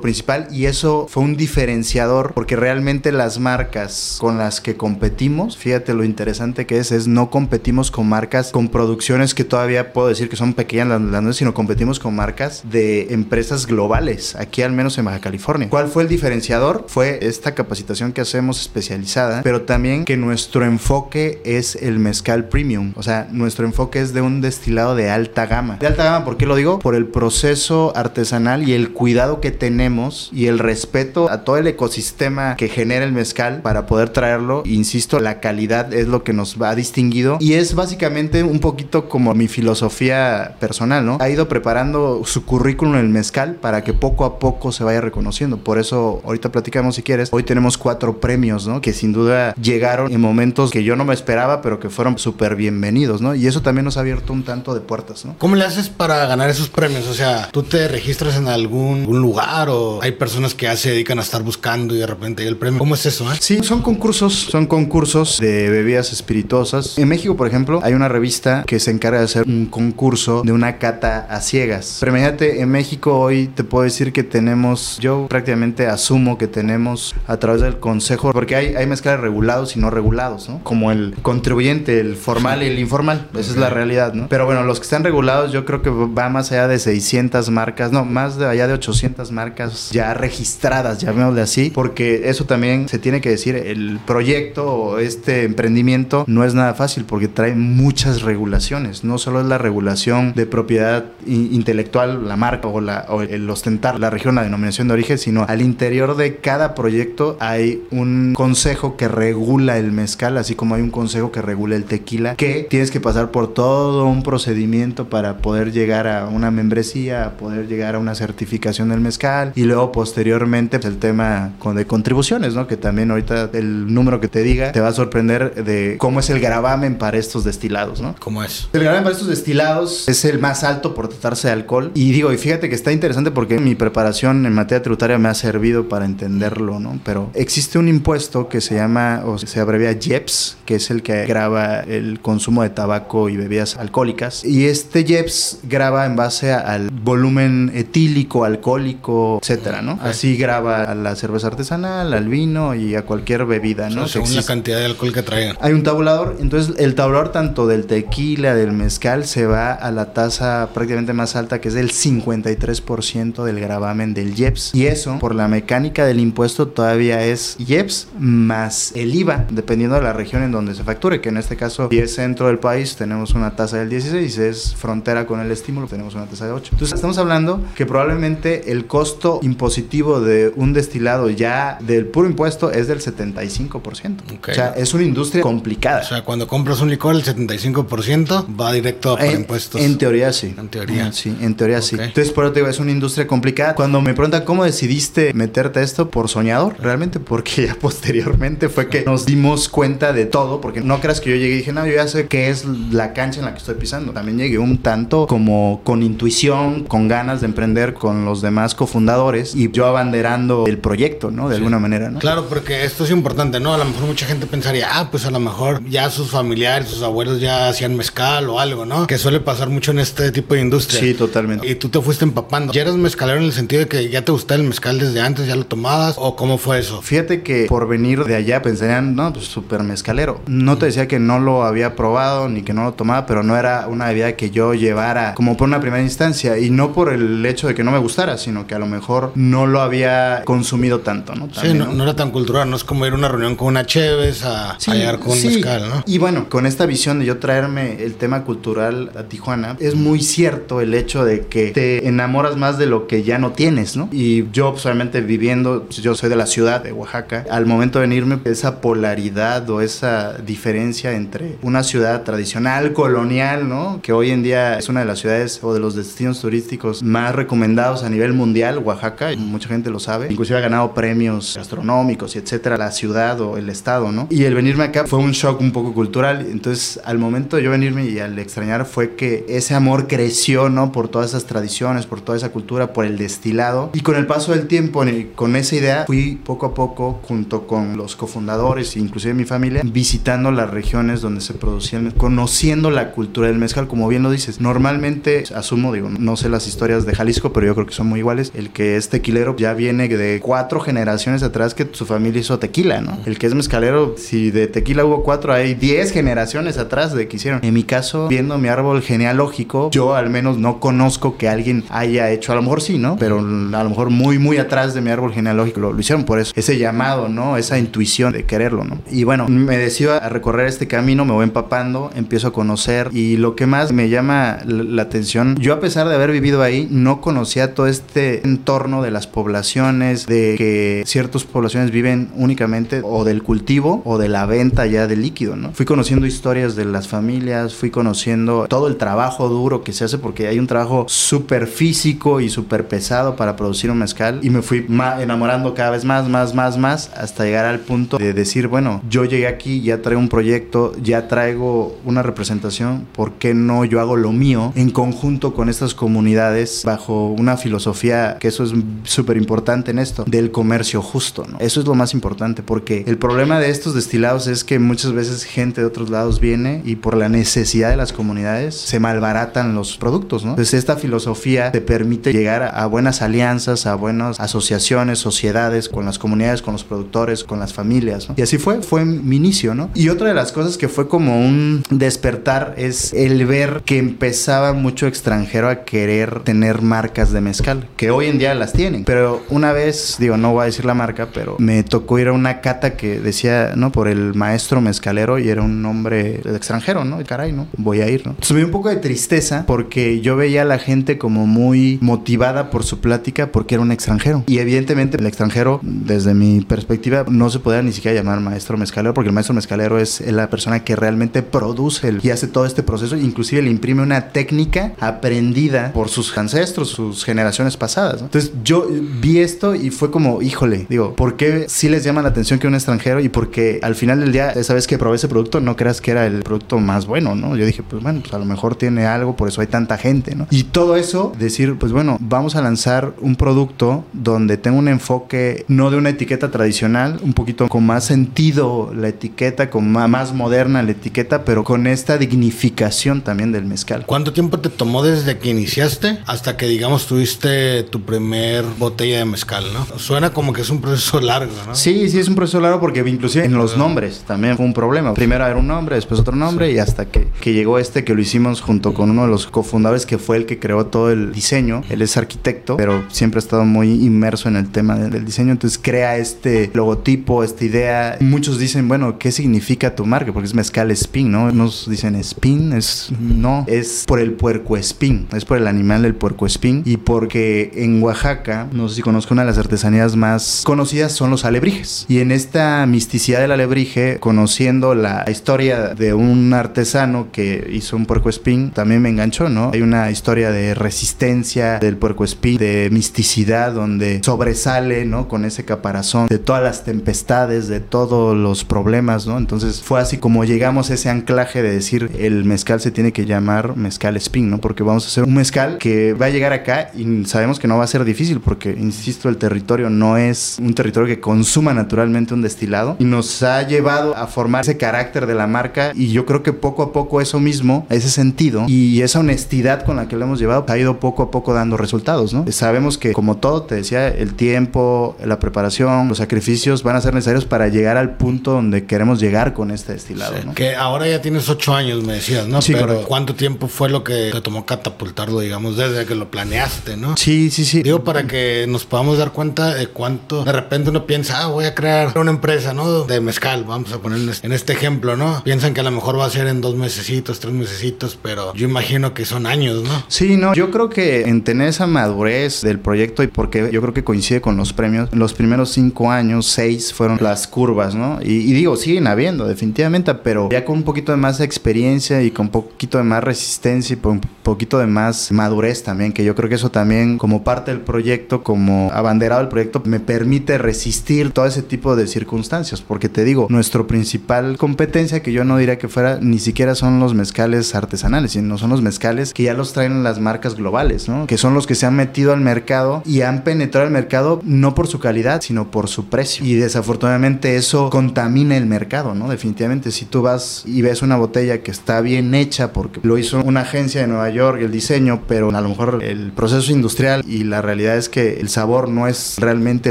principal 0.00 0.48
y 0.52 0.66
eso 0.66 1.06
fue 1.08 1.22
un 1.22 1.36
diferenciador 1.36 2.32
porque 2.34 2.56
realmente 2.56 3.12
las 3.12 3.38
marcas 3.38 4.16
con 4.20 4.38
las 4.38 4.60
que 4.60 4.76
competimos, 4.76 5.56
fíjate 5.56 5.94
lo 5.94 6.04
interesante 6.04 6.66
que 6.66 6.78
es, 6.78 6.92
es 6.92 7.06
no 7.06 7.30
competimos 7.30 7.90
con 7.90 8.08
marcas 8.08 8.50
con 8.52 8.68
producciones 8.68 9.34
que 9.34 9.44
todavía 9.44 9.92
puedo 9.92 10.08
decir 10.08 10.28
que 10.28 10.36
son 10.36 10.54
pequeñas 10.54 10.88
las 10.88 11.36
sino 11.36 11.54
competimos 11.54 12.00
con 12.00 12.14
marcas 12.14 12.62
de 12.64 13.12
empresas 13.12 13.66
globales, 13.66 14.34
aquí 14.36 14.62
al 14.62 14.72
menos 14.72 14.98
en 14.98 15.04
Baja 15.04 15.20
California. 15.20 15.68
¿Cuál 15.68 15.88
fue 15.88 16.02
el 16.02 16.08
diferenciador? 16.08 16.86
Fue 16.88 17.18
esta 17.22 17.54
capacitación 17.54 18.12
que 18.12 18.20
hacemos 18.20 18.60
especializada, 18.60 19.42
pero 19.42 19.51
también 19.60 20.06
que 20.06 20.16
nuestro 20.16 20.64
enfoque 20.64 21.42
es 21.44 21.76
el 21.76 21.98
mezcal 21.98 22.48
premium, 22.48 22.94
o 22.96 23.02
sea, 23.02 23.28
nuestro 23.30 23.66
enfoque 23.66 24.00
es 24.00 24.14
de 24.14 24.22
un 24.22 24.40
destilado 24.40 24.96
de 24.96 25.10
alta 25.10 25.44
gama. 25.44 25.76
De 25.76 25.86
alta 25.86 26.04
gama, 26.04 26.24
¿por 26.24 26.38
qué 26.38 26.46
lo 26.46 26.56
digo? 26.56 26.78
Por 26.78 26.94
el 26.94 27.06
proceso 27.06 27.92
artesanal 27.94 28.66
y 28.66 28.72
el 28.72 28.92
cuidado 28.92 29.40
que 29.40 29.50
tenemos 29.50 30.30
y 30.32 30.46
el 30.46 30.58
respeto 30.58 31.30
a 31.30 31.44
todo 31.44 31.58
el 31.58 31.66
ecosistema 31.66 32.56
que 32.56 32.68
genera 32.68 33.04
el 33.04 33.12
mezcal 33.12 33.60
para 33.62 33.86
poder 33.86 34.08
traerlo. 34.08 34.62
Insisto, 34.64 35.20
la 35.20 35.40
calidad 35.40 35.92
es 35.92 36.08
lo 36.08 36.24
que 36.24 36.32
nos 36.32 36.60
ha 36.60 36.74
distinguido 36.74 37.36
y 37.40 37.54
es 37.54 37.74
básicamente 37.74 38.42
un 38.42 38.60
poquito 38.60 39.08
como 39.08 39.34
mi 39.34 39.48
filosofía 39.48 40.56
personal, 40.60 41.04
¿no? 41.04 41.18
Ha 41.20 41.28
ido 41.28 41.48
preparando 41.48 42.22
su 42.24 42.44
currículum 42.44 42.96
el 42.96 43.08
mezcal 43.08 43.56
para 43.56 43.84
que 43.84 43.92
poco 43.92 44.24
a 44.24 44.38
poco 44.38 44.72
se 44.72 44.84
vaya 44.84 45.00
reconociendo. 45.00 45.58
Por 45.58 45.78
eso 45.78 46.20
ahorita 46.24 46.50
platicamos 46.50 46.96
si 46.96 47.02
quieres. 47.02 47.28
Hoy 47.32 47.42
tenemos 47.42 47.78
cuatro 47.78 48.20
premios, 48.20 48.66
¿no? 48.66 48.80
Que 48.80 48.92
sin 48.92 49.12
duda 49.12 49.41
llegaron 49.60 50.12
en 50.12 50.20
momentos 50.20 50.70
que 50.70 50.84
yo 50.84 50.96
no 50.96 51.04
me 51.04 51.14
esperaba, 51.14 51.62
pero 51.62 51.78
que 51.80 51.90
fueron 51.90 52.18
súper 52.18 52.56
bienvenidos, 52.56 53.20
¿no? 53.20 53.34
Y 53.34 53.46
eso 53.46 53.62
también 53.62 53.84
nos 53.84 53.96
ha 53.96 54.00
abierto 54.00 54.32
un 54.32 54.44
tanto 54.44 54.74
de 54.74 54.80
puertas, 54.80 55.24
¿no? 55.24 55.36
¿Cómo 55.38 55.56
le 55.56 55.64
haces 55.64 55.88
para 55.88 56.26
ganar 56.26 56.50
esos 56.50 56.68
premios? 56.68 57.06
O 57.08 57.14
sea, 57.14 57.48
¿tú 57.52 57.62
te 57.62 57.88
registras 57.88 58.36
en 58.36 58.48
algún, 58.48 59.06
lugar 59.22 59.68
o 59.68 60.00
hay 60.02 60.12
personas 60.12 60.54
que 60.54 60.66
ya 60.66 60.76
se 60.76 60.90
dedican 60.90 61.18
a 61.18 61.22
estar 61.22 61.42
buscando 61.42 61.94
y 61.94 61.98
de 61.98 62.06
repente 62.06 62.42
hay 62.42 62.48
el 62.48 62.56
premio? 62.56 62.78
¿Cómo 62.78 62.94
es 62.94 63.06
eso? 63.06 63.30
Eh? 63.32 63.36
Sí, 63.40 63.60
son 63.62 63.82
concursos, 63.82 64.34
son 64.50 64.66
concursos 64.66 65.38
de 65.38 65.68
bebidas 65.70 66.12
espirituosas. 66.12 66.98
En 66.98 67.08
México, 67.08 67.36
por 67.36 67.46
ejemplo, 67.46 67.80
hay 67.82 67.94
una 67.94 68.08
revista 68.08 68.64
que 68.66 68.80
se 68.80 68.90
encarga 68.90 69.18
de 69.18 69.24
hacer 69.24 69.44
un 69.46 69.66
concurso 69.66 70.42
de 70.44 70.52
una 70.52 70.78
cata 70.78 71.26
a 71.28 71.40
ciegas. 71.40 71.98
Pero 72.00 72.12
imagínate, 72.12 72.60
en 72.60 72.68
México 72.68 73.18
hoy 73.18 73.48
te 73.48 73.64
puedo 73.64 73.84
decir 73.84 74.12
que 74.12 74.22
tenemos, 74.22 74.98
yo 75.00 75.26
prácticamente 75.28 75.86
asumo 75.86 76.38
que 76.38 76.46
tenemos 76.46 77.14
a 77.26 77.36
través 77.38 77.62
del 77.62 77.78
consejo, 77.78 78.32
porque 78.32 78.56
hay, 78.56 78.74
hay 78.74 78.86
mezclas 78.86 79.20
regulados 79.32 79.76
y 79.76 79.80
no 79.80 79.88
regulados, 79.88 80.48
¿no? 80.50 80.62
Como 80.62 80.92
el 80.92 81.14
contribuyente, 81.22 82.00
el 82.00 82.16
formal 82.16 82.62
y 82.62 82.66
el 82.66 82.78
informal. 82.78 83.28
Esa 83.32 83.52
es 83.52 83.56
la 83.56 83.70
realidad, 83.70 84.12
¿no? 84.12 84.28
Pero 84.28 84.44
bueno, 84.44 84.62
los 84.62 84.78
que 84.78 84.84
están 84.84 85.04
regulados 85.04 85.52
yo 85.52 85.64
creo 85.64 85.80
que 85.80 85.88
va 85.88 86.28
más 86.28 86.52
allá 86.52 86.68
de 86.68 86.78
600 86.78 87.48
marcas, 87.48 87.92
no, 87.92 88.04
más 88.04 88.36
de 88.36 88.46
allá 88.46 88.66
de 88.66 88.74
800 88.74 89.32
marcas 89.32 89.90
ya 89.90 90.12
registradas, 90.12 90.98
llamémosle 90.98 91.40
así, 91.40 91.70
porque 91.70 92.28
eso 92.28 92.44
también 92.44 92.88
se 92.90 92.98
tiene 92.98 93.22
que 93.22 93.30
decir, 93.30 93.56
el 93.56 93.98
proyecto 94.06 94.70
o 94.70 94.98
este 94.98 95.44
emprendimiento 95.44 96.24
no 96.26 96.44
es 96.44 96.52
nada 96.52 96.74
fácil 96.74 97.04
porque 97.06 97.28
trae 97.28 97.54
muchas 97.54 98.20
regulaciones, 98.20 99.02
no 99.02 99.16
solo 99.16 99.40
es 99.40 99.46
la 99.46 99.56
regulación 99.56 100.34
de 100.34 100.44
propiedad 100.44 101.06
intelectual, 101.26 102.28
la 102.28 102.36
marca 102.36 102.68
o, 102.68 102.80
la, 102.82 103.06
o 103.08 103.22
el 103.22 103.48
ostentar 103.48 103.98
la 103.98 104.10
región, 104.10 104.34
la 104.34 104.42
denominación 104.42 104.88
de 104.88 104.94
origen, 104.94 105.16
sino 105.16 105.46
al 105.48 105.62
interior 105.62 106.16
de 106.16 106.36
cada 106.36 106.74
proyecto 106.74 107.38
hay 107.40 107.82
un 107.90 108.34
consejo 108.34 108.96
que 108.96 109.08
regula 109.22 109.78
el 109.78 109.92
mezcal, 109.92 110.36
así 110.36 110.56
como 110.56 110.74
hay 110.74 110.82
un 110.82 110.90
consejo 110.90 111.30
que 111.30 111.40
regula 111.40 111.76
el 111.76 111.84
tequila, 111.84 112.34
que 112.34 112.66
tienes 112.68 112.90
que 112.90 112.98
pasar 112.98 113.30
por 113.30 113.54
todo 113.54 114.04
un 114.04 114.24
procedimiento 114.24 115.08
para 115.08 115.36
poder 115.36 115.70
llegar 115.70 116.08
a 116.08 116.26
una 116.26 116.50
membresía, 116.50 117.26
a 117.26 117.30
poder 117.36 117.68
llegar 117.68 117.94
a 117.94 118.00
una 118.00 118.16
certificación 118.16 118.88
del 118.88 118.98
mezcal 118.98 119.52
y 119.54 119.62
luego 119.62 119.92
posteriormente 119.92 120.80
pues, 120.80 120.92
el 120.92 120.98
tema 120.98 121.52
con, 121.60 121.76
de 121.76 121.86
contribuciones, 121.86 122.54
¿no? 122.54 122.66
Que 122.66 122.76
también 122.76 123.12
ahorita 123.12 123.50
el 123.52 123.94
número 123.94 124.20
que 124.20 124.26
te 124.26 124.42
diga 124.42 124.72
te 124.72 124.80
va 124.80 124.88
a 124.88 124.92
sorprender 124.92 125.54
de 125.62 125.98
cómo 125.98 126.18
es 126.18 126.28
el 126.28 126.40
gravamen 126.40 126.98
para 126.98 127.16
estos 127.16 127.44
destilados, 127.44 128.00
¿no? 128.00 128.16
¿Cómo 128.18 128.42
es? 128.42 128.68
El 128.72 128.80
gravamen 128.80 129.04
para 129.04 129.14
estos 129.14 129.28
destilados 129.28 130.08
es 130.08 130.24
el 130.24 130.40
más 130.40 130.64
alto 130.64 130.96
por 130.96 131.06
tratarse 131.06 131.46
de 131.46 131.52
alcohol. 131.52 131.92
Y 131.94 132.10
digo, 132.10 132.32
y 132.32 132.38
fíjate 132.38 132.68
que 132.68 132.74
está 132.74 132.90
interesante 132.90 133.30
porque 133.30 133.60
mi 133.60 133.76
preparación 133.76 134.46
en 134.46 134.52
materia 134.52 134.82
tributaria 134.82 135.16
me 135.18 135.28
ha 135.28 135.34
servido 135.34 135.88
para 135.88 136.06
entenderlo, 136.06 136.80
¿no? 136.80 136.98
Pero 137.04 137.30
existe 137.34 137.78
un 137.78 137.86
impuesto 137.86 138.48
que 138.48 138.60
se 138.60 138.74
llama, 138.74 139.11
o 139.24 139.38
se 139.38 139.60
abrevia 139.60 139.98
JEPS, 139.98 140.56
que 140.64 140.76
es 140.76 140.90
el 140.90 141.02
que 141.02 141.26
graba 141.26 141.80
el 141.80 142.20
consumo 142.20 142.62
de 142.62 142.70
tabaco 142.70 143.28
y 143.28 143.36
bebidas 143.36 143.76
alcohólicas. 143.76 144.44
Y 144.44 144.66
este 144.66 145.04
JEPS 145.04 145.60
graba 145.64 146.06
en 146.06 146.16
base 146.16 146.52
al 146.52 146.90
volumen 146.90 147.70
etílico, 147.74 148.44
alcohólico, 148.44 149.38
etcétera, 149.42 149.82
¿no? 149.82 149.98
Así 150.02 150.36
graba 150.36 150.84
a 150.84 150.94
la 150.94 151.16
cerveza 151.16 151.48
artesanal, 151.48 152.12
al 152.12 152.28
vino 152.28 152.74
y 152.74 152.94
a 152.94 153.02
cualquier 153.02 153.44
bebida, 153.44 153.90
¿no? 153.90 154.04
O 154.04 154.08
sea, 154.08 154.22
según 154.22 154.36
la 154.36 154.44
cantidad 154.44 154.78
de 154.78 154.86
alcohol 154.86 155.12
que 155.12 155.22
traigan. 155.22 155.56
Hay 155.60 155.72
un 155.72 155.82
tabulador, 155.82 156.36
entonces 156.40 156.74
el 156.78 156.94
tabulador 156.94 157.32
tanto 157.32 157.66
del 157.66 157.86
tequila, 157.86 158.54
del 158.54 158.72
mezcal, 158.72 159.24
se 159.26 159.46
va 159.46 159.72
a 159.72 159.90
la 159.90 160.12
tasa 160.12 160.70
prácticamente 160.72 161.12
más 161.12 161.36
alta 161.36 161.60
que 161.60 161.68
es 161.68 161.74
del 161.74 161.90
53% 161.90 163.44
del 163.44 163.60
gravamen 163.60 164.14
del 164.14 164.38
IEPS. 164.38 164.74
Y 164.74 164.86
eso, 164.86 165.18
por 165.18 165.34
la 165.34 165.48
mecánica 165.48 166.06
del 166.06 166.20
impuesto, 166.20 166.68
todavía 166.68 167.24
es 167.24 167.56
IEPS 167.58 168.08
más 168.18 168.91
el 168.94 169.14
IVA, 169.14 169.46
dependiendo 169.50 169.96
de 169.96 170.02
la 170.02 170.12
región 170.12 170.42
en 170.42 170.52
donde 170.52 170.74
se 170.74 170.84
facture, 170.84 171.20
que 171.20 171.28
en 171.28 171.36
este 171.36 171.56
caso, 171.56 171.88
si 171.90 171.98
es 171.98 172.14
centro 172.14 172.46
del 172.46 172.58
país, 172.58 172.96
tenemos 172.96 173.34
una 173.34 173.56
tasa 173.56 173.78
del 173.78 173.88
16, 173.88 174.34
si 174.34 174.40
es 174.42 174.74
frontera 174.74 175.26
con 175.26 175.40
el 175.40 175.50
estímulo, 175.50 175.86
tenemos 175.86 176.14
una 176.14 176.26
tasa 176.26 176.46
de 176.46 176.52
8. 176.52 176.70
Entonces, 176.72 176.94
estamos 176.94 177.18
hablando 177.18 177.60
que 177.74 177.86
probablemente 177.86 178.72
el 178.72 178.86
costo 178.86 179.40
impositivo 179.42 180.20
de 180.20 180.52
un 180.56 180.72
destilado 180.72 181.30
ya 181.30 181.78
del 181.80 182.06
puro 182.06 182.28
impuesto 182.28 182.70
es 182.70 182.88
del 182.88 183.00
75%. 183.00 184.50
O 184.50 184.54
sea, 184.54 184.74
es 184.76 184.94
una 184.94 185.04
industria 185.04 185.42
complicada. 185.42 186.02
O 186.02 186.04
sea, 186.04 186.24
cuando 186.24 186.46
compras 186.46 186.80
un 186.80 186.90
licor, 186.90 187.14
el 187.14 187.24
75% 187.24 188.46
va 188.58 188.72
directo 188.72 189.16
a 189.16 189.26
impuestos. 189.26 189.80
En 189.80 189.98
teoría 189.98 190.32
sí. 190.32 190.54
En 190.56 190.68
teoría. 190.68 191.12
sí, 191.12 191.36
en 191.40 191.54
teoría 191.54 191.82
sí. 191.82 191.96
Entonces, 191.98 192.32
por 192.32 192.44
eso 192.44 192.52
te 192.52 192.60
digo, 192.60 192.70
es 192.70 192.78
una 192.78 192.90
industria 192.90 193.26
complicada. 193.26 193.74
Cuando 193.74 194.00
me 194.00 194.14
preguntan 194.14 194.44
cómo 194.44 194.64
decidiste 194.64 195.32
meterte 195.34 195.80
a 195.80 195.82
esto 195.82 196.10
por 196.10 196.28
soñador, 196.28 196.76
realmente 196.80 197.20
porque 197.20 197.66
ya 197.66 197.74
posteriormente 197.80 198.68
fue 198.68 198.81
que 198.88 199.04
nos 199.04 199.26
dimos 199.26 199.68
cuenta 199.68 200.12
de 200.12 200.26
todo, 200.26 200.60
porque 200.60 200.80
no 200.80 201.00
creas 201.00 201.20
que 201.20 201.30
yo 201.30 201.36
llegué 201.36 201.54
y 201.54 201.58
dije, 201.58 201.72
no, 201.72 201.86
yo 201.86 201.94
ya 201.94 202.08
sé 202.08 202.26
qué 202.26 202.50
es 202.50 202.64
la 202.64 203.12
cancha 203.12 203.40
en 203.40 203.46
la 203.46 203.52
que 203.52 203.58
estoy 203.58 203.74
pisando. 203.74 204.12
También 204.12 204.38
llegué 204.38 204.58
un 204.58 204.78
tanto 204.78 205.26
como 205.26 205.80
con 205.84 206.02
intuición, 206.02 206.84
con 206.84 207.08
ganas 207.08 207.40
de 207.40 207.46
emprender 207.46 207.94
con 207.94 208.24
los 208.24 208.42
demás 208.42 208.74
cofundadores 208.74 209.54
y 209.54 209.70
yo 209.70 209.86
abanderando 209.86 210.66
el 210.66 210.78
proyecto, 210.78 211.30
¿no? 211.30 211.48
De 211.48 211.56
alguna 211.56 211.78
manera, 211.78 212.10
¿no? 212.10 212.18
Claro, 212.18 212.46
porque 212.48 212.84
esto 212.84 213.04
es 213.04 213.10
importante, 213.10 213.60
¿no? 213.60 213.74
A 213.74 213.78
lo 213.78 213.84
mejor 213.84 214.06
mucha 214.06 214.26
gente 214.26 214.46
pensaría, 214.46 214.88
ah, 214.90 215.10
pues 215.10 215.26
a 215.26 215.30
lo 215.30 215.40
mejor 215.40 215.82
ya 215.88 216.10
sus 216.10 216.30
familiares, 216.30 216.88
sus 216.88 217.02
abuelos 217.02 217.40
ya 217.40 217.68
hacían 217.68 217.96
mezcal 217.96 218.48
o 218.48 218.60
algo, 218.60 218.86
¿no? 218.86 219.06
Que 219.06 219.18
suele 219.18 219.40
pasar 219.40 219.68
mucho 219.68 219.90
en 219.90 219.98
este 219.98 220.32
tipo 220.32 220.54
de 220.54 220.60
industria. 220.60 221.00
Sí, 221.00 221.14
totalmente. 221.14 221.66
Y 221.68 221.74
tú 221.74 221.88
te 221.88 222.00
fuiste 222.00 222.24
empapando. 222.24 222.72
¿Ya 222.72 222.82
eras 222.82 222.94
mezcalero 222.96 223.38
en 223.38 223.44
el 223.44 223.52
sentido 223.52 223.80
de 223.80 223.88
que 223.88 224.08
ya 224.08 224.24
te 224.24 224.32
gustaba 224.32 224.60
el 224.60 224.66
mezcal 224.66 224.98
desde 224.98 225.20
antes, 225.20 225.46
ya 225.46 225.56
lo 225.56 225.66
tomabas? 225.66 226.16
¿O 226.18 226.36
cómo 226.36 226.58
fue 226.58 226.78
eso? 226.78 227.02
Fíjate 227.02 227.42
que 227.42 227.66
por 227.68 227.88
venir 227.88 228.24
de 228.24 228.36
allá 228.36 228.62
pensarían, 228.72 229.14
no, 229.14 229.32
pues 229.32 229.46
súper 229.46 229.82
mezcalero. 229.82 230.40
No 230.46 230.78
te 230.78 230.86
decía 230.86 231.06
que 231.06 231.18
no 231.18 231.38
lo 231.38 231.64
había 231.64 231.94
probado 231.94 232.48
ni 232.48 232.62
que 232.62 232.72
no 232.72 232.84
lo 232.84 232.94
tomaba, 232.94 233.26
pero 233.26 233.42
no 233.42 233.56
era 233.56 233.86
una 233.86 234.06
bebida 234.06 234.34
que 234.34 234.50
yo 234.50 234.72
llevara 234.74 235.34
como 235.34 235.56
por 235.56 235.68
una 235.68 235.80
primera 235.80 236.02
instancia. 236.02 236.58
Y 236.58 236.70
no 236.70 236.92
por 236.92 237.12
el 237.12 237.44
hecho 237.44 237.68
de 237.68 237.74
que 237.74 237.84
no 237.84 237.90
me 237.90 237.98
gustara, 237.98 238.38
sino 238.38 238.66
que 238.66 238.74
a 238.74 238.78
lo 238.78 238.86
mejor 238.86 239.32
no 239.34 239.66
lo 239.66 239.80
había 239.80 240.42
consumido 240.44 241.00
tanto, 241.00 241.34
¿no? 241.34 241.48
sí, 241.52 241.74
no, 241.74 242.02
era 242.02 242.16
tan 242.16 242.30
cultural, 242.30 242.68
no 242.70 242.76
es 242.76 242.84
como 242.84 243.06
ir 243.06 243.12
a 243.12 243.16
una 243.16 243.28
reunión 243.28 243.56
con 243.56 243.68
una 243.68 243.84
Cheves 243.84 244.44
a, 244.44 244.78
hallar 244.86 245.18
con 245.18 245.32
un 245.32 245.42
mezcal, 245.42 245.88
¿no? 245.88 246.02
Y 246.06 246.18
bueno, 246.18 246.48
con 246.48 246.66
esta 246.66 246.86
visión 246.86 247.18
de 247.18 247.26
yo 247.26 247.38
traerme 247.38 248.02
el 248.02 248.14
tema 248.14 248.44
cultural 248.44 249.10
a 249.16 249.24
Tijuana, 249.24 249.76
es 249.80 249.94
muy 249.94 250.20
cierto 250.22 250.80
el 250.80 250.94
hecho 250.94 251.24
de 251.24 251.46
que 251.46 251.72
te 251.72 252.08
enamoras 252.08 252.56
más 252.56 252.78
de 252.78 252.86
lo 252.86 253.06
que 253.06 253.22
ya 253.22 253.38
no 253.38 253.52
tienes, 253.52 253.96
¿no? 253.96 254.08
Y 254.12 254.50
yo, 254.50 254.72
pues, 254.72 254.86
obviamente, 254.86 255.20
viviendo, 255.20 255.84
pues, 255.84 255.98
yo 255.98 256.14
soy 256.14 256.30
de 256.30 256.36
la 256.36 256.46
ciudad 256.46 256.82
de 256.82 256.92
Oaxaca, 256.92 257.44
al 257.50 257.66
momento 257.66 257.98
de 257.98 258.06
venirme, 258.06 258.38
esa 258.62 258.80
polaridad 258.80 259.68
o 259.70 259.80
esa 259.80 260.34
diferencia 260.34 261.14
entre 261.14 261.58
una 261.62 261.82
ciudad 261.82 262.22
tradicional, 262.22 262.92
colonial, 262.92 263.68
¿no? 263.68 263.98
Que 264.00 264.12
hoy 264.12 264.30
en 264.30 264.44
día 264.44 264.78
es 264.78 264.88
una 264.88 265.00
de 265.00 265.06
las 265.06 265.18
ciudades 265.18 265.58
o 265.64 265.74
de 265.74 265.80
los 265.80 265.96
destinos 265.96 266.40
turísticos 266.40 267.02
más 267.02 267.34
recomendados 267.34 268.04
a 268.04 268.08
nivel 268.08 268.34
mundial, 268.34 268.78
Oaxaca, 268.78 269.32
y 269.32 269.36
mucha 269.36 269.68
gente 269.68 269.90
lo 269.90 269.98
sabe, 269.98 270.28
inclusive 270.30 270.60
ha 270.60 270.62
ganado 270.62 270.94
premios 270.94 271.54
gastronómicos 271.56 272.36
y 272.36 272.38
etcétera, 272.38 272.76
la 272.76 272.92
ciudad 272.92 273.40
o 273.40 273.56
el 273.56 273.68
estado, 273.68 274.12
¿no? 274.12 274.28
Y 274.30 274.44
el 274.44 274.54
venirme 274.54 274.84
acá 274.84 275.08
fue 275.08 275.18
un 275.18 275.32
shock 275.32 275.60
un 275.60 275.72
poco 275.72 275.92
cultural, 275.92 276.46
entonces 276.48 277.00
al 277.04 277.18
momento 277.18 277.56
de 277.56 277.64
yo 277.64 277.72
venirme 277.72 278.06
y 278.06 278.20
al 278.20 278.38
extrañar 278.38 278.86
fue 278.86 279.16
que 279.16 279.44
ese 279.48 279.74
amor 279.74 280.06
creció, 280.06 280.68
¿no? 280.68 280.92
Por 280.92 281.08
todas 281.08 281.30
esas 281.30 281.46
tradiciones, 281.46 282.06
por 282.06 282.20
toda 282.20 282.38
esa 282.38 282.50
cultura, 282.50 282.92
por 282.92 283.06
el 283.06 283.18
destilado. 283.18 283.90
Y 283.92 284.02
con 284.02 284.14
el 284.14 284.28
paso 284.28 284.52
del 284.52 284.68
tiempo, 284.68 285.04
con 285.34 285.56
esa 285.56 285.74
idea, 285.74 286.04
fui 286.06 286.36
poco 286.36 286.66
a 286.66 286.74
poco, 286.74 287.20
junto 287.26 287.66
con 287.66 287.96
los 287.96 288.14
cofundadores, 288.52 288.96
inclusive 288.96 289.34
mi 289.34 289.44
familia, 289.44 289.82
visitando 289.84 290.50
las 290.50 290.70
regiones 290.70 291.20
donde 291.20 291.40
se 291.40 291.54
producía 291.54 291.98
el 291.98 292.04
mezcal, 292.06 292.20
conociendo 292.20 292.90
la 292.90 293.12
cultura 293.12 293.48
del 293.48 293.58
mezcal, 293.58 293.88
como 293.88 294.08
bien 294.08 294.22
lo 294.22 294.30
dices. 294.30 294.60
Normalmente, 294.60 295.44
asumo, 295.54 295.92
digo, 295.92 296.08
no 296.10 296.36
sé 296.36 296.48
las 296.48 296.66
historias 296.66 297.06
de 297.06 297.14
Jalisco, 297.14 297.52
pero 297.52 297.66
yo 297.66 297.74
creo 297.74 297.86
que 297.86 297.94
son 297.94 298.08
muy 298.08 298.20
iguales. 298.20 298.52
El 298.54 298.70
que 298.70 298.96
es 298.96 299.08
tequilero 299.08 299.56
ya 299.56 299.74
viene 299.74 300.08
de 300.08 300.40
cuatro 300.40 300.80
generaciones 300.80 301.42
atrás 301.42 301.74
que 301.74 301.88
su 301.92 302.06
familia 302.06 302.40
hizo 302.40 302.58
tequila, 302.58 303.00
¿no? 303.00 303.18
El 303.26 303.38
que 303.38 303.46
es 303.46 303.54
mezcalero, 303.54 304.14
si 304.18 304.50
de 304.50 304.66
tequila 304.66 305.04
hubo 305.04 305.22
cuatro, 305.22 305.52
hay 305.52 305.74
diez 305.74 306.12
generaciones 306.12 306.78
atrás 306.78 307.14
de 307.14 307.28
que 307.28 307.36
hicieron. 307.36 307.60
En 307.62 307.74
mi 307.74 307.84
caso, 307.84 308.28
viendo 308.28 308.58
mi 308.58 308.68
árbol 308.68 309.02
genealógico, 309.02 309.90
yo 309.90 310.14
al 310.14 310.30
menos 310.30 310.58
no 310.58 310.80
conozco 310.80 311.36
que 311.36 311.48
alguien 311.48 311.84
haya 311.88 312.30
hecho, 312.30 312.52
a 312.52 312.56
lo 312.56 312.62
mejor 312.62 312.82
sí, 312.82 312.98
¿no? 312.98 313.16
Pero 313.16 313.38
a 313.38 313.82
lo 313.82 313.88
mejor 313.88 314.10
muy, 314.10 314.38
muy 314.38 314.58
atrás 314.58 314.94
de 314.94 315.00
mi 315.00 315.10
árbol 315.10 315.32
genealógico 315.32 315.80
lo, 315.80 315.98
hicieron 315.98 316.24
por 316.24 316.38
eso. 316.38 316.52
Ese 316.54 316.78
llamado, 316.78 317.28
¿no? 317.28 317.56
Esa 317.56 317.78
intuición 317.78 318.32
quererlo, 318.44 318.84
¿no? 318.84 318.98
Y 319.10 319.24
bueno, 319.24 319.46
me 319.48 319.76
decido 319.76 320.14
a 320.14 320.28
recorrer 320.28 320.66
este 320.66 320.88
camino, 320.88 321.24
me 321.24 321.32
voy 321.32 321.44
empapando, 321.44 322.10
empiezo 322.14 322.48
a 322.48 322.52
conocer 322.52 323.08
y 323.12 323.36
lo 323.36 323.56
que 323.56 323.66
más 323.66 323.92
me 323.92 324.08
llama 324.08 324.58
la 324.64 325.02
atención, 325.02 325.56
yo 325.56 325.72
a 325.74 325.80
pesar 325.80 326.08
de 326.08 326.14
haber 326.14 326.32
vivido 326.32 326.62
ahí, 326.62 326.88
no 326.90 327.20
conocía 327.20 327.74
todo 327.74 327.86
este 327.86 328.46
entorno 328.46 329.02
de 329.02 329.10
las 329.10 329.26
poblaciones, 329.26 330.26
de 330.26 330.54
que 330.56 331.02
ciertas 331.06 331.44
poblaciones 331.44 331.90
viven 331.90 332.30
únicamente 332.34 333.00
o 333.04 333.24
del 333.24 333.42
cultivo 333.42 334.02
o 334.04 334.18
de 334.18 334.28
la 334.28 334.46
venta 334.46 334.86
ya 334.86 335.06
del 335.06 335.22
líquido, 335.22 335.56
¿no? 335.56 335.72
Fui 335.72 335.86
conociendo 335.86 336.26
historias 336.26 336.76
de 336.76 336.84
las 336.84 337.08
familias, 337.08 337.74
fui 337.74 337.90
conociendo 337.90 338.66
todo 338.68 338.88
el 338.88 338.96
trabajo 338.96 339.48
duro 339.48 339.82
que 339.82 339.92
se 339.92 340.04
hace 340.04 340.18
porque 340.18 340.48
hay 340.48 340.58
un 340.58 340.66
trabajo 340.66 341.06
súper 341.08 341.66
físico 341.66 342.40
y 342.40 342.48
súper 342.48 342.86
pesado 342.88 343.36
para 343.36 343.56
producir 343.56 343.90
un 343.90 343.98
mezcal 343.98 344.40
y 344.42 344.50
me 344.50 344.62
fui 344.62 344.86
enamorando 345.20 345.74
cada 345.74 345.90
vez 345.90 346.04
más, 346.04 346.28
más, 346.28 346.54
más, 346.54 346.78
más 346.78 347.10
hasta 347.16 347.44
llegar 347.44 347.64
al 347.64 347.80
punto 347.80 348.18
de 348.18 348.31
decir, 348.32 348.68
bueno, 348.68 349.02
yo 349.08 349.24
llegué 349.24 349.46
aquí, 349.46 349.82
ya 349.82 350.02
traigo 350.02 350.20
un 350.20 350.28
proyecto, 350.28 350.92
ya 351.02 351.28
traigo 351.28 351.96
una 352.04 352.22
representación, 352.22 353.06
¿por 353.12 353.32
qué 353.34 353.54
no 353.54 353.84
yo 353.84 354.00
hago 354.00 354.16
lo 354.16 354.32
mío 354.32 354.72
en 354.74 354.90
conjunto 354.90 355.54
con 355.54 355.68
estas 355.68 355.94
comunidades 355.94 356.82
bajo 356.84 357.28
una 357.28 357.56
filosofía 357.56 358.36
que 358.38 358.48
eso 358.48 358.64
es 358.64 358.72
súper 359.04 359.36
importante 359.36 359.90
en 359.90 359.98
esto, 359.98 360.24
del 360.26 360.50
comercio 360.50 361.02
justo. 361.02 361.46
Eso 361.58 361.80
es 361.80 361.86
lo 361.86 361.94
más 361.94 362.14
importante 362.14 362.62
porque 362.62 363.04
el 363.06 363.18
problema 363.18 363.58
de 363.58 363.70
estos 363.70 363.94
destilados 363.94 364.46
es 364.46 364.64
que 364.64 364.78
muchas 364.78 365.12
veces 365.12 365.44
gente 365.44 365.80
de 365.80 365.86
otros 365.86 366.10
lados 366.10 366.40
viene 366.40 366.82
y 366.84 366.96
por 366.96 367.16
la 367.16 367.28
necesidad 367.28 367.90
de 367.90 367.96
las 367.96 368.12
comunidades 368.12 368.74
se 368.74 369.00
malbaratan 369.00 369.74
los 369.74 369.96
productos. 369.96 370.42
Entonces 370.44 370.74
esta 370.74 370.96
filosofía 370.96 371.72
te 371.72 371.80
permite 371.80 372.32
llegar 372.32 372.62
a 372.74 372.86
buenas 372.86 373.22
alianzas, 373.22 373.86
a 373.86 373.94
buenas 373.94 374.40
asociaciones, 374.40 375.18
sociedades 375.18 375.88
con 375.88 376.04
las 376.04 376.18
comunidades, 376.18 376.62
con 376.62 376.72
los 376.72 376.84
productores, 376.84 377.44
con 377.44 377.58
las 377.58 377.72
familias, 377.72 378.21
Y 378.36 378.42
así 378.42 378.58
fue, 378.58 378.82
fue 378.82 379.04
mi 379.04 379.36
inicio, 379.36 379.74
¿no? 379.74 379.90
Y 379.94 380.08
otra 380.08 380.28
de 380.28 380.34
las 380.34 380.52
cosas 380.52 380.76
que 380.76 380.88
fue 380.88 381.08
como 381.08 381.38
un 381.38 381.82
despertar 381.90 382.74
es 382.76 383.12
el 383.12 383.44
ver 383.46 383.82
que 383.84 383.98
empezaba 383.98 384.72
mucho 384.72 385.06
extranjero 385.06 385.68
a 385.68 385.84
querer 385.84 386.40
tener 386.40 386.82
marcas 386.82 387.32
de 387.32 387.40
mezcal, 387.40 387.88
que 387.96 388.10
hoy 388.10 388.26
en 388.26 388.38
día 388.38 388.54
las 388.54 388.72
tienen, 388.72 389.04
pero 389.04 389.42
una 389.50 389.72
vez, 389.72 390.16
digo, 390.18 390.36
no 390.36 390.52
voy 390.52 390.62
a 390.62 390.66
decir 390.66 390.84
la 390.84 390.94
marca, 390.94 391.28
pero 391.32 391.56
me 391.58 391.82
tocó 391.82 392.18
ir 392.18 392.28
a 392.28 392.32
una 392.32 392.60
cata 392.60 392.96
que 392.96 393.20
decía, 393.20 393.72
¿no? 393.76 393.92
Por 393.92 394.08
el 394.08 394.34
maestro 394.34 394.80
mezcalero 394.80 395.38
y 395.38 395.48
era 395.48 395.62
un 395.62 395.82
nombre 395.82 396.40
extranjero, 396.44 397.04
¿no? 397.04 397.22
Caray, 397.24 397.52
¿no? 397.52 397.68
Voy 397.76 398.00
a 398.00 398.08
ir, 398.08 398.26
¿no? 398.26 398.36
Subí 398.40 398.62
un 398.62 398.70
poco 398.70 398.88
de 398.88 398.96
tristeza 398.96 399.64
porque 399.66 400.20
yo 400.20 400.36
veía 400.36 400.62
a 400.62 400.64
la 400.64 400.78
gente 400.78 401.18
como 401.18 401.46
muy 401.46 401.98
motivada 402.00 402.70
por 402.70 402.84
su 402.84 403.00
plática 403.00 403.52
porque 403.52 403.74
era 403.74 403.82
un 403.82 403.92
extranjero. 403.92 404.44
Y 404.46 404.58
evidentemente 404.58 405.16
el 405.16 405.26
extranjero, 405.26 405.80
desde 405.82 406.34
mi 406.34 406.60
perspectiva, 406.60 407.24
no 407.28 407.50
se 407.50 407.58
podía 407.58 407.82
ni 407.82 407.92
siquiera 407.92 408.11
llamar 408.12 408.40
maestro 408.40 408.76
mezcalero, 408.76 409.14
porque 409.14 409.28
el 409.28 409.34
maestro 409.34 409.54
mezcalero 409.54 409.98
es 409.98 410.20
la 410.20 410.50
persona 410.50 410.84
que 410.84 410.96
realmente 410.96 411.42
produce 411.42 412.12
y 412.22 412.30
hace 412.30 412.46
todo 412.46 412.66
este 412.66 412.82
proceso, 412.82 413.16
inclusive 413.16 413.62
le 413.62 413.70
imprime 413.70 414.02
una 414.02 414.28
técnica 414.28 414.92
aprendida 415.00 415.92
por 415.92 416.08
sus 416.08 416.36
ancestros, 416.36 416.88
sus 416.88 417.24
generaciones 417.24 417.76
pasadas. 417.76 418.22
Entonces 418.22 418.52
yo 418.64 418.86
vi 419.20 419.38
esto 419.38 419.74
y 419.74 419.90
fue 419.90 420.10
como, 420.10 420.42
híjole, 420.42 420.86
digo, 420.88 421.14
¿por 421.14 421.36
qué 421.36 421.66
sí 421.68 421.88
les 421.88 422.04
llama 422.04 422.22
la 422.22 422.28
atención 422.28 422.58
que 422.58 422.66
un 422.66 422.74
extranjero? 422.74 423.20
Y 423.20 423.28
porque 423.28 423.80
al 423.82 423.94
final 423.94 424.20
del 424.20 424.32
día, 424.32 424.50
esa 424.50 424.74
vez 424.74 424.86
que 424.86 424.98
probé 424.98 425.16
ese 425.16 425.28
producto, 425.28 425.60
no 425.60 425.76
creas 425.76 426.00
que 426.00 426.10
era 426.10 426.26
el 426.26 426.42
producto 426.42 426.78
más 426.78 427.06
bueno, 427.06 427.34
¿no? 427.34 427.56
Yo 427.56 427.66
dije, 427.66 427.82
pues 427.82 428.02
bueno, 428.02 428.20
pues 428.20 428.32
a 428.34 428.38
lo 428.38 428.44
mejor 428.44 428.76
tiene 428.76 429.06
algo, 429.06 429.36
por 429.36 429.48
eso 429.48 429.60
hay 429.60 429.66
tanta 429.66 429.98
gente, 429.98 430.34
¿no? 430.34 430.46
Y 430.50 430.64
todo 430.64 430.96
eso, 430.96 431.32
decir, 431.38 431.76
pues 431.78 431.92
bueno, 431.92 432.18
vamos 432.20 432.56
a 432.56 432.62
lanzar 432.62 433.14
un 433.20 433.36
producto 433.36 434.04
donde 434.12 434.56
tenga 434.56 434.78
un 434.78 434.88
enfoque 434.88 435.64
no 435.68 435.90
de 435.90 435.96
una 435.96 436.10
etiqueta 436.10 436.50
tradicional, 436.50 437.20
un 437.22 437.32
poquito 437.32 437.68
con 437.68 437.84
más 437.84 437.91
sentido 438.00 438.92
la 438.94 439.08
etiqueta, 439.08 439.70
con 439.70 439.90
más 439.90 440.32
moderna 440.32 440.82
la 440.82 440.92
etiqueta, 440.92 441.44
pero 441.44 441.64
con 441.64 441.86
esta 441.86 442.18
dignificación 442.18 443.22
también 443.22 443.52
del 443.52 443.64
mezcal. 443.64 444.04
¿Cuánto 444.06 444.32
tiempo 444.32 444.58
te 444.58 444.68
tomó 444.68 445.02
desde 445.02 445.38
que 445.38 445.50
iniciaste 445.50 446.18
hasta 446.26 446.56
que, 446.56 446.66
digamos, 446.66 447.06
tuviste 447.06 447.82
tu 447.84 448.02
primer 448.02 448.64
botella 448.78 449.18
de 449.18 449.24
mezcal, 449.24 449.64
¿no? 449.72 449.86
Suena 449.98 450.30
como 450.30 450.52
que 450.52 450.62
es 450.62 450.70
un 450.70 450.80
proceso 450.80 451.20
largo, 451.22 451.52
¿no? 451.66 451.74
Sí, 451.74 452.08
sí, 452.08 452.18
es 452.18 452.28
un 452.28 452.34
proceso 452.34 452.60
largo 452.60 452.80
porque 452.80 453.00
inclusive 453.06 453.44
en 453.44 453.54
los 453.54 453.76
nombres 453.76 454.24
también 454.26 454.56
fue 454.56 454.66
un 454.66 454.72
problema. 454.72 455.14
Primero 455.14 455.46
era 455.46 455.56
un 455.56 455.66
nombre, 455.66 455.96
después 455.96 456.20
otro 456.20 456.36
nombre 456.36 456.72
y 456.72 456.78
hasta 456.78 457.06
que, 457.06 457.28
que 457.40 457.52
llegó 457.52 457.78
este 457.78 458.04
que 458.04 458.14
lo 458.14 458.20
hicimos 458.20 458.60
junto 458.60 458.94
con 458.94 459.10
uno 459.10 459.22
de 459.22 459.28
los 459.28 459.46
cofundadores 459.46 460.06
que 460.06 460.18
fue 460.18 460.36
el 460.36 460.46
que 460.46 460.58
creó 460.58 460.86
todo 460.86 461.10
el 461.10 461.32
diseño. 461.32 461.82
Él 461.90 462.02
es 462.02 462.16
arquitecto, 462.16 462.76
pero 462.76 463.04
siempre 463.08 463.38
ha 463.38 463.42
estado 463.42 463.64
muy 463.64 463.90
inmerso 464.04 464.48
en 464.48 464.56
el 464.56 464.70
tema 464.70 464.96
del 464.96 465.24
diseño. 465.24 465.52
Entonces 465.52 465.78
crea 465.82 466.16
este 466.16 466.70
logotipo, 466.74 467.44
esta 467.44 467.64
idea. 467.64 467.81
Muchos 468.20 468.58
dicen, 468.58 468.88
bueno, 468.88 469.18
¿qué 469.18 469.32
significa 469.32 469.94
tu 469.94 470.06
marca? 470.06 470.32
Porque 470.32 470.46
es 470.46 470.54
mezcal 470.54 470.90
spin, 470.90 471.30
¿no? 471.30 471.52
Nos 471.52 471.88
dicen 471.88 472.14
spin, 472.16 472.72
es 472.72 473.12
no, 473.18 473.64
es 473.68 474.04
por 474.06 474.20
el 474.20 474.32
puerco 474.32 474.76
espín, 474.76 475.26
es 475.34 475.44
por 475.44 475.58
el 475.58 475.66
animal 475.66 476.02
del 476.02 476.14
puerco 476.14 476.46
espín 476.46 476.82
y 476.84 476.96
porque 476.96 477.72
en 477.74 478.02
Oaxaca, 478.02 478.68
no 478.72 478.88
sé 478.88 478.96
si 478.96 479.02
conozco 479.02 479.34
una 479.34 479.42
de 479.42 479.50
las 479.50 479.58
artesanías 479.58 480.16
más 480.16 480.62
conocidas 480.64 481.12
son 481.12 481.30
los 481.30 481.44
alebrijes. 481.44 482.06
Y 482.08 482.20
en 482.20 482.30
esta 482.30 482.84
misticidad 482.86 483.40
del 483.40 483.52
alebrije, 483.52 484.18
conociendo 484.20 484.94
la 484.94 485.24
historia 485.30 485.94
de 485.94 486.14
un 486.14 486.52
artesano 486.54 487.28
que 487.32 487.68
hizo 487.72 487.96
un 487.96 488.06
puerco 488.06 488.28
espín, 488.28 488.70
también 488.70 489.02
me 489.02 489.08
enganchó, 489.08 489.48
¿no? 489.48 489.70
Hay 489.72 489.82
una 489.82 490.10
historia 490.10 490.50
de 490.50 490.74
resistencia 490.74 491.78
del 491.78 491.96
puerco 491.96 492.24
espín, 492.24 492.58
de 492.58 492.88
misticidad, 492.90 493.72
donde 493.72 494.20
sobresale, 494.22 495.04
¿no? 495.04 495.28
Con 495.28 495.44
ese 495.44 495.64
caparazón 495.64 496.28
de 496.28 496.38
todas 496.38 496.62
las 496.62 496.84
tempestades, 496.84 497.68
de 497.72 497.80
todos 497.80 498.36
los 498.36 498.64
problemas, 498.64 499.26
¿no? 499.26 499.38
Entonces 499.38 499.82
fue 499.82 499.98
así 499.98 500.18
como 500.18 500.44
llegamos 500.44 500.90
a 500.90 500.94
ese 500.94 501.08
anclaje 501.08 501.62
de 501.62 501.72
decir 501.72 502.10
el 502.18 502.44
mezcal 502.44 502.80
se 502.80 502.90
tiene 502.90 503.12
que 503.12 503.24
llamar 503.24 503.76
mezcal 503.76 504.16
spin, 504.18 504.50
¿no? 504.50 504.58
Porque 504.58 504.82
vamos 504.82 505.04
a 505.04 505.08
hacer 505.08 505.24
un 505.24 505.34
mezcal 505.34 505.78
que 505.78 506.12
va 506.12 506.26
a 506.26 506.30
llegar 506.30 506.52
acá 506.52 506.90
y 506.94 507.24
sabemos 507.24 507.58
que 507.58 507.66
no 507.68 507.78
va 507.78 507.84
a 507.84 507.86
ser 507.86 508.04
difícil 508.04 508.40
porque, 508.40 508.70
insisto, 508.70 509.28
el 509.28 509.38
territorio 509.38 509.88
no 509.88 510.18
es 510.18 510.58
un 510.60 510.74
territorio 510.74 511.08
que 511.08 511.20
consuma 511.20 511.72
naturalmente 511.72 512.34
un 512.34 512.42
destilado 512.42 512.96
y 512.98 513.04
nos 513.04 513.42
ha 513.42 513.66
llevado 513.66 514.14
a 514.16 514.26
formar 514.26 514.62
ese 514.62 514.76
carácter 514.76 515.26
de 515.26 515.34
la 515.34 515.46
marca 515.46 515.92
y 515.94 516.12
yo 516.12 516.26
creo 516.26 516.42
que 516.42 516.52
poco 516.52 516.82
a 516.82 516.92
poco 516.92 517.20
eso 517.20 517.40
mismo, 517.40 517.86
ese 517.88 518.10
sentido 518.10 518.66
y 518.68 519.00
esa 519.00 519.20
honestidad 519.20 519.84
con 519.84 519.96
la 519.96 520.08
que 520.08 520.16
lo 520.16 520.26
hemos 520.26 520.38
llevado 520.38 520.66
ha 520.68 520.78
ido 520.78 521.00
poco 521.00 521.22
a 521.22 521.30
poco 521.30 521.54
dando 521.54 521.76
resultados, 521.76 522.34
¿no? 522.34 522.44
Sabemos 522.52 522.98
que 522.98 523.12
como 523.12 523.38
todo, 523.38 523.62
te 523.62 523.76
decía, 523.76 524.08
el 524.08 524.34
tiempo, 524.34 525.16
la 525.24 525.38
preparación, 525.38 526.08
los 526.08 526.18
sacrificios 526.18 526.82
van 526.82 526.96
a 526.96 527.00
ser 527.00 527.14
necesarios 527.14 527.44
para 527.44 527.61
llegar 527.68 527.96
al 527.96 528.16
punto 528.16 528.52
donde 528.52 528.84
queremos 528.86 529.20
llegar 529.20 529.52
con 529.54 529.70
este 529.70 529.92
destilado, 529.92 530.34
¿no? 530.44 530.54
Que 530.54 530.74
ahora 530.74 531.08
ya 531.08 531.20
tienes 531.20 531.48
ocho 531.48 531.74
años, 531.74 532.02
me 532.04 532.14
decías, 532.14 532.46
¿no? 532.46 532.62
Sí, 532.62 532.72
Pero 532.72 532.86
correcto. 532.86 533.08
¿cuánto 533.08 533.34
tiempo 533.34 533.68
fue 533.68 533.88
lo 533.88 534.04
que 534.04 534.30
te 534.32 534.40
tomó 534.40 534.66
catapultarlo, 534.66 535.40
digamos, 535.40 535.76
desde 535.76 536.04
que 536.06 536.14
lo 536.14 536.30
planeaste, 536.30 536.96
¿no? 536.96 537.16
Sí, 537.16 537.50
sí, 537.50 537.64
sí. 537.64 537.82
Digo, 537.82 538.04
para 538.04 538.26
que 538.26 538.66
nos 538.68 538.84
podamos 538.84 539.18
dar 539.18 539.32
cuenta 539.32 539.74
de 539.74 539.86
cuánto 539.88 540.44
de 540.44 540.52
repente 540.52 540.90
uno 540.90 541.06
piensa, 541.06 541.42
ah, 541.42 541.46
voy 541.48 541.64
a 541.64 541.74
crear 541.74 542.16
una 542.18 542.30
empresa, 542.30 542.72
¿no? 542.74 543.04
De 543.04 543.20
mezcal, 543.20 543.64
vamos 543.64 543.92
a 543.92 543.98
poner 543.98 544.18
en 544.20 544.28
este- 544.28 544.46
en 544.46 544.52
este 544.52 544.72
ejemplo, 544.72 545.16
¿no? 545.16 545.42
Piensan 545.44 545.74
que 545.74 545.80
a 545.80 545.84
lo 545.84 545.90
mejor 545.90 546.18
va 546.18 546.26
a 546.26 546.30
ser 546.30 546.46
en 546.46 546.60
dos 546.60 546.74
mesecitos, 546.76 547.40
tres 547.40 547.52
mesecitos, 547.54 548.18
pero 548.20 548.52
yo 548.54 548.66
imagino 548.68 549.14
que 549.14 549.24
son 549.24 549.46
años, 549.46 549.82
¿no? 549.82 550.04
Sí, 550.08 550.36
no, 550.36 550.54
yo 550.54 550.70
creo 550.70 550.88
que 550.88 551.22
en 551.22 551.42
tener 551.44 551.68
esa 551.68 551.86
madurez 551.86 552.60
del 552.62 552.78
proyecto 552.78 553.22
y 553.22 553.26
porque 553.28 553.70
yo 553.72 553.80
creo 553.80 553.94
que 553.94 554.04
coincide 554.04 554.40
con 554.40 554.56
los 554.56 554.72
premios, 554.72 555.08
los 555.12 555.32
primeros 555.34 555.70
cinco 555.70 556.10
años, 556.10 556.46
seis 556.46 556.92
fueron 556.92 557.18
las 557.20 557.46
curvas, 557.52 557.94
¿no? 557.94 558.18
Y, 558.22 558.50
digo, 558.54 558.76
siguen 558.76 559.06
habiendo, 559.06 559.46
definitivamente, 559.46 560.14
pero 560.14 560.48
ya 560.50 560.64
con 560.64 560.78
un 560.78 560.84
poquito 560.84 561.12
de 561.12 561.18
más 561.18 561.38
experiencia 561.38 562.22
y 562.22 562.30
con 562.30 562.46
un 562.46 562.52
poquito 562.52 562.96
de 562.96 563.04
más 563.04 563.22
resistencia 563.22 563.92
y 563.92 563.98
con 563.98 564.12
un 564.12 564.20
poquito 564.42 564.78
de 564.78 564.86
más 564.86 565.30
madurez 565.30 565.82
también, 565.82 566.14
que 566.14 566.24
yo 566.24 566.34
creo 566.34 566.48
que 566.48 566.54
eso 566.54 566.70
también 566.70 567.18
como 567.18 567.44
parte 567.44 567.70
del 567.70 567.82
proyecto, 567.82 568.42
como 568.42 568.90
abanderado 568.90 569.42
del 569.42 569.50
proyecto, 569.50 569.82
me 569.84 570.00
permite 570.00 570.56
resistir 570.56 571.30
todo 571.30 571.44
ese 571.44 571.60
tipo 571.60 571.94
de 571.94 572.06
circunstancias, 572.06 572.80
porque 572.80 573.10
te 573.10 573.22
digo, 573.22 573.48
nuestro 573.50 573.86
principal 573.86 574.56
competencia, 574.56 575.22
que 575.22 575.32
yo 575.32 575.44
no 575.44 575.58
diría 575.58 575.76
que 575.76 575.88
fuera, 575.88 576.18
ni 576.22 576.38
siquiera 576.38 576.74
son 576.74 577.00
los 577.00 577.12
mezcales 577.12 577.74
artesanales, 577.74 578.32
sino 578.32 578.56
son 578.56 578.70
los 578.70 578.80
mezcales 578.80 579.34
que 579.34 579.42
ya 579.42 579.52
los 579.52 579.74
traen 579.74 580.02
las 580.02 580.20
marcas 580.20 580.54
globales, 580.54 581.06
¿no? 581.06 581.26
Que 581.26 581.36
son 581.36 581.52
los 581.52 581.66
que 581.66 581.74
se 581.74 581.84
han 581.84 581.96
metido 581.96 582.32
al 582.32 582.40
mercado 582.40 583.02
y 583.04 583.20
han 583.20 583.44
penetrado 583.44 583.86
el 583.86 583.92
mercado 583.92 584.40
no 584.42 584.74
por 584.74 584.86
su 584.86 585.00
calidad, 585.00 585.42
sino 585.42 585.70
por 585.70 585.88
su 585.88 586.06
precio. 586.06 586.46
Y 586.46 586.54
desafortunadamente 586.54 587.41
eso 587.44 587.90
contamina 587.90 588.56
el 588.56 588.66
mercado, 588.66 589.14
¿no? 589.14 589.28
Definitivamente, 589.28 589.90
si 589.90 590.04
tú 590.04 590.22
vas 590.22 590.62
y 590.66 590.82
ves 590.82 591.02
una 591.02 591.16
botella 591.16 591.62
que 591.62 591.70
está 591.70 592.00
bien 592.00 592.34
hecha 592.34 592.72
porque 592.72 593.00
lo 593.02 593.18
hizo 593.18 593.40
una 593.40 593.60
agencia 593.60 594.00
de 594.00 594.06
Nueva 594.06 594.30
York, 594.30 594.60
el 594.60 594.70
diseño, 594.70 595.22
pero 595.26 595.50
a 595.50 595.60
lo 595.60 595.68
mejor 595.68 596.00
el 596.02 596.32
proceso 596.32 596.72
industrial 596.72 597.24
y 597.26 597.44
la 597.44 597.62
realidad 597.62 597.96
es 597.96 598.08
que 598.08 598.40
el 598.40 598.48
sabor 598.48 598.88
no 598.88 599.08
es 599.08 599.36
realmente 599.38 599.90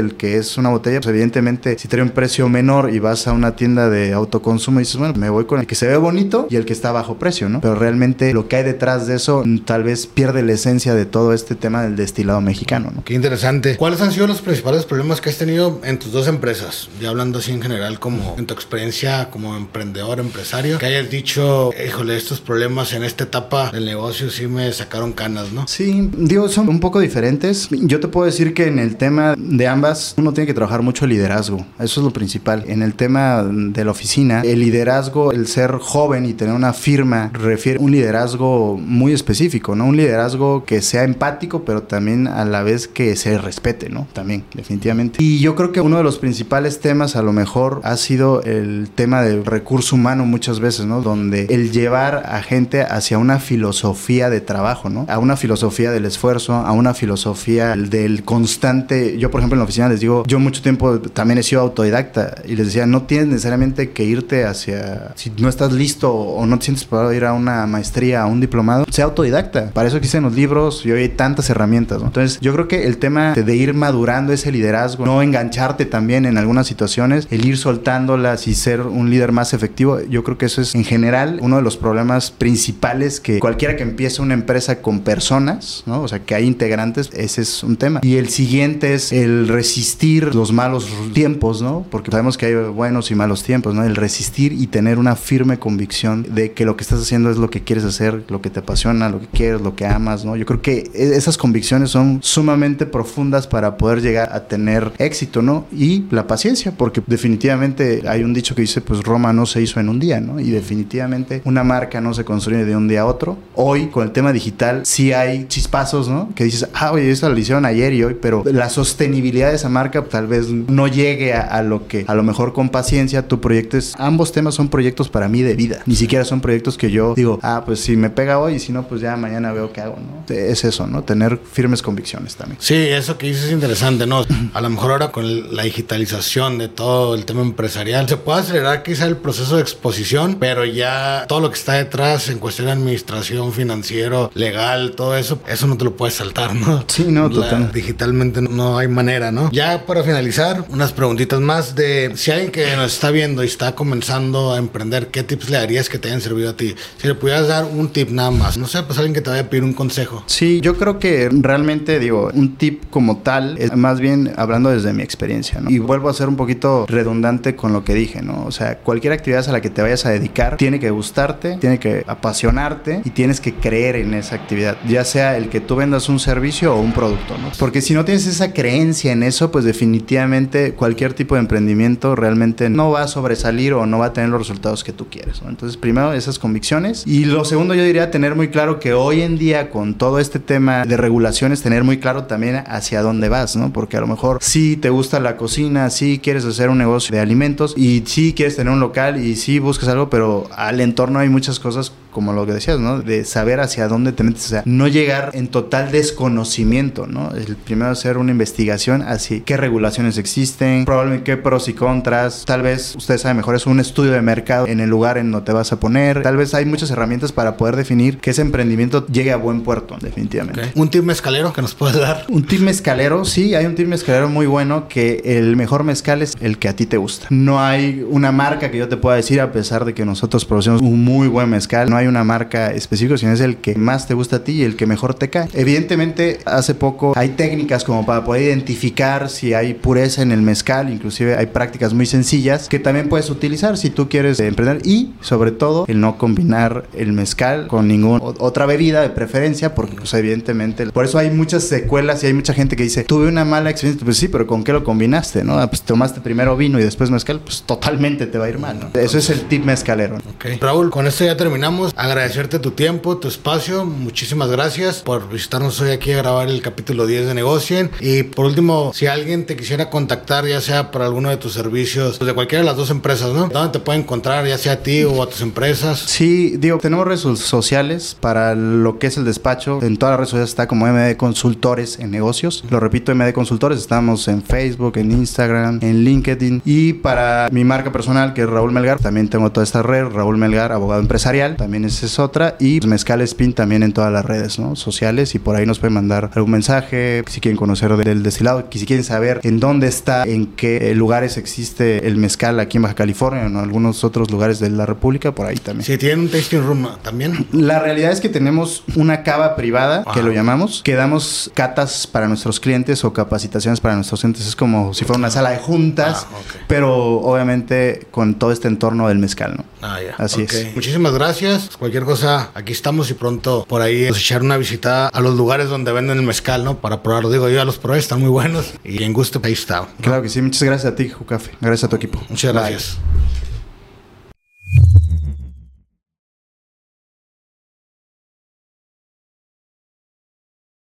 el 0.00 0.14
que 0.14 0.36
es 0.36 0.56
una 0.58 0.70
botella, 0.70 1.00
pues 1.00 1.10
evidentemente 1.10 1.78
si 1.78 1.88
trae 1.88 2.02
un 2.02 2.10
precio 2.10 2.48
menor 2.48 2.94
y 2.94 2.98
vas 2.98 3.26
a 3.28 3.32
una 3.32 3.56
tienda 3.56 3.88
de 3.88 4.12
autoconsumo 4.12 4.80
y 4.80 4.82
dices, 4.82 4.96
bueno, 4.96 5.14
me 5.16 5.30
voy 5.30 5.44
con 5.44 5.60
el 5.60 5.66
que 5.66 5.74
se 5.74 5.86
ve 5.86 5.96
bonito 5.96 6.46
y 6.50 6.56
el 6.56 6.64
que 6.64 6.72
está 6.72 6.90
a 6.90 6.92
bajo 6.92 7.18
precio, 7.18 7.48
¿no? 7.48 7.60
Pero 7.60 7.74
realmente 7.74 8.32
lo 8.32 8.48
que 8.48 8.56
hay 8.56 8.64
detrás 8.64 9.06
de 9.06 9.16
eso 9.16 9.42
mm, 9.44 9.60
tal 9.60 9.82
vez 9.82 10.06
pierde 10.06 10.42
la 10.42 10.52
esencia 10.52 10.94
de 10.94 11.06
todo 11.06 11.32
este 11.32 11.54
tema 11.54 11.82
del 11.82 11.96
destilado 11.96 12.40
mexicano, 12.40 12.92
¿no? 12.94 13.04
Qué 13.04 13.14
interesante. 13.14 13.76
¿Cuáles 13.76 14.00
han 14.00 14.12
sido 14.12 14.26
los 14.26 14.40
principales 14.40 14.84
problemas 14.84 15.20
que 15.20 15.30
has 15.30 15.38
tenido 15.38 15.80
en 15.84 15.98
tus 15.98 16.12
dos 16.12 16.28
empresas? 16.28 16.88
Ya 17.00 17.10
hablando 17.10 17.40
así 17.42 17.50
en 17.50 17.60
general, 17.60 17.98
como 17.98 18.36
en 18.38 18.46
tu 18.46 18.54
experiencia 18.54 19.28
como 19.28 19.56
emprendedor, 19.56 20.20
empresario, 20.20 20.78
que 20.78 20.86
hayas 20.86 21.10
dicho, 21.10 21.70
híjole, 21.84 22.16
estos 22.16 22.40
problemas 22.40 22.92
en 22.92 23.02
esta 23.02 23.24
etapa 23.24 23.72
del 23.72 23.84
negocio 23.84 24.30
sí 24.30 24.46
me 24.46 24.72
sacaron 24.72 25.12
canas, 25.12 25.50
¿no? 25.50 25.66
Sí, 25.66 26.08
digo, 26.16 26.48
son 26.48 26.68
un 26.68 26.78
poco 26.78 27.00
diferentes. 27.00 27.68
Yo 27.70 27.98
te 27.98 28.06
puedo 28.06 28.26
decir 28.26 28.54
que 28.54 28.68
en 28.68 28.78
el 28.78 28.94
tema 28.96 29.34
de 29.36 29.66
ambas, 29.66 30.14
uno 30.18 30.32
tiene 30.32 30.46
que 30.46 30.54
trabajar 30.54 30.82
mucho 30.82 31.04
liderazgo. 31.04 31.66
Eso 31.80 32.00
es 32.00 32.04
lo 32.04 32.12
principal. 32.12 32.62
En 32.68 32.80
el 32.80 32.94
tema 32.94 33.42
de 33.42 33.84
la 33.84 33.90
oficina, 33.90 34.42
el 34.42 34.60
liderazgo, 34.60 35.32
el 35.32 35.48
ser 35.48 35.72
joven 35.80 36.24
y 36.26 36.34
tener 36.34 36.54
una 36.54 36.72
firma, 36.72 37.32
refiere 37.32 37.80
un 37.80 37.90
liderazgo 37.90 38.78
muy 38.78 39.12
específico, 39.12 39.74
¿no? 39.74 39.86
Un 39.86 39.96
liderazgo 39.96 40.64
que 40.64 40.80
sea 40.80 41.02
empático, 41.02 41.64
pero 41.64 41.82
también 41.82 42.28
a 42.28 42.44
la 42.44 42.62
vez 42.62 42.86
que 42.86 43.16
se 43.16 43.36
respete, 43.36 43.88
¿no? 43.88 44.06
También, 44.12 44.44
definitivamente. 44.54 45.20
Y 45.20 45.40
yo 45.40 45.56
creo 45.56 45.72
que 45.72 45.80
uno 45.80 45.96
de 45.96 46.04
los 46.04 46.18
principales 46.18 46.78
temas, 46.78 47.16
a 47.16 47.22
lo 47.22 47.31
mejor, 47.32 47.80
ha 47.84 47.96
sido 47.96 48.42
el 48.42 48.90
tema 48.94 49.22
del 49.22 49.44
recurso 49.44 49.96
humano 49.96 50.24
muchas 50.24 50.60
veces, 50.60 50.86
¿no? 50.86 51.02
Donde 51.02 51.46
el 51.50 51.72
llevar 51.72 52.22
a 52.26 52.42
gente 52.42 52.82
hacia 52.82 53.18
una 53.18 53.38
filosofía 53.38 54.30
de 54.30 54.40
trabajo, 54.40 54.88
¿no? 54.88 55.06
A 55.08 55.18
una 55.18 55.36
filosofía 55.36 55.90
del 55.90 56.04
esfuerzo, 56.04 56.54
a 56.54 56.72
una 56.72 56.94
filosofía 56.94 57.74
del 57.76 58.24
constante. 58.24 59.18
Yo, 59.18 59.30
por 59.30 59.40
ejemplo, 59.40 59.56
en 59.56 59.60
la 59.60 59.64
oficina 59.64 59.88
les 59.88 60.00
digo, 60.00 60.24
yo 60.26 60.38
mucho 60.38 60.62
tiempo 60.62 61.00
también 61.00 61.38
he 61.38 61.42
sido 61.42 61.62
autodidacta 61.62 62.36
y 62.44 62.56
les 62.56 62.66
decía, 62.66 62.86
no 62.86 63.02
tienes 63.02 63.28
necesariamente 63.28 63.90
que 63.90 64.04
irte 64.04 64.44
hacia, 64.44 65.12
si 65.14 65.30
no 65.38 65.48
estás 65.48 65.72
listo 65.72 66.12
o 66.12 66.46
no 66.46 66.58
te 66.58 66.66
sientes 66.66 66.84
preparado 66.84 67.10
a 67.10 67.16
ir 67.16 67.24
a 67.24 67.32
una 67.32 67.66
maestría, 67.66 68.22
a 68.22 68.26
un 68.26 68.40
diplomado, 68.40 68.84
sea 68.90 69.06
autodidacta. 69.06 69.70
Para 69.70 69.88
eso 69.88 69.96
existen 69.96 70.22
los 70.22 70.34
libros 70.34 70.84
y 70.84 70.92
hoy 70.92 71.02
hay 71.02 71.08
tantas 71.08 71.50
herramientas, 71.50 72.00
¿no? 72.00 72.06
Entonces, 72.06 72.38
yo 72.40 72.52
creo 72.52 72.68
que 72.68 72.86
el 72.86 72.98
tema 72.98 73.34
de 73.34 73.56
ir 73.56 73.74
madurando 73.74 74.32
ese 74.32 74.52
liderazgo, 74.52 75.04
no 75.04 75.22
engancharte 75.22 75.86
también 75.86 76.26
en 76.26 76.38
algunas 76.38 76.66
situaciones, 76.66 77.11
el 77.12 77.44
ir 77.44 77.56
soltándolas 77.56 78.46
y 78.48 78.54
ser 78.54 78.80
un 78.82 79.10
líder 79.10 79.32
más 79.32 79.52
efectivo, 79.54 80.00
yo 80.00 80.24
creo 80.24 80.38
que 80.38 80.46
eso 80.46 80.60
es 80.60 80.74
en 80.74 80.84
general 80.84 81.38
uno 81.40 81.56
de 81.56 81.62
los 81.62 81.76
problemas 81.76 82.30
principales 82.30 83.20
que 83.20 83.38
cualquiera 83.38 83.76
que 83.76 83.82
empiece 83.82 84.22
una 84.22 84.34
empresa 84.34 84.80
con 84.82 85.00
personas, 85.00 85.82
¿no? 85.86 86.02
O 86.02 86.08
sea, 86.08 86.20
que 86.20 86.34
hay 86.34 86.46
integrantes, 86.46 87.10
ese 87.12 87.42
es 87.42 87.62
un 87.62 87.76
tema. 87.76 88.00
Y 88.02 88.16
el 88.16 88.28
siguiente 88.28 88.94
es 88.94 89.12
el 89.12 89.48
resistir 89.48 90.34
los 90.34 90.52
malos 90.52 90.86
tiempos, 91.12 91.62
¿no? 91.62 91.84
Porque 91.90 92.10
sabemos 92.10 92.38
que 92.38 92.46
hay 92.46 92.54
buenos 92.54 93.10
y 93.10 93.14
malos 93.14 93.42
tiempos, 93.42 93.74
¿no? 93.74 93.84
El 93.84 93.96
resistir 93.96 94.52
y 94.52 94.66
tener 94.66 94.98
una 94.98 95.16
firme 95.16 95.58
convicción 95.58 96.26
de 96.34 96.52
que 96.52 96.64
lo 96.64 96.76
que 96.76 96.82
estás 96.82 97.00
haciendo 97.00 97.30
es 97.30 97.36
lo 97.36 97.50
que 97.50 97.62
quieres 97.62 97.84
hacer, 97.84 98.24
lo 98.28 98.40
que 98.40 98.50
te 98.50 98.60
apasiona, 98.60 99.08
lo 99.08 99.20
que 99.20 99.26
quieres, 99.26 99.60
lo 99.60 99.74
que 99.76 99.86
amas, 99.86 100.24
¿no? 100.24 100.36
Yo 100.36 100.46
creo 100.46 100.62
que 100.62 100.90
e- 100.94 101.16
esas 101.16 101.36
convicciones 101.36 101.90
son 101.90 102.20
sumamente 102.22 102.86
profundas 102.86 103.46
para 103.46 103.76
poder 103.76 104.00
llegar 104.00 104.30
a 104.32 104.46
tener 104.46 104.92
éxito, 104.98 105.42
¿no? 105.42 105.66
Y 105.72 106.04
la 106.10 106.26
paciencia, 106.26 106.72
porque 106.72 107.01
porque 107.02 107.10
definitivamente 107.10 108.02
hay 108.06 108.24
un 108.24 108.34
dicho 108.34 108.54
que 108.54 108.62
dice, 108.62 108.80
pues 108.80 109.00
Roma 109.02 109.32
no 109.32 109.46
se 109.46 109.62
hizo 109.62 109.80
en 109.80 109.88
un 109.88 109.98
día, 109.98 110.20
¿no? 110.20 110.40
Y 110.40 110.50
definitivamente 110.50 111.42
una 111.44 111.64
marca 111.64 112.00
no 112.00 112.14
se 112.14 112.24
construye 112.24 112.64
de 112.64 112.76
un 112.76 112.88
día 112.88 113.02
a 113.02 113.06
otro. 113.06 113.38
Hoy, 113.54 113.86
con 113.86 114.04
el 114.04 114.12
tema 114.12 114.32
digital, 114.32 114.82
sí 114.84 115.12
hay 115.12 115.46
chispazos, 115.48 116.08
¿no? 116.08 116.30
Que 116.34 116.44
dices, 116.44 116.68
ah, 116.74 116.92
oye, 116.92 117.10
esto 117.10 117.28
lo 117.28 117.38
hicieron 117.38 117.64
ayer 117.64 117.92
y 117.92 118.04
hoy, 118.04 118.16
pero 118.20 118.42
la 118.44 118.68
sostenibilidad 118.68 119.50
de 119.50 119.56
esa 119.56 119.68
marca 119.68 120.02
tal 120.04 120.26
vez 120.26 120.48
no 120.48 120.88
llegue 120.88 121.34
a, 121.34 121.42
a 121.42 121.62
lo 121.62 121.86
que 121.86 122.04
a 122.06 122.14
lo 122.14 122.22
mejor 122.22 122.52
con 122.52 122.68
paciencia 122.68 123.26
tu 123.28 123.40
proyecto 123.40 123.76
es, 123.76 123.94
ambos 123.98 124.32
temas 124.32 124.54
son 124.54 124.68
proyectos 124.68 125.08
para 125.08 125.28
mí 125.28 125.42
de 125.42 125.54
vida, 125.54 125.82
ni 125.86 125.94
siquiera 125.94 126.24
son 126.24 126.40
proyectos 126.40 126.76
que 126.76 126.90
yo 126.90 127.14
digo, 127.14 127.38
ah, 127.42 127.62
pues 127.64 127.80
si 127.80 127.96
me 127.96 128.10
pega 128.10 128.38
hoy 128.38 128.54
y 128.54 128.58
si 128.58 128.72
no, 128.72 128.86
pues 128.86 129.00
ya 129.00 129.16
mañana 129.16 129.52
veo 129.52 129.72
qué 129.72 129.80
hago, 129.80 129.96
¿no? 129.96 130.34
Es 130.34 130.64
eso, 130.64 130.86
¿no? 130.86 131.02
Tener 131.02 131.38
firmes 131.38 131.82
convicciones 131.82 132.36
también. 132.36 132.58
Sí, 132.60 132.74
eso 132.74 133.18
que 133.18 133.26
dices 133.26 133.44
es 133.44 133.52
interesante, 133.52 134.06
¿no? 134.06 134.24
A 134.54 134.60
lo 134.60 134.70
mejor 134.70 134.92
ahora 134.92 135.12
con 135.12 135.54
la 135.54 135.62
digitalización 135.62 136.58
de 136.58 136.68
todo 136.68 136.91
el 137.14 137.24
tema 137.24 137.42
empresarial, 137.42 138.08
se 138.08 138.16
puede 138.16 138.40
acelerar 138.40 138.82
quizá 138.82 139.06
el 139.06 139.16
proceso 139.16 139.56
de 139.56 139.62
exposición, 139.62 140.36
pero 140.38 140.64
ya 140.64 141.26
todo 141.28 141.40
lo 141.40 141.50
que 141.50 141.58
está 141.58 141.74
detrás 141.74 142.28
en 142.28 142.38
cuestión 142.38 142.66
de 142.66 142.72
administración, 142.72 143.52
financiero, 143.52 144.30
legal, 144.34 144.92
todo 144.96 145.16
eso, 145.16 145.40
eso 145.46 145.66
no 145.66 145.76
te 145.76 145.84
lo 145.84 145.96
puedes 145.96 146.14
saltar, 146.14 146.54
¿no? 146.54 146.84
Sí, 146.88 147.04
no, 147.08 147.30
total. 147.30 147.72
Digitalmente 147.72 148.42
no 148.42 148.78
hay 148.78 148.88
manera, 148.88 149.32
¿no? 149.32 149.50
Ya 149.52 149.86
para 149.86 150.02
finalizar, 150.02 150.64
unas 150.68 150.92
preguntitas 150.92 151.40
más 151.40 151.74
de 151.74 152.12
si 152.14 152.30
alguien 152.30 152.50
que 152.50 152.76
nos 152.76 152.92
está 152.92 153.10
viendo 153.10 153.42
y 153.42 153.46
está 153.46 153.74
comenzando 153.74 154.52
a 154.52 154.58
emprender, 154.58 155.08
¿qué 155.08 155.22
tips 155.22 155.50
le 155.50 155.58
darías 155.58 155.88
que 155.88 155.98
te 155.98 156.08
hayan 156.08 156.20
servido 156.20 156.50
a 156.50 156.56
ti? 156.56 156.74
Si 156.98 157.08
le 157.08 157.14
pudieras 157.14 157.48
dar 157.48 157.64
un 157.64 157.88
tip 157.88 158.10
nada 158.10 158.30
más, 158.30 158.56
no 158.56 158.66
sé, 158.66 158.82
pues 158.82 158.98
alguien 158.98 159.14
que 159.14 159.20
te 159.20 159.30
vaya 159.30 159.42
a 159.42 159.50
pedir 159.50 159.64
un 159.64 159.72
consejo. 159.72 160.22
Sí, 160.26 160.60
yo 160.60 160.76
creo 160.76 160.98
que 160.98 161.28
realmente, 161.30 161.98
digo, 161.98 162.30
un 162.34 162.56
tip 162.56 162.82
como 162.90 163.18
tal 163.18 163.58
es 163.58 163.74
más 163.74 164.00
bien 164.00 164.32
hablando 164.36 164.70
desde 164.70 164.92
mi 164.92 165.02
experiencia, 165.02 165.60
¿no? 165.60 165.70
Y 165.70 165.78
vuelvo 165.78 166.08
a 166.08 166.14
ser 166.14 166.28
un 166.28 166.36
poquito 166.36 166.81
redundante 166.86 167.56
con 167.56 167.72
lo 167.72 167.84
que 167.84 167.94
dije, 167.94 168.22
¿no? 168.22 168.44
O 168.44 168.50
sea, 168.50 168.78
cualquier 168.78 169.12
actividad 169.12 169.48
a 169.48 169.52
la 169.52 169.60
que 169.60 169.70
te 169.70 169.82
vayas 169.82 170.06
a 170.06 170.10
dedicar 170.10 170.56
tiene 170.56 170.80
que 170.80 170.90
gustarte, 170.90 171.56
tiene 171.58 171.78
que 171.78 172.04
apasionarte 172.06 173.02
y 173.04 173.10
tienes 173.10 173.40
que 173.40 173.54
creer 173.54 173.96
en 173.96 174.14
esa 174.14 174.36
actividad, 174.36 174.76
ya 174.86 175.04
sea 175.04 175.36
el 175.36 175.48
que 175.48 175.60
tú 175.60 175.76
vendas 175.76 176.08
un 176.08 176.18
servicio 176.18 176.74
o 176.74 176.80
un 176.80 176.92
producto, 176.92 177.36
¿no? 177.38 177.50
Porque 177.58 177.80
si 177.80 177.94
no 177.94 178.04
tienes 178.04 178.26
esa 178.26 178.52
creencia 178.52 179.12
en 179.12 179.22
eso, 179.22 179.50
pues 179.50 179.64
definitivamente 179.64 180.74
cualquier 180.74 181.14
tipo 181.14 181.34
de 181.34 181.40
emprendimiento 181.40 182.14
realmente 182.16 182.70
no 182.70 182.90
va 182.90 183.02
a 183.02 183.08
sobresalir 183.08 183.74
o 183.74 183.86
no 183.86 183.98
va 183.98 184.06
a 184.06 184.12
tener 184.12 184.30
los 184.30 184.40
resultados 184.40 184.84
que 184.84 184.92
tú 184.92 185.08
quieres, 185.08 185.42
¿no? 185.42 185.48
Entonces, 185.48 185.76
primero 185.76 186.12
esas 186.12 186.38
convicciones 186.38 187.04
y 187.06 187.24
lo 187.24 187.44
segundo 187.44 187.74
yo 187.74 187.84
diría 187.84 188.10
tener 188.10 188.34
muy 188.34 188.48
claro 188.48 188.78
que 188.78 188.92
hoy 188.92 189.22
en 189.22 189.38
día 189.38 189.70
con 189.70 189.94
todo 189.94 190.18
este 190.18 190.38
tema 190.38 190.84
de 190.84 190.96
regulaciones, 190.96 191.62
tener 191.62 191.84
muy 191.84 191.98
claro 191.98 192.24
también 192.24 192.62
hacia 192.66 193.02
dónde 193.02 193.28
vas, 193.28 193.56
¿no? 193.56 193.72
Porque 193.72 193.96
a 193.96 194.00
lo 194.00 194.06
mejor 194.06 194.38
sí 194.40 194.76
te 194.76 194.90
gusta 194.90 195.20
la 195.20 195.36
cocina, 195.36 195.90
sí 195.90 196.20
quieres 196.22 196.44
hacer 196.44 196.70
un 196.72 196.78
negocio 196.78 197.14
de 197.14 197.20
alimentos 197.20 197.74
y 197.76 198.02
sí 198.06 198.32
quieres 198.34 198.56
tener 198.56 198.72
un 198.72 198.80
local 198.80 199.22
y 199.24 199.36
sí 199.36 199.58
buscas 199.58 199.88
algo, 199.88 200.10
pero 200.10 200.48
al 200.56 200.80
entorno 200.80 201.18
hay 201.18 201.28
muchas 201.28 201.60
cosas 201.60 201.92
como 202.12 202.32
lo 202.32 202.46
que 202.46 202.52
decías, 202.52 202.78
¿no? 202.78 203.00
De 203.00 203.24
saber 203.24 203.60
hacia 203.60 203.88
dónde 203.88 204.12
te 204.12 204.22
metes, 204.22 204.46
o 204.46 204.48
sea, 204.48 204.62
no 204.64 204.86
llegar 204.86 205.30
en 205.32 205.48
total 205.48 205.90
desconocimiento, 205.90 207.06
¿no? 207.06 207.30
El 207.32 207.56
primero 207.56 207.90
hacer 207.90 208.18
una 208.18 208.30
investigación 208.30 209.02
así, 209.02 209.40
qué 209.40 209.56
regulaciones 209.56 210.18
existen, 210.18 210.84
probablemente 210.84 211.24
qué 211.24 211.36
pros 211.36 211.68
y 211.68 211.72
contras, 211.72 212.44
tal 212.44 212.62
vez 212.62 212.94
ustedes 212.96 213.22
saben 213.22 213.36
mejor, 213.36 213.54
es 213.54 213.66
un 213.66 213.80
estudio 213.80 214.12
de 214.12 214.22
mercado 214.22 214.66
en 214.66 214.80
el 214.80 214.90
lugar 214.90 215.18
en 215.18 215.30
donde 215.30 215.46
te 215.46 215.52
vas 215.52 215.72
a 215.72 215.80
poner, 215.80 216.22
tal 216.22 216.36
vez 216.36 216.54
hay 216.54 216.64
muchas 216.64 216.90
herramientas 216.90 217.32
para 217.32 217.56
poder 217.56 217.76
definir 217.76 218.18
que 218.18 218.30
ese 218.30 218.42
emprendimiento 218.42 219.06
llegue 219.06 219.32
a 219.32 219.36
buen 219.36 219.62
puerto, 219.62 219.96
definitivamente. 220.00 220.60
Okay. 220.60 220.72
¿Un 220.74 220.88
tip 220.90 221.04
mezcalero 221.04 221.52
que 221.52 221.62
nos 221.62 221.74
puedes 221.74 221.96
dar? 221.96 222.26
Un 222.28 222.44
tip 222.44 222.60
mezcalero, 222.60 223.24
sí, 223.24 223.54
hay 223.54 223.66
un 223.66 223.74
tip 223.74 223.88
mezcalero 223.88 224.28
muy 224.28 224.46
bueno 224.46 224.88
que 224.88 225.22
el 225.24 225.56
mejor 225.56 225.84
mezcal 225.84 226.22
es 226.22 226.36
el 226.40 226.58
que 226.58 226.68
a 226.68 226.76
ti 226.76 226.86
te 226.86 226.96
gusta. 226.96 227.26
No 227.30 227.60
hay 227.60 228.06
una 228.08 228.32
marca 228.32 228.70
que 228.70 228.78
yo 228.78 228.88
te 228.88 228.96
pueda 228.96 229.16
decir, 229.16 229.40
a 229.40 229.52
pesar 229.52 229.84
de 229.84 229.94
que 229.94 230.04
nosotros 230.04 230.44
producimos 230.44 230.82
un 230.82 231.04
muy 231.04 231.28
buen 231.28 231.48
mezcal, 231.48 231.88
no 231.88 231.96
hay 231.96 232.01
una 232.06 232.24
marca 232.24 232.70
específica, 232.70 233.18
sino 233.18 233.32
es 233.32 233.40
el 233.40 233.56
que 233.56 233.74
más 233.74 234.06
te 234.06 234.14
gusta 234.14 234.36
a 234.36 234.44
ti 234.44 234.52
y 234.52 234.62
el 234.62 234.76
que 234.76 234.86
mejor 234.86 235.14
te 235.14 235.30
cae. 235.30 235.48
Evidentemente, 235.54 236.38
hace 236.44 236.74
poco 236.74 237.12
hay 237.16 237.30
técnicas 237.30 237.84
como 237.84 238.06
para 238.06 238.24
poder 238.24 238.42
identificar 238.42 239.28
si 239.28 239.54
hay 239.54 239.74
pureza 239.74 240.22
en 240.22 240.32
el 240.32 240.42
mezcal, 240.42 240.92
inclusive 240.92 241.36
hay 241.36 241.46
prácticas 241.46 241.94
muy 241.94 242.06
sencillas 242.06 242.68
que 242.68 242.78
también 242.78 243.08
puedes 243.08 243.30
utilizar 243.30 243.76
si 243.76 243.90
tú 243.90 244.08
quieres 244.08 244.40
emprender 244.40 244.80
y 244.84 245.12
sobre 245.20 245.50
todo 245.50 245.84
el 245.88 246.00
no 246.00 246.18
combinar 246.18 246.84
el 246.94 247.12
mezcal 247.12 247.66
con 247.68 247.88
ninguna 247.88 248.22
otra 248.22 248.66
bebida 248.66 249.02
de 249.02 249.10
preferencia 249.10 249.74
porque 249.74 249.96
pues 249.96 250.12
evidentemente 250.14 250.86
por 250.86 251.04
eso 251.04 251.18
hay 251.18 251.30
muchas 251.30 251.64
secuelas 251.64 252.22
y 252.22 252.26
hay 252.26 252.34
mucha 252.34 252.54
gente 252.54 252.76
que 252.76 252.82
dice 252.82 253.04
tuve 253.04 253.28
una 253.28 253.44
mala 253.44 253.70
experiencia 253.70 254.04
pues 254.04 254.16
sí 254.16 254.28
pero 254.28 254.46
con 254.46 254.64
qué 254.64 254.72
lo 254.72 254.84
combinaste 254.84 255.44
no 255.44 255.58
ah, 255.58 255.68
pues 255.68 255.82
tomaste 255.82 256.20
primero 256.20 256.56
vino 256.56 256.78
y 256.78 256.82
después 256.82 257.10
mezcal 257.10 257.40
pues 257.40 257.62
totalmente 257.62 258.26
te 258.26 258.38
va 258.38 258.46
a 258.46 258.48
ir 258.48 258.58
mal 258.58 258.78
¿no? 258.80 259.00
eso 259.00 259.18
es 259.18 259.30
el 259.30 259.42
tip 259.42 259.64
mezcalero 259.64 260.18
¿no? 260.18 260.22
Raúl 260.60 260.90
con 260.90 261.06
esto 261.06 261.24
ya 261.24 261.36
terminamos 261.36 261.91
agradecerte 261.96 262.58
tu 262.58 262.72
tiempo 262.72 263.18
tu 263.18 263.28
espacio 263.28 263.84
muchísimas 263.84 264.50
gracias 264.50 265.02
por 265.02 265.28
visitarnos 265.28 265.80
hoy 265.80 265.90
aquí 265.90 266.12
a 266.12 266.18
grabar 266.18 266.48
el 266.48 266.62
capítulo 266.62 267.06
10 267.06 267.26
de 267.26 267.34
Negocien 267.34 267.90
y 268.00 268.22
por 268.22 268.46
último 268.46 268.92
si 268.94 269.06
alguien 269.06 269.46
te 269.46 269.56
quisiera 269.56 269.90
contactar 269.90 270.46
ya 270.46 270.60
sea 270.60 270.90
para 270.90 271.06
alguno 271.06 271.30
de 271.30 271.36
tus 271.36 271.52
servicios 271.52 272.18
pues 272.18 272.26
de 272.26 272.34
cualquiera 272.34 272.62
de 272.62 272.66
las 272.66 272.76
dos 272.76 272.90
empresas 272.90 273.32
¿no? 273.32 273.48
¿dónde 273.48 273.72
te 273.72 273.78
puede 273.78 273.98
encontrar 273.98 274.46
ya 274.46 274.58
sea 274.58 274.74
a 274.74 274.76
ti 274.76 275.04
o 275.04 275.22
a 275.22 275.28
tus 275.28 275.40
empresas? 275.40 275.98
Sí 275.98 276.56
digo 276.58 276.78
tenemos 276.78 277.06
redes 277.06 277.20
sociales 277.20 278.16
para 278.20 278.54
lo 278.54 278.98
que 278.98 279.08
es 279.08 279.16
el 279.16 279.24
despacho 279.24 279.80
en 279.82 279.96
todas 279.96 280.12
las 280.12 280.18
redes 280.18 280.30
sociales 280.30 280.50
está 280.50 280.66
como 280.66 280.86
MD 280.86 281.16
Consultores 281.16 281.98
en 281.98 282.10
negocios. 282.10 282.64
Lo 282.70 282.80
repito, 282.80 283.14
MD 283.14 283.32
Consultores. 283.32 283.78
Estamos 283.78 284.28
en 284.28 284.42
Facebook, 284.42 284.96
en 284.96 285.10
Instagram, 285.12 285.78
en 285.82 286.04
LinkedIn. 286.04 286.62
Y 286.64 286.94
para 286.94 287.48
mi 287.50 287.64
marca 287.64 287.92
personal, 287.92 288.34
que 288.34 288.42
es 288.42 288.48
Raúl 288.48 288.72
Melgar, 288.72 289.00
también 289.00 289.28
tengo 289.28 289.50
toda 289.50 289.64
esta 289.64 289.82
red. 289.82 290.06
Raúl 290.06 290.36
Melgar, 290.36 290.72
abogado 290.72 291.00
empresarial. 291.00 291.56
También 291.56 291.81
esa 291.84 292.06
es 292.06 292.18
otra. 292.18 292.56
Y 292.58 292.80
Mezcal 292.86 293.20
Spin 293.22 293.52
también 293.52 293.82
en 293.82 293.92
todas 293.92 294.12
las 294.12 294.24
redes 294.24 294.58
¿no? 294.58 294.76
sociales. 294.76 295.34
Y 295.34 295.38
por 295.38 295.56
ahí 295.56 295.66
nos 295.66 295.78
pueden 295.78 295.94
mandar 295.94 296.30
algún 296.34 296.52
mensaje. 296.52 297.22
Si 297.28 297.40
quieren 297.40 297.56
conocer 297.56 297.96
del 297.96 298.22
destilado, 298.22 298.66
si 298.70 298.86
quieren 298.86 299.04
saber 299.04 299.40
en 299.42 299.60
dónde 299.60 299.88
está, 299.88 300.24
en 300.24 300.46
qué 300.46 300.94
lugares 300.94 301.36
existe 301.36 302.06
el 302.06 302.16
mezcal 302.16 302.60
aquí 302.60 302.78
en 302.78 302.82
Baja 302.82 302.94
California 302.94 303.42
o 303.44 303.46
en 303.46 303.56
algunos 303.56 304.04
otros 304.04 304.30
lugares 304.30 304.60
de 304.60 304.70
la 304.70 304.86
República, 304.86 305.34
por 305.34 305.46
ahí 305.46 305.56
también. 305.56 305.84
Si 305.84 305.98
tienen 305.98 306.20
un 306.20 306.28
tasting 306.28 306.62
room 306.62 306.88
también. 307.02 307.46
La 307.52 307.78
realidad 307.80 308.12
es 308.12 308.20
que 308.20 308.28
tenemos 308.28 308.84
una 308.96 309.22
cava 309.22 309.56
privada, 309.56 310.04
que 310.12 310.22
lo 310.22 310.32
llamamos, 310.32 310.82
que 310.84 310.94
damos 310.94 311.50
catas 311.54 312.06
para 312.06 312.28
nuestros 312.28 312.60
clientes 312.60 313.04
o 313.04 313.12
capacitaciones 313.12 313.80
para 313.80 313.94
nuestros 313.94 314.20
clientes. 314.20 314.46
Es 314.46 314.56
como 314.56 314.94
si 314.94 315.04
fuera 315.04 315.18
una 315.18 315.30
sala 315.30 315.50
de 315.50 315.58
juntas, 315.58 316.26
Ah, 316.30 316.38
pero 316.68 317.16
obviamente 317.20 318.06
con 318.10 318.34
todo 318.34 318.52
este 318.52 318.68
entorno 318.68 319.08
del 319.08 319.18
mezcal, 319.18 319.54
¿no? 319.56 319.64
Ah, 319.80 319.98
ya. 320.00 320.14
Así 320.16 320.42
es. 320.42 320.74
Muchísimas 320.74 321.12
gracias. 321.12 321.70
Cualquier 321.78 322.04
cosa, 322.04 322.50
aquí 322.54 322.72
estamos 322.72 323.10
y 323.10 323.14
pronto 323.14 323.64
por 323.68 323.80
ahí 323.82 324.06
pues, 324.08 324.20
echar 324.20 324.42
una 324.42 324.56
visita 324.56 325.08
a 325.08 325.20
los 325.20 325.36
lugares 325.36 325.68
donde 325.68 325.92
venden 325.92 326.18
el 326.18 326.24
mezcal, 326.24 326.64
¿no? 326.64 326.78
Para 326.78 327.02
probarlo. 327.02 327.30
Digo, 327.30 327.48
yo 327.48 327.56
ya 327.56 327.64
los 327.64 327.78
probé, 327.78 327.98
están 327.98 328.20
muy 328.20 328.30
buenos 328.30 328.72
y 328.84 328.96
quien 328.96 329.12
guste, 329.12 329.38
ahí 329.42 329.52
está. 329.52 329.80
¿no? 329.80 329.88
Claro 330.00 330.22
que 330.22 330.28
sí. 330.28 330.40
Muchas 330.42 330.62
gracias 330.62 330.92
a 330.92 330.96
ti, 330.96 331.08
Jucafe. 331.08 331.52
Gracias 331.60 331.84
a 331.84 331.88
tu 331.88 331.96
equipo. 331.96 332.20
Muchas 332.28 332.52
Bye. 332.52 332.60
gracias. 332.62 332.98